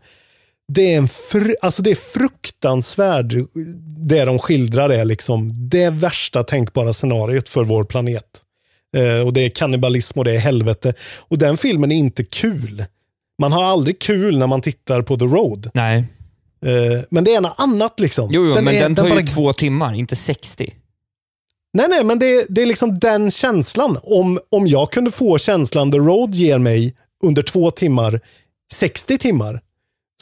[0.72, 3.34] det är en fr, alltså det är fruktansvärd,
[3.98, 8.24] det de skildrar är liksom det värsta tänkbara scenariot för vår planet.
[8.96, 10.94] Eh, och det är kannibalism och det är helvete.
[11.16, 12.84] Och den filmen är inte kul.
[13.38, 15.70] Man har aldrig kul när man tittar på The Road.
[15.74, 15.98] Nej.
[16.66, 18.28] Eh, men det är något annat liksom.
[18.32, 20.74] Jo, jo men är- den tar bara ju två timmar, inte 60.
[21.72, 23.98] Nej, nej, men det, det är liksom den känslan.
[24.02, 26.94] Om, om jag kunde få känslan The Road ger mig
[27.24, 28.20] under två timmar,
[28.72, 29.60] 60 timmar,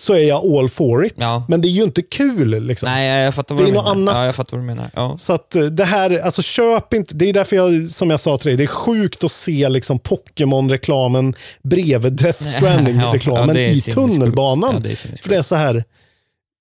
[0.01, 1.15] så är jag all for it.
[1.49, 2.67] Men det är ju inte kul.
[2.67, 2.89] Liksom.
[2.89, 3.91] Nej, jag fattar vad Det är du något menar.
[4.13, 4.15] annat.
[4.17, 4.91] Ja, jag fattar vad du menar.
[4.95, 5.17] Ja.
[5.17, 8.39] Så att eh, det här, alltså köp inte, det är därför jag, som jag sa
[8.39, 13.73] till dig, det är sjukt att se liksom Pokémon-reklamen bredvid Death Stranding-reklamen Ja, ja, det
[13.75, 14.75] i tunnelbanan.
[14.75, 14.97] Ja, det.
[14.97, 15.85] För det är så här,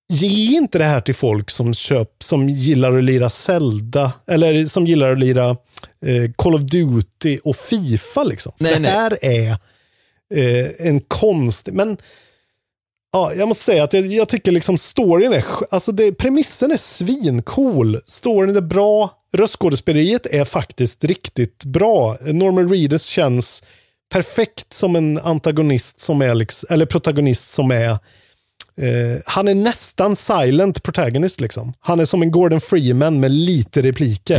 [0.10, 4.88] ge inte det här till folk som köp, som gillar att lira Zelda, eller som
[4.88, 5.50] gillar att lira
[6.06, 8.52] eh, Call of Duty och Fifa liksom.
[8.58, 8.92] För Nej, det nej.
[8.92, 9.50] här är
[10.36, 11.98] eh, en konst, men
[13.16, 16.78] Ja, jag måste säga att jag, jag tycker liksom storyn är, alltså det, premissen är
[16.78, 18.00] svincool.
[18.06, 22.18] Storyn är bra, röstskådespeleriet är faktiskt riktigt bra.
[22.22, 23.64] Norman Reedus känns
[24.12, 30.16] perfekt som en antagonist som är, liksom, eller protagonist som är, eh, han är nästan
[30.16, 31.74] silent protagonist liksom.
[31.80, 34.38] Han är som en Gordon Freeman med lite repliker.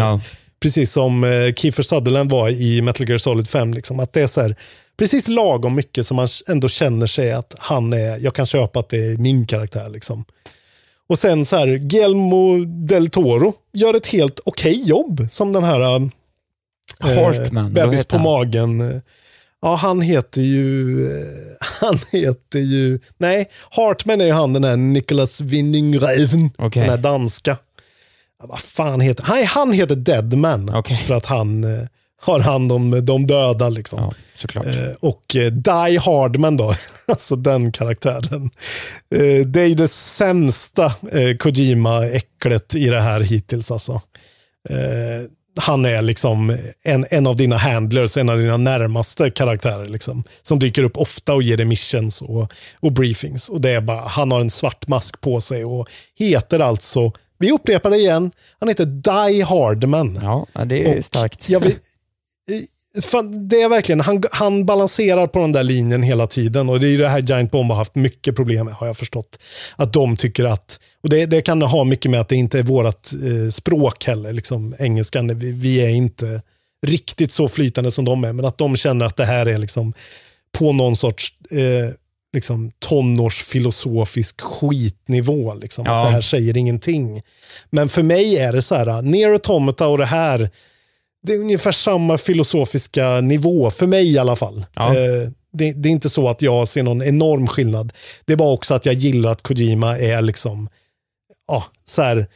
[0.60, 3.74] Precis som eh, Kiefer Sutherland var i Metal Gear Solid 5.
[3.74, 4.00] Liksom.
[4.00, 4.56] Att det är så här,
[4.96, 8.88] precis lagom mycket som man ändå känner sig att han är, jag kan köpa att
[8.88, 9.88] det är min karaktär.
[9.88, 10.24] Liksom.
[11.06, 16.10] Och sen så här, Guillermo del Toro gör ett helt okej jobb som den här
[17.00, 18.24] Hartman, vad bebis på han?
[18.24, 19.02] magen.
[19.62, 21.26] Ja, han heter ju, eh,
[21.60, 26.80] han heter ju, nej, Hartman är ju han den här Nicholas Winding Refn, Okej.
[26.80, 27.56] den här danska.
[28.40, 29.44] Ja, vad fan heter han?
[29.44, 30.82] Han heter Deadman.
[31.06, 31.86] För att han eh,
[32.24, 34.12] har hand om de döda liksom.
[34.34, 34.66] såklart.
[34.66, 36.74] Eh, och eh, Die Hardman då,
[37.06, 38.50] alltså den karaktären.
[39.14, 44.00] Eh, det är ju det sämsta eh, Kojima-äcklet i det här hittills alltså.
[44.68, 49.88] Eh, han är liksom en, en av dina handlers, en av dina närmaste karaktärer.
[49.88, 53.48] Liksom, som dyker upp ofta och ger dig missions och, och briefings.
[53.48, 55.88] Och det är bara, han har en svart mask på sig och
[56.18, 58.30] heter alltså, Vi upprepar det igen.
[58.60, 60.20] Han heter Die Hardman.
[60.22, 61.48] Ja, det är Och starkt.
[61.48, 61.74] Jag vill,
[63.02, 66.86] fan, det är verkligen, han, han balanserar på den där linjen hela tiden och det
[66.86, 69.38] är ju det här Giant Bomb har haft mycket problem med, har jag förstått.
[69.76, 72.62] Att de tycker att, och det, det kan ha mycket med att det inte är
[72.62, 76.42] vårt eh, språk heller, liksom engelskan, vi, vi är inte
[76.86, 79.94] riktigt så flytande som de är, men att de känner att det här är liksom
[80.52, 81.94] på någon sorts eh,
[82.34, 85.54] liksom tonårsfilosofisk skitnivå.
[85.54, 85.84] Liksom.
[85.86, 86.00] Ja.
[86.00, 87.22] Att det här säger ingenting.
[87.70, 90.50] Men för mig är det så här, Near Automata och det här,
[91.26, 94.66] det är ungefär samma filosofiska nivå, för mig i alla fall.
[94.74, 94.88] Ja.
[94.98, 97.92] Eh, det, det är inte så att jag ser någon enorm skillnad.
[98.24, 100.68] Det är bara också att jag gillar att Kojima är liksom,
[101.48, 102.26] ja, så här,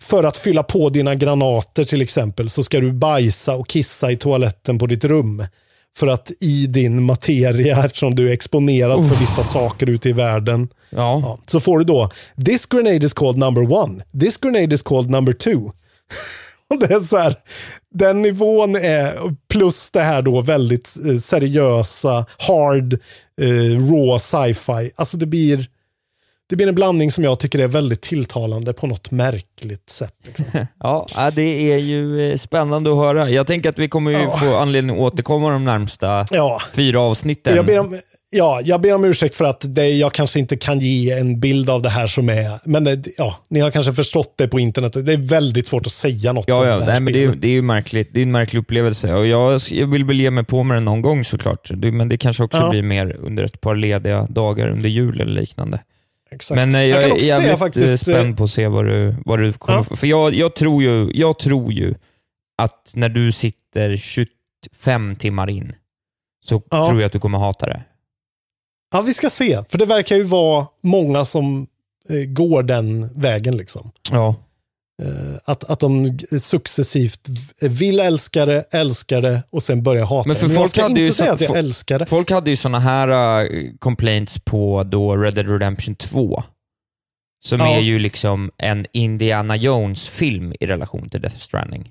[0.00, 4.16] för att fylla på dina granater till exempel så ska du bajsa och kissa i
[4.16, 5.46] toaletten på ditt rum.
[5.98, 10.68] För att i din materia, eftersom du är exponerad för vissa saker ute i världen,
[10.90, 11.38] Ja.
[11.46, 12.10] så får du då
[12.46, 14.04] This grenade is called number one.
[14.20, 15.70] This grenade is called number two.
[16.80, 17.34] Det är så här,
[17.94, 19.14] den nivån är,
[19.48, 22.94] plus det här då väldigt eh, seriösa, hard,
[23.40, 24.90] eh, raw sci-fi.
[24.96, 25.66] Alltså det blir,
[26.50, 30.14] det blir en blandning som jag tycker är väldigt tilltalande på något märkligt sätt.
[30.26, 30.46] Liksom.
[30.80, 33.30] Ja, ja, det är ju eh, spännande att höra.
[33.30, 34.36] Jag tänker att vi kommer ju Ja.
[34.38, 36.60] få anledning att återkomma de närmsta Ja.
[36.74, 37.56] fyra avsnitten.
[37.56, 37.98] Jag ber, om,
[38.32, 41.70] ja, jag ber om ursäkt för att det, jag kanske inte kan ge en bild
[41.70, 44.92] av det här som är, men det, ja, ni har kanske förstått det på internet.
[44.92, 47.24] Det är väldigt svårt att säga något Ja, om ja det här nej, men det,
[47.24, 48.08] är, det är ju märkligt.
[48.14, 50.84] Det är en märklig upplevelse och jag, jag vill väl ge mig på med den
[50.84, 51.70] någon gång såklart.
[51.70, 52.70] Men det kanske också Ja.
[52.70, 55.80] blir mer under ett par lediga dagar under jul eller liknande.
[56.30, 56.56] Exakt.
[56.56, 59.14] Men eh, Jag jag, kan är jävligt faktiskt, eh, spänd på att se vad du,
[59.24, 59.96] vad du kommer Ja.
[59.96, 61.94] För jag, jag, tror ju, jag tror ju
[62.58, 65.72] att när du sitter 25 timmar in
[66.44, 66.88] så Ja.
[66.88, 67.82] tror jag att du kommer hata det.
[68.92, 69.64] Ja, vi ska se.
[69.68, 71.66] För det verkar ju vara många som
[72.08, 73.56] eh, går den vägen.
[73.56, 73.90] liksom.
[74.10, 74.34] Ja.
[75.02, 77.28] Eh, att, att de successivt
[77.60, 80.52] vill älska det, älskar det och sen börjar hata Men för det.
[80.54, 82.06] jag folk ska hade inte ju säga så- att jag älskar det.
[82.06, 86.42] Folk hade ju sådana här uh, complaints på då Red Dead Redemption 2.
[87.44, 87.76] Som Ja.
[87.76, 91.90] är ju liksom en Indiana Jones-film i relation till Death Stranding.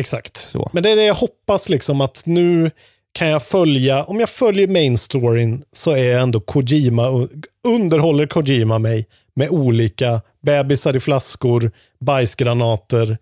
[0.00, 0.36] Exakt.
[0.36, 0.70] Så.
[0.72, 2.70] Men det är det jag hoppas liksom att nu
[3.12, 7.28] kan jag följa, om jag följer main storyn så är jag ändå Kojima,
[7.68, 11.70] underhåller Kojima mig med olika bebisar i flaskor,
[12.00, 13.18] bajsgranater,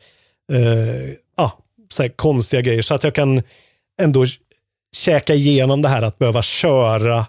[0.53, 1.51] eh, ah,
[1.93, 2.83] så här konstiga grejer.
[2.83, 3.43] Så att jag kan
[4.03, 4.25] ändå
[4.97, 7.27] käka igenom det här att behöva köra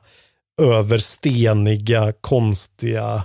[0.62, 3.24] över steniga, konstiga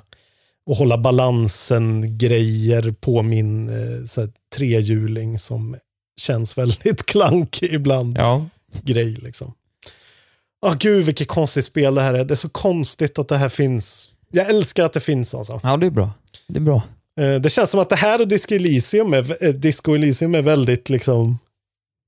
[0.66, 5.76] och hålla balansen grejer på min eh, så här, trehjuling som
[6.20, 8.16] känns väldigt klankig ibland.
[8.18, 8.46] Ja.
[8.82, 9.54] Grej liksom.
[10.62, 12.24] Ah, gud vilket konstigt spel det här är.
[12.24, 14.10] Det är så konstigt att det här finns.
[14.30, 15.60] Jag älskar att det finns alltså.
[15.62, 16.10] Ja, det är bra.
[16.48, 16.82] Det är bra.
[17.20, 20.42] Eh, det känns som att det här och Disco Elysium är, eh, Disco Elysium är
[20.42, 21.38] väldigt liksom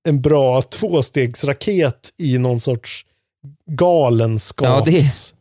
[0.09, 3.05] en bra tvåstegsraket i någon sorts
[3.71, 5.33] galenskaps...
[5.33, 5.35] Ja,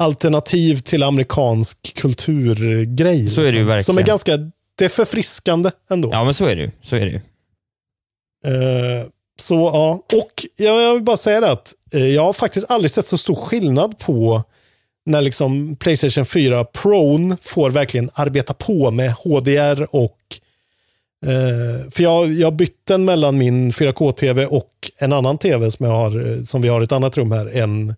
[0.00, 3.18] Alternativ till amerikansk kulturgrej.
[3.18, 3.34] liksom.
[3.34, 3.84] Så är det ju verkligen.
[3.84, 4.36] Som är ganska,
[4.74, 6.08] det är förfriskande ändå.
[6.12, 6.70] Ja, men så är det ju.
[6.82, 7.20] Så är det ju.
[8.44, 9.06] Eh,
[9.40, 12.90] så ja, och jag, jag vill bara säga det att eh, jag har faktiskt aldrig
[12.90, 14.42] sett så stor skillnad på
[15.06, 20.18] när liksom Playstation 4 Pro får verkligen arbeta på med HDR och
[21.26, 25.92] eh, för jag, jag bytt den mellan min 4K-TV och en annan TV som, jag
[25.92, 27.94] har, eh, som vi har i ett annat rum här, en,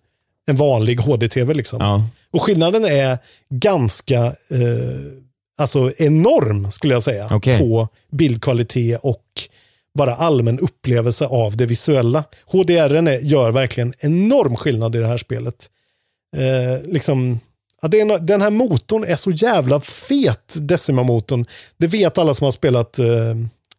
[0.47, 1.53] en vanlig HD-TV.
[1.53, 1.81] Liksom.
[1.81, 2.03] Ja.
[2.31, 3.17] Och skillnaden är
[3.49, 5.21] ganska eh,
[5.57, 7.59] alltså enorm skulle jag säga Okej.
[7.59, 9.25] på bildkvalitet och
[9.97, 12.23] bara allmän upplevelse av det visuella.
[12.45, 15.69] HDR gör verkligen enorm skillnad i det här spelet.
[16.37, 17.39] Eh, liksom,
[17.81, 21.45] ja, det är, no- den här motorn är så jävla fet, Decima-motorn.
[21.77, 23.05] Det vet alla som har spelat eh,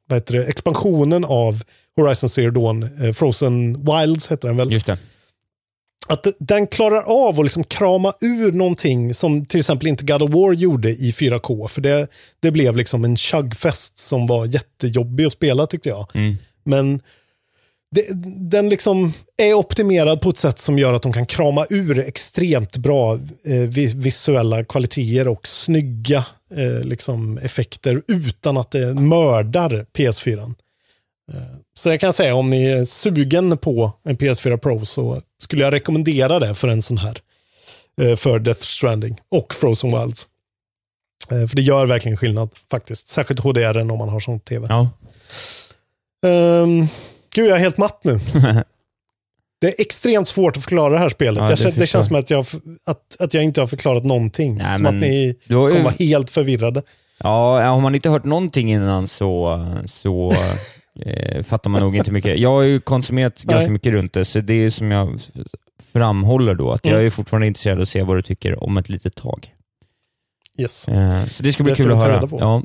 [0.08, 1.62] vad heter det, expansionen av
[1.96, 4.72] Horizon Zero Dawn, eh, Frozen Wilds heter den väl?
[4.72, 4.98] Just det
[6.06, 10.30] att den klarar av att liksom krama ur någonting som till exempel inte God of
[10.30, 11.68] War gjorde i 4K.
[11.68, 12.06] För det,
[12.40, 16.06] det blev liksom en chuggfest som var jättejobbig att spela tyckte jag.
[16.14, 16.36] Mm.
[16.64, 17.00] Men
[17.94, 18.06] det,
[18.50, 22.76] den liksom är optimerad på ett sätt som gör att de kan krama ur extremt
[22.76, 26.24] bra eh, vi- visuella kvaliteter och snygga
[26.56, 30.54] eh, liksom effekter utan att det mördar PS4.
[31.74, 35.72] Så jag kan säga om ni är sugen på en PS4 Pro så skulle jag
[35.72, 37.18] rekommendera det för en sån här.
[38.00, 40.26] eh, För Death Stranding och Frozen Wilds.
[41.30, 43.08] Eh, För det gör verkligen skillnad faktiskt.
[43.08, 44.66] Särskilt HDR om man har sån tv.
[44.70, 44.88] Ja.
[46.26, 46.88] Um,
[47.34, 48.20] gud, jag är helt matt nu.
[49.60, 51.40] Det är extremt svårt att förklara det här spelet.
[51.42, 52.46] Ja, jag det känner, det känns som att jag,
[52.84, 54.54] att, att jag inte har förklarat någonting.
[54.56, 56.82] Nej, som att ni ju- kommer vara helt förvirrade.
[57.18, 60.34] Ja, har man inte hört någonting innan så, så
[61.00, 62.38] eh, fattar man nog inte mycket.
[62.38, 63.54] Jag har ju konsumerat Nej.
[63.54, 65.20] ganska mycket runt det, så det är som jag
[65.92, 67.06] framhåller då, att jag Mm.
[67.06, 69.48] är fortfarande intresserad av att se vad du tycker om ett litet tag.
[70.58, 70.88] Yes.
[70.88, 72.28] Eh, så det ska bli Det ska kul vi att höra.
[72.40, 72.62] Ja.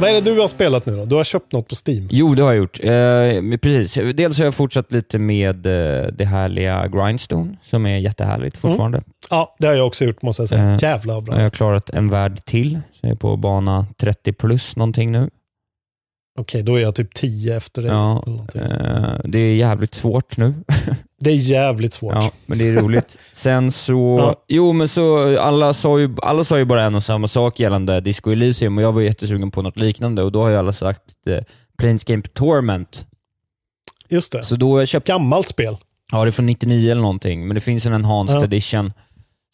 [0.00, 1.04] Vad är det du har spelat nu då?
[1.04, 2.08] Du har köpt något på Steam?
[2.10, 2.80] Jo, det har jag gjort.
[2.84, 4.14] Eh, precis.
[4.16, 9.02] Dels har jag fortsatt lite med eh, det härliga Grindstone, som är jättehärligt fortfarande.
[9.30, 10.70] Ja, det har jag också gjort måste jag säga.
[10.70, 11.34] Eh, Jävla bra.
[11.36, 15.30] Jag har klarat en värld till, så jag är på bana 30 plus någonting nu.
[16.36, 17.90] Okej, då är jag typ 10 efter dig.
[17.90, 20.54] Ja, eh, det är jävligt svårt nu.
[21.20, 22.14] Det är jävligt svårt.
[22.14, 23.18] Ja, men det är roligt.
[23.32, 24.44] Sen så, Ja.
[24.48, 28.00] jo men så, alla sa, ju, alla sa ju bara en och samma sak gällande
[28.00, 31.02] Disco Elysium och jag var jättesugen på något liknande och då har ju alla sagt
[31.26, 31.38] eh,
[31.78, 33.06] Planescape Torment.
[34.08, 34.42] Just det.
[34.42, 35.76] Så då köpt, Gammalt spel.
[36.12, 38.44] ja det är från 99 eller någonting, men det finns en enhanced Ja.
[38.44, 38.92] edition.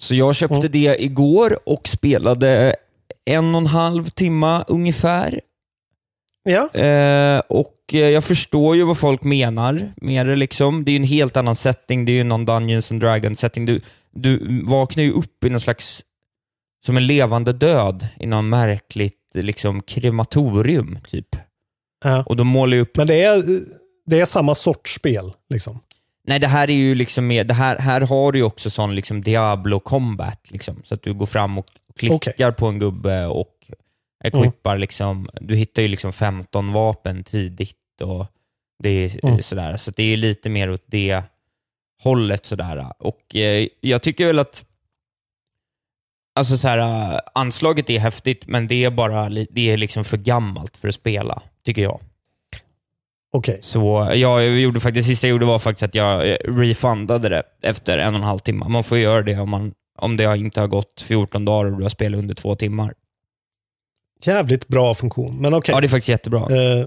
[0.00, 2.76] Så jag köpte det igår och spelade
[3.24, 5.40] en och en halv timma ungefär.
[6.42, 6.80] Ja.
[6.80, 10.84] Eh, och eh, jag förstår ju vad folk menar med det liksom.
[10.84, 13.66] Det är ju en helt annan setting, det är ju någon Dungeons and Dragons setting.
[13.66, 16.02] Du, du vaknar ju upp i någon slags,
[16.86, 21.36] som en levande död i någon märkligt liksom krematorium, typ.
[22.04, 22.22] Ja.
[22.26, 22.96] Och de målar ju upp...
[22.96, 23.42] Men det är,
[24.06, 25.32] det är samma sorts spel.
[25.48, 25.80] Liksom.
[26.26, 28.94] Nej, det här är ju liksom mer, det här, här har du ju också sån
[28.94, 30.82] liksom Diablo combat, liksom.
[30.84, 31.66] Så att du går fram och
[31.96, 33.48] klickar på en gubbe och
[34.24, 38.26] equippar liksom, du hittar ju liksom 15 vapen tidigt och
[38.78, 39.42] det är Mm.
[39.42, 39.76] sådär.
[39.76, 41.22] Så det är lite mer åt det
[42.02, 42.92] hållet sådär.
[42.98, 44.64] Och eh, jag tycker väl att
[46.34, 50.16] Alltså så här, eh, anslaget är häftigt, men det är bara det är liksom för
[50.16, 52.00] gammalt för att spela, tycker jag.
[53.32, 53.58] Okej.
[53.60, 57.28] Så ja, jag gjorde faktiskt, det sista jag gjorde var faktiskt att jag eh, refundade
[57.28, 58.68] det efter en och en halv timme.
[58.68, 61.82] Man får göra det om, man, om det inte har gått 14 dagar och du
[61.82, 62.94] har spelat under två timmar.
[64.26, 65.36] Jävligt bra funktion.
[65.40, 65.74] Men okej.
[65.74, 66.40] Ja, det är faktiskt jättebra.
[66.40, 66.84] Eh,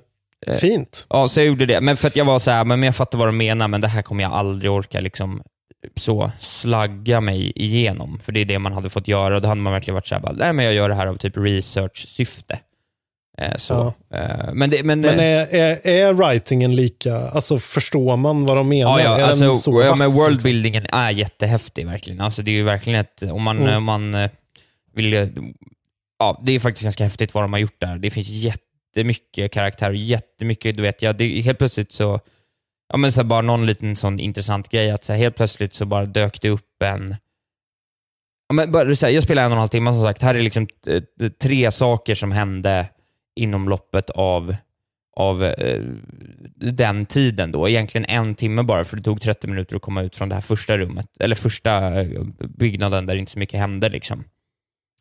[0.47, 1.05] Eh, fint.
[1.09, 1.81] Ja, så jag gjorde det.
[1.81, 3.87] Men för att jag var så här, men jag fattar vad de menar, men det
[3.87, 5.41] här kommer jag aldrig orka liksom
[5.95, 8.19] så slagga mig igenom.
[8.19, 10.15] För det är det man hade fått göra och då hade man verkligen varit så
[10.15, 12.59] här, bara, nej men jag gör det här av typ research-syfte.
[13.37, 13.93] Eh, så.
[14.13, 18.69] Eh, men det, men, Men är, är, är writingen lika, alltså förstår man vad de
[18.69, 18.99] menar?
[18.99, 20.23] Ja, ja, är den alltså, så ja men liksom?
[20.23, 22.21] worldbuildingen är jättehäftig verkligen.
[22.21, 23.75] Alltså det är ju verkligen ett, om man, Mm.
[23.77, 24.29] om man
[24.95, 25.31] vill,
[26.19, 27.97] ja det är faktiskt ganska häftigt vad de har gjort där.
[27.97, 32.19] Det finns jättemycket karaktär och jättemycket, du vet, ja, det, helt plötsligt så,
[32.89, 35.73] ja men så här, bara någon liten sån intressant grej, att så här, helt plötsligt
[35.73, 37.15] så bara dök det upp en,
[38.47, 40.35] ja, men bara, så här, jag spelar en och en halv timme som sagt, här
[40.35, 42.89] är liksom eh, tre saker som hände
[43.35, 44.55] inom loppet av
[45.15, 45.81] av eh,
[46.55, 47.69] den tiden då.
[47.69, 50.41] Egentligen en timme bara, för det tog 30 minuter att komma ut från det här
[50.41, 53.89] första rummet, eller första eh, byggnaden där inte så mycket hände.
[53.89, 54.23] Liksom.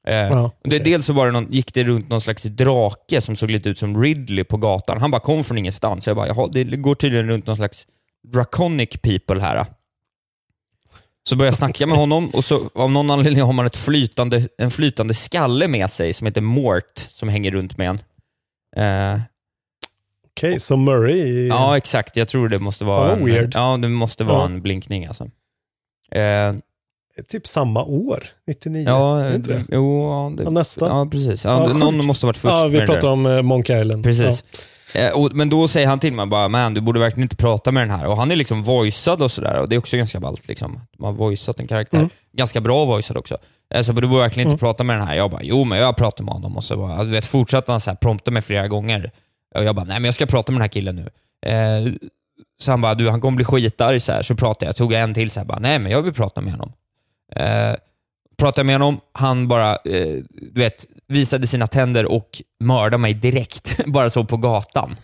[0.06, 3.36] Eh, Ja, det, dels så var det någon, gick det runt någon slags drake som
[3.36, 5.00] såg lite ut som Ridley på gatan.
[5.00, 6.06] Han bara kom från ingenstans.
[6.06, 7.86] Jag bara, jaha, det går tydligen runt någon slags
[8.32, 9.66] draconic people här.
[11.28, 14.48] Så började jag snacka med honom och så av någon anledning har man ett flytande,
[14.58, 17.98] en flytande skalle med sig som heter Mort, som hänger runt med en.
[19.14, 19.20] Eh,
[20.36, 21.46] Okej, så Murray...
[21.46, 22.16] Ja, exakt.
[22.16, 23.50] Jag tror det måste vara vad en, weird.
[23.54, 24.44] Ja, det måste vara Ja.
[24.44, 25.24] en blinkning alltså.
[26.10, 26.54] Eh,
[27.28, 28.84] Typ samma år, 99.
[28.88, 29.64] ja, är inte det?
[29.68, 30.98] jo, ja, det, Ja, nästan.
[30.98, 31.44] Ja, precis.
[31.44, 34.04] Ja, Ja, någon måste ha varit först Ja, vi pratar om eh, Monkey Island.
[34.04, 34.44] Precis.
[34.94, 37.72] Eh, och, men då säger han till mig bara, man du borde verkligen inte prata
[37.72, 38.06] med den här.
[38.06, 40.48] Och han är liksom voicead och sådär, och det är också ganska ballt.
[40.48, 40.80] Liksom.
[40.98, 41.98] De har voiceat en karaktär.
[41.98, 42.10] Mm.
[42.32, 43.38] Ganska bra voicead också.
[43.74, 44.58] Eh, så du borde verkligen inte Mm.
[44.58, 45.14] prata med den här.
[45.14, 46.56] Jag bara, jo men jag pratar med honom.
[46.56, 49.10] Och så bara, du vet, fortsatte han så här, prompta mig flera gånger.
[49.54, 51.10] Och jag bara, nej men jag ska prata med den här killen nu.
[51.50, 51.92] Eh,
[52.60, 54.22] så han bara, du han kommer bli skitarg så här.
[54.22, 56.40] Så pratade jag, tog jag en till så här, bara, nej men jag vill prata
[56.40, 56.72] med honom.
[57.36, 57.74] Eh,
[58.36, 63.80] pratade med honom, han bara, eh, du vet, visade sina tänder och mördade mig direkt,
[63.86, 64.96] bara så på gatan.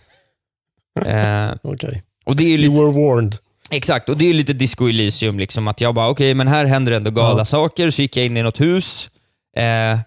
[1.05, 2.03] Eh, Okej.
[2.25, 3.35] och det är ju You were warned.
[3.69, 6.91] exakt, och det är lite disco Elysium, liksom, att jag bara, okej, men här händer
[6.91, 7.45] ändå galna Ja.
[7.45, 9.09] saker, så gick jag in i något hus,
[9.57, 9.99] eh,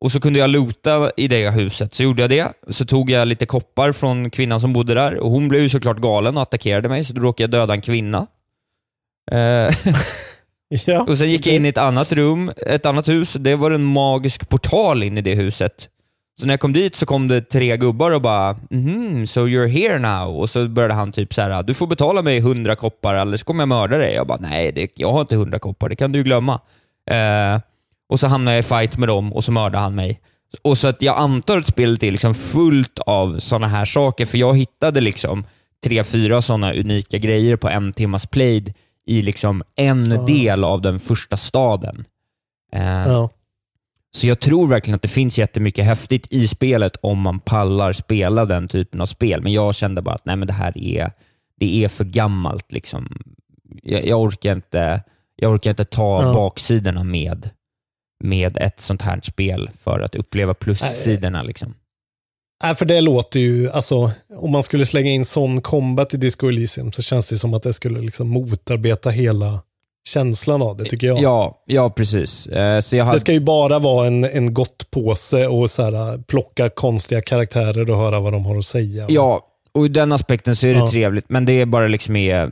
[0.00, 2.52] och så kunde jag loota i det huset, så gjorde jag det.
[2.68, 5.98] Så tog jag lite koppar från kvinnan som bodde där, och hon blev ju såklart
[5.98, 8.26] galen och attackerade mig, så då råkade jag döda en kvinna.
[9.30, 9.74] Eh,
[10.86, 13.32] Ja, och sen gick jag in i ett annat rum, ett annat hus.
[13.32, 15.88] Det var en magisk portal in i det huset.
[16.40, 19.66] Så när jag kom dit så kom det tre gubbar och bara mm, so you're
[19.66, 20.36] here now.
[20.36, 23.44] Och så började han typ så här, du får betala mig hundra koppar eller så
[23.44, 24.14] kommer jag mörda dig.
[24.14, 26.60] Jag bara, nej, det, jag har inte hundra koppar, det kan du glömma.
[27.10, 27.60] Eh,
[28.08, 30.20] och så hamnade jag i fight med dem och så mördade han mig.
[30.62, 34.38] Och så att jag antar att spelet är liksom fullt av sådana här saker, för
[34.38, 35.44] jag hittade liksom
[35.84, 38.74] tre, fyra sådana unika grejer på en timmas played
[39.08, 40.22] i liksom en Ja.
[40.22, 42.04] del av den första staden.
[42.72, 43.30] Eh, Ja.
[44.10, 48.44] Så jag tror verkligen att det finns jättemycket häftigt i spelet om man pallar spela
[48.44, 49.42] den typen av spel.
[49.42, 51.12] Men jag kände bara att nej, men det här är,
[51.60, 52.72] det är för gammalt.
[52.72, 53.18] Liksom.
[53.82, 55.02] Jag, jag, orkar inte,
[55.36, 56.32] jag orkar inte ta Ja.
[56.34, 57.50] baksidorna med,
[58.24, 61.42] med ett sånt här spel för att uppleva plussidorna.
[61.42, 61.74] Liksom.
[62.62, 66.48] Nej, för det låter ju, alltså, om man skulle slänga in sån combat i Disco
[66.48, 69.60] Elysium så känns det som att det skulle liksom motarbeta hela
[70.08, 71.22] känslan av det, tycker jag.
[71.22, 72.46] Ja, ja precis.
[72.46, 75.82] Eh, Så jag hade, Det ska ju bara vara en, en gott påse och så
[75.82, 79.06] här, plocka konstiga karaktärer och höra vad de har att säga.
[79.08, 80.88] Ja, och ur den aspekten så är det Ja.
[80.90, 82.50] trevligt, men det är bara liksom är,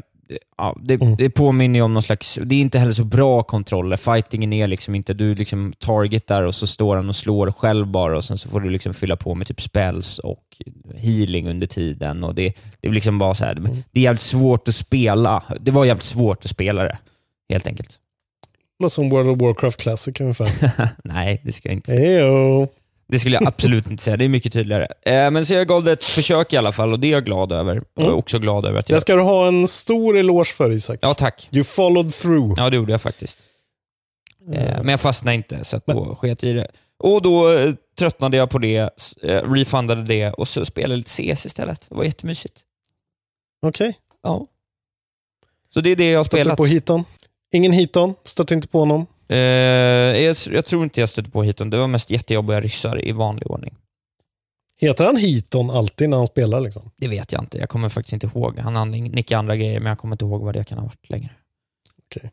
[0.58, 1.16] ja, det, Mm.
[1.16, 3.96] det påminner ju om någon slags, det är inte heller så bra kontroller.
[3.96, 8.16] Fightingen är liksom inte, du liksom targetar och så står han och slår själv bara
[8.16, 10.42] och sen så får du liksom fylla på med typ spells och
[10.96, 12.24] healing under tiden.
[12.24, 13.76] Och det, det är liksom bara så här, Mm.
[13.92, 15.42] det är jävligt svårt att spela.
[15.60, 16.98] Det var jävligt svårt att spela det,
[17.48, 17.98] helt enkelt.
[18.78, 20.50] Låter som World of Warcraft Classic ungefär.
[21.04, 22.26] Nej, det ska jag inte säga.
[23.08, 24.16] Det skulle jag absolut inte säga.
[24.16, 24.86] Det är mycket tydligare.
[25.02, 27.24] Eh, men så jag gav det ett försök i alla fall och det är jag
[27.24, 27.74] glad över.
[27.74, 28.18] Jag är Mm.
[28.18, 28.96] också glad över att jag...
[28.96, 30.98] Det ska du ha en stor eloge för Isak.
[31.02, 31.48] Ja, tack.
[31.52, 32.54] You followed through.
[32.56, 33.38] Ja, det gjorde jag faktiskt.
[34.52, 36.68] Eh, Eh, men jag fastnade inte, så att då sket i det.
[36.98, 38.76] Och då eh, tröttnade jag på det,
[39.22, 41.86] eh, refundade det och så spelade lite CS istället.
[41.88, 42.60] Det var jättemysigt.
[43.66, 43.98] Okej.
[44.22, 44.46] Ja.
[45.74, 46.56] Så det är det jag har Stötte spelat.
[46.56, 47.04] på Hiton?
[47.54, 48.14] Ingen Hiton?
[48.24, 49.06] Stötte inte på honom?
[49.28, 49.36] Eh,
[50.22, 51.70] jag, jag tror inte jag stötte på hiton.
[51.70, 53.74] Det var mest jättejobbiga ryssar i vanlig ordning.
[54.78, 56.90] Heter han Hiton alltid när han spelar liksom?
[56.96, 57.58] Det vet jag inte.
[57.58, 58.58] Jag kommer faktiskt inte ihåg.
[58.58, 61.10] Han har nickade andra grejer, men jag kommer inte ihåg vad det kan ha varit
[61.10, 61.30] längre.
[62.06, 62.30] Okej.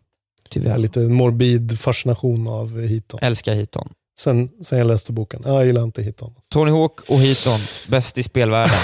[0.50, 0.78] Tyvärr.
[0.78, 3.20] Lite morbid fascination av Hiton.
[3.24, 3.94] Älskar hiton.
[4.20, 5.42] Sen, sen jag läste boken.
[5.46, 6.34] Ja, jag gillar inte Hiton.
[6.50, 7.60] Tony Hawk och hiton,
[7.90, 8.76] bäst i spelvärlden.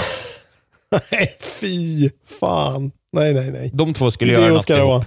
[1.10, 2.10] Nej, fy
[2.40, 2.92] fan.
[3.12, 3.70] Nej, nej, nej.
[3.74, 5.04] De två skulle Det göra något ihop.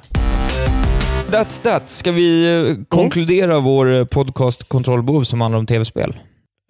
[1.34, 1.90] That's that.
[1.90, 6.16] Ska vi eh, konkludera vår eh, podcast Kontrollbehov som handlar om tv-spel?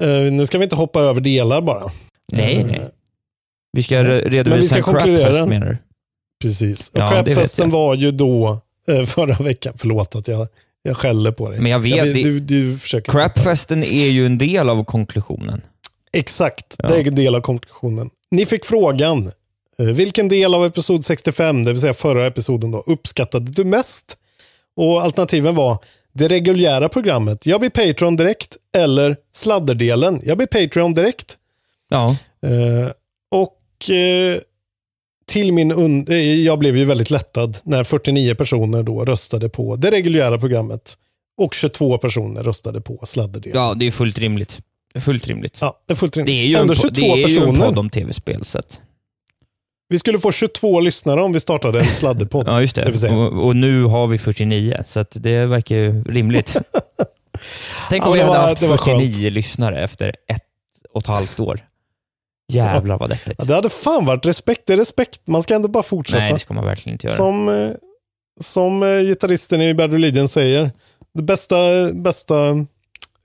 [0.03, 1.91] Eh, nu ska vi inte hoppa över delar bara.
[2.31, 2.81] Nej, nej.
[3.73, 5.77] Vi ska re- vi redovisa ska en crapfest menar du?
[6.43, 6.89] Precis.
[6.89, 7.71] Och Ja, crapfesten jag.
[7.77, 8.59] var ju då
[9.07, 9.73] förra veckan.
[9.77, 10.47] Förlåt att jag,
[10.83, 11.59] jag skäller på dig.
[11.59, 15.61] Men jag vet, det- du, du försöker Crapfesten är ju en del av konklusionen.
[16.13, 16.87] Exakt, Ja.
[16.89, 18.09] det är en del av konklusionen.
[18.31, 19.31] Ni fick frågan,
[19.77, 24.17] vilken del av episod 65, det vill säga förra episoden då, uppskattade du mest?
[24.75, 25.77] Och alternativen var
[26.13, 31.37] det reguljära programmet, jag blir Patreon direkt, eller sladderdelen, jag blir Patreon direkt.
[31.89, 32.09] Ja.
[32.47, 32.91] Eh,
[33.31, 34.37] och eh,
[35.25, 39.75] till min und- eh, jag blev ju väldigt lättad när 49 personer då röstade på
[39.75, 40.97] det reguljära programmet
[41.37, 43.61] och 22 personer röstade på sladderdelen.
[43.63, 44.59] Ja, det är fullt rimligt.
[44.95, 45.57] Fullt rimligt.
[45.61, 46.33] Ja, det är fullt rimligt.
[46.35, 48.59] Det är ju, en, Ändå po- 22 det är ju en podd om tv-spel, så
[48.59, 48.81] att...
[49.89, 52.47] Vi skulle få 22 lyssnare om vi startade en sladderpodd.
[52.47, 53.09] Ja, just det det.
[53.09, 56.55] Och, och nu har vi 49, så det verkar ju rimligt.
[57.89, 60.41] Tänk Ja, om vi det hade var- haft det var 49 lyssnare efter ett
[60.93, 61.59] och ett halvt år.
[62.53, 63.35] Jävlar vad deppigt.
[63.39, 64.61] Ja, det hade fan varit respekt.
[64.65, 65.21] Det är respekt.
[65.25, 66.19] Man ska ändå bara fortsätta.
[66.23, 67.17] Nej, det ska man verkligen inte göra.
[67.17, 67.71] Som, eh,
[68.41, 70.71] som eh, gitarristen i Bad Religion säger.
[71.13, 71.55] Det bästa,
[71.93, 72.49] bästa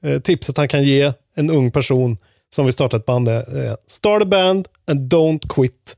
[0.05, 2.19] eh, tipset han kan ge en ung person
[2.55, 5.97] som vill starta ett band är start a band and don't quit.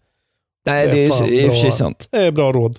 [0.66, 2.08] Nej, det är fan i och för sig sant.
[2.10, 2.76] Det är bra råd.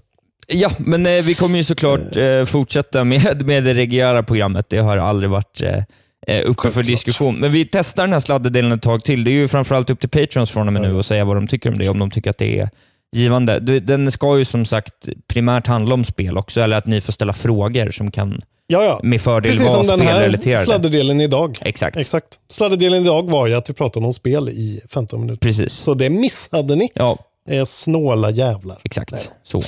[0.48, 4.66] Ja, men eh, vi kommer ju såklart eh, fortsätta med, med det reguljära programmet.
[4.70, 5.84] Det har aldrig varit eh,
[6.28, 7.36] eh, uppe för diskussion.
[7.40, 9.24] Men vi testar den här sladdedelen ett tag till.
[9.24, 11.48] Det är ju framförallt upp till Patrons från och med nu och säga vad de
[11.48, 12.70] tycker om det, om de tycker att det är
[13.16, 13.60] givande.
[13.80, 17.34] Den ska ju som sagt primärt handla om spel också, eller att ni får ställa
[17.34, 19.00] frågor som kan Ja, ja.
[19.04, 20.66] med fördel Precis vara som den här spelrelaterade.
[20.66, 21.58] sladderdelen idag.
[21.62, 21.98] Exakt.
[21.98, 22.26] Exakt.
[22.50, 25.40] Sladderdelen idag var ju att vi pratade om spel i 15 minuter.
[25.48, 25.74] Precis.
[25.74, 26.90] Så det missade ni.
[26.94, 28.80] Ja, är snåla jävlar.
[28.84, 29.32] exakt.
[29.44, 29.62] Så.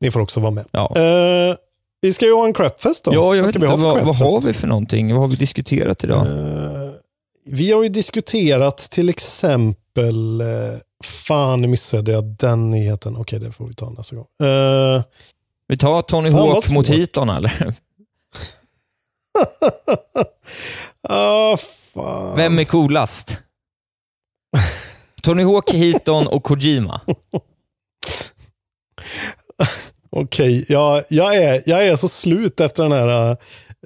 [0.00, 0.64] Ni får också vara med.
[0.70, 0.96] Ja.
[0.96, 1.56] Eh,
[2.00, 3.14] vi ska ju ha en crapfest då.
[3.14, 5.12] Ja, jag Vad vet inte, vad, vad har vi för någonting?
[5.12, 6.26] Vad har vi diskuterat idag?
[6.26, 6.90] Eh,
[7.46, 10.46] vi har ju diskuterat till exempel, eh,
[11.04, 13.16] fan missade jag den nyheten.
[13.16, 14.26] Okej, det får vi ta nästa gång.
[14.48, 15.02] Eh,
[15.68, 16.88] Vi tar Tony Hawk mot.
[16.88, 17.74] Hiton eller?
[21.08, 21.56] ah.
[22.36, 23.38] Vem är coolast?
[25.26, 27.00] Tony Hawk, Hiton och Kojima.
[30.10, 33.30] Okej, jag, jag, är, jag är så slut efter den här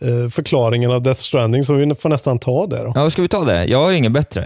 [0.00, 2.92] eh, förklaringen av Death Stranding, så vi får nästan ta det då.
[2.94, 3.64] Ja, ska vi ta det?
[3.64, 4.44] Jag har ingen bättre.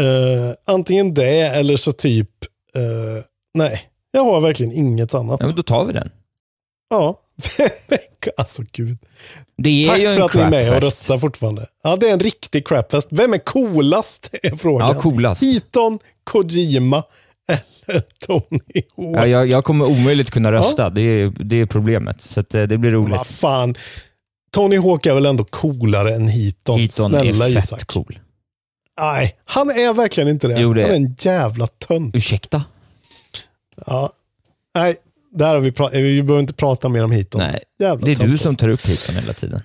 [0.00, 2.30] Eh, antingen det eller så typ,
[2.74, 5.40] eh, nej, jag har verkligen inget annat.
[5.40, 6.10] Ja, men då tar vi den.
[6.90, 7.20] Ja,
[8.36, 8.98] alltså gud.
[9.86, 11.66] Tack för att ni är med och röstar fortfarande.
[11.82, 13.08] Ja, det är en riktig crapfest.
[13.10, 14.28] Vem är coolast?
[14.42, 14.96] är frågan.
[14.96, 15.42] Ja, coolast.
[15.42, 17.04] Hiton, Kojima
[17.86, 19.16] eller Tony Hawk?
[19.16, 20.90] Ja, jag, jag kommer omöjligt kunna rösta.
[20.90, 22.20] Det, är, det är problemet.
[22.20, 23.16] Så eh, det blir roligt.
[23.16, 23.74] Vad fan.
[24.50, 26.80] Tony Hawk är väl ändå coolare än Heaton?
[26.80, 27.86] Heaton Snälla är fett Isak.
[27.86, 28.18] cool.
[29.00, 30.60] Nej, han är verkligen inte det.
[30.60, 32.16] Jo, det Han är en jävla tönt.
[32.16, 32.64] Ursäkta?
[33.86, 34.10] Ja.
[34.74, 34.96] Nej,
[35.32, 37.40] där har vi, pra- vi behöver inte prata mer om Heaton.
[37.40, 39.60] Nej, Jävla det är du som tar upp Heaton hela tiden.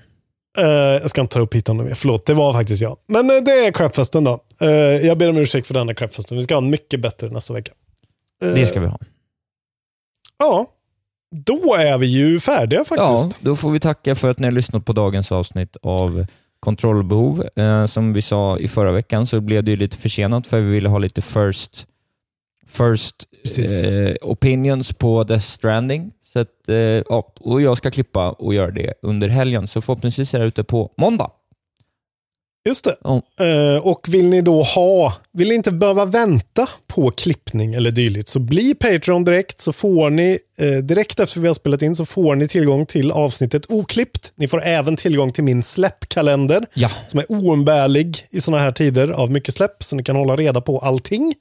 [0.57, 1.94] Eh, jag ska inte ta upp Heaton mer.
[1.94, 2.98] Förlåt, det var faktiskt jag.
[3.07, 4.44] Men eh, det är crapfesten då.
[4.61, 6.38] Eh, jag ber om ursäkt för denna crapfesten.
[6.38, 7.72] Vi ska ha en mycket bättre nästa vecka.
[8.44, 8.99] Eh, Det ska vi ha.
[10.38, 10.65] Ja,
[11.45, 13.44] då är vi ju färdiga Ja, faktiskt.
[13.44, 16.26] då får vi tacka för att ni har lyssnat på dagens avsnitt av
[16.60, 17.44] Kontrollbehov.
[17.56, 20.72] Eh, som vi sa i förra veckan så blev det ju lite försenat för vi
[20.72, 21.88] ville ha lite first,
[22.69, 23.15] first
[23.57, 26.11] eh, opinions på Death Stranding.
[26.34, 30.34] Så att, eh, ja, och jag ska klippa och göra det under helgen, så förhoppningsvis
[30.34, 31.31] är det ute på måndag.
[32.68, 32.95] Just det.
[33.45, 38.30] Eh, och vill ni då ha, vill ni inte behöva vänta på klippning eller dylikt,
[38.30, 42.06] så bli Patreon direkt så får ni, eh, direkt efter vi har spelat in, så
[42.06, 44.31] får ni tillgång till avsnittet oklippt.
[44.35, 46.89] Ni får även tillgång till min släppkalender, Ja.
[47.07, 50.61] som är oumbärlig i sådana här tider av mycket släpp, så ni kan hålla reda
[50.61, 51.34] på allting.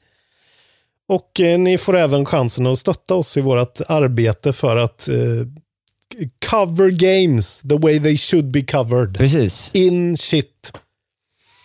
[1.08, 5.16] Och eh, ni får även chansen att stötta oss i vårt arbete för att eh,
[6.50, 9.18] cover games the way they should be covered.
[9.18, 9.70] Precis.
[9.74, 10.72] In shit.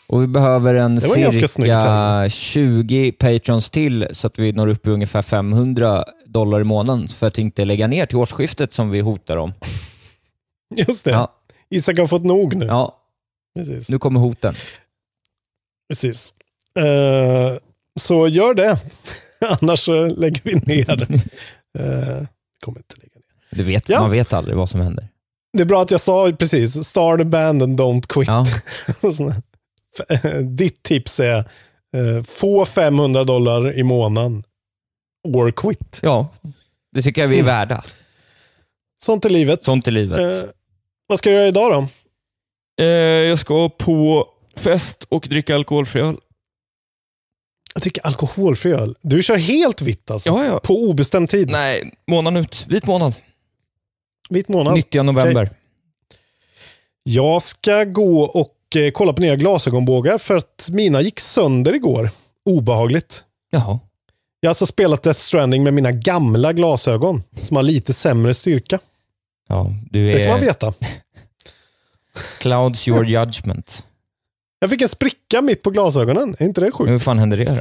[0.07, 2.29] Och vi behöver en cirka här.
[2.29, 7.27] 20 patrons till så att vi når upp i ungefär 500 dollar i månaden för
[7.27, 9.53] att inte lägga ner till årsskiftet som vi hotar om.
[10.75, 11.11] Just det.
[11.11, 11.33] Ja,
[11.69, 12.65] Isak har fått nog nu.
[12.65, 12.97] ja
[13.55, 13.89] Precis.
[13.89, 14.55] nu kommer hoten.
[15.89, 16.33] Precis.
[16.79, 17.57] Eh,
[17.99, 18.77] så gör det.
[19.61, 21.01] Annars så lägger vi ner.
[21.01, 22.27] uh,
[22.63, 23.57] kommer inte lägga ner.
[23.57, 23.99] Du vet, Ja.
[24.01, 25.07] Man vet aldrig vad som händer.
[25.53, 28.27] Det är bra att jag sa precis, start a band and don't quit.
[28.27, 28.45] Ja,
[30.41, 31.37] Ditt tips är,
[31.95, 34.43] eh, få 500 dollar i månaden.
[35.27, 35.99] Or quit.
[36.01, 36.27] ja
[36.91, 37.45] det tycker jag vi är Mm.
[37.55, 37.83] värda.
[39.03, 39.63] Sånt är livet.
[39.65, 40.19] Sånt är livet.
[40.43, 40.49] Eh,
[41.07, 41.87] vad ska jag göra idag då?
[42.83, 42.89] Eh,
[43.29, 46.17] jag ska på fest och dricka alkoholfri öl.
[47.73, 48.95] Jag dricker alkoholfri öl.
[49.01, 50.29] Du kör helt vitt alltså?
[50.29, 50.59] Ja, ja.
[50.63, 51.49] På obestämd tid?
[51.49, 52.65] Nej, månaden ut.
[52.69, 53.15] Vit månad.
[54.29, 54.73] Vit månad?
[54.73, 55.49] Nyttiga november.
[57.03, 62.09] Jag ska gå och eh, kolla på nya glasögonbågar för att mina gick sönder igår.
[62.45, 63.23] Obehagligt.
[63.51, 63.79] Jaha.
[64.39, 68.79] Jag har alltså spelat Death Stranding med mina gamla glasögon som har lite sämre styrka.
[69.47, 70.73] Ja, du Det ska man är veta.
[72.39, 73.85] clouds your judgment.
[74.63, 76.35] Jag fick en spricka mitt på glasögonen.
[76.39, 76.91] Är inte det sjukt?
[76.91, 77.53] Hur fan händer det då?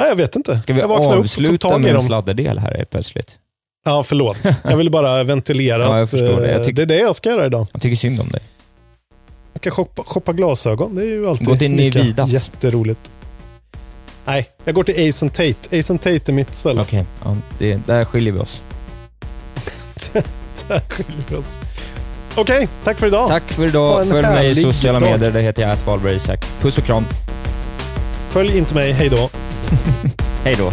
[0.00, 0.60] Nej, jag vet inte.
[0.62, 3.38] Ska vi jag vaknade upp och avsluta med en sladderdel här plötsligt?
[3.84, 4.36] Ja, förlåt.
[4.64, 6.50] Jag ville bara ventilera Ja, jag att förstår det.
[6.50, 7.66] Jag eh, tyck- det är det jag ska göra idag.
[7.72, 8.40] Jag tycker synd om dig.
[9.52, 10.94] Jag ska shoppa, shoppa glasögon.
[10.94, 12.30] Det är ju alltid Gå till Nividas.
[12.30, 13.10] jätteroligt.
[14.24, 15.78] Nej, jag går till Ace Tate.
[15.78, 16.80] Ace Tate är mitt ställe.
[16.80, 18.62] Okej, ja, det, där skiljer vi oss.
[20.68, 21.58] Där skiljer vi oss.
[22.38, 23.28] Okej, tack för idag.
[23.28, 24.06] Tack för idag.
[24.06, 25.10] Följ mig i sociala dag.
[25.10, 25.30] medier.
[25.30, 25.70] Där heter jag
[26.12, 26.46] Isak.
[26.60, 27.04] Puss och kram.
[28.30, 28.92] Följ inte mig.
[28.92, 29.30] Hej då.
[30.44, 30.72] Hej då.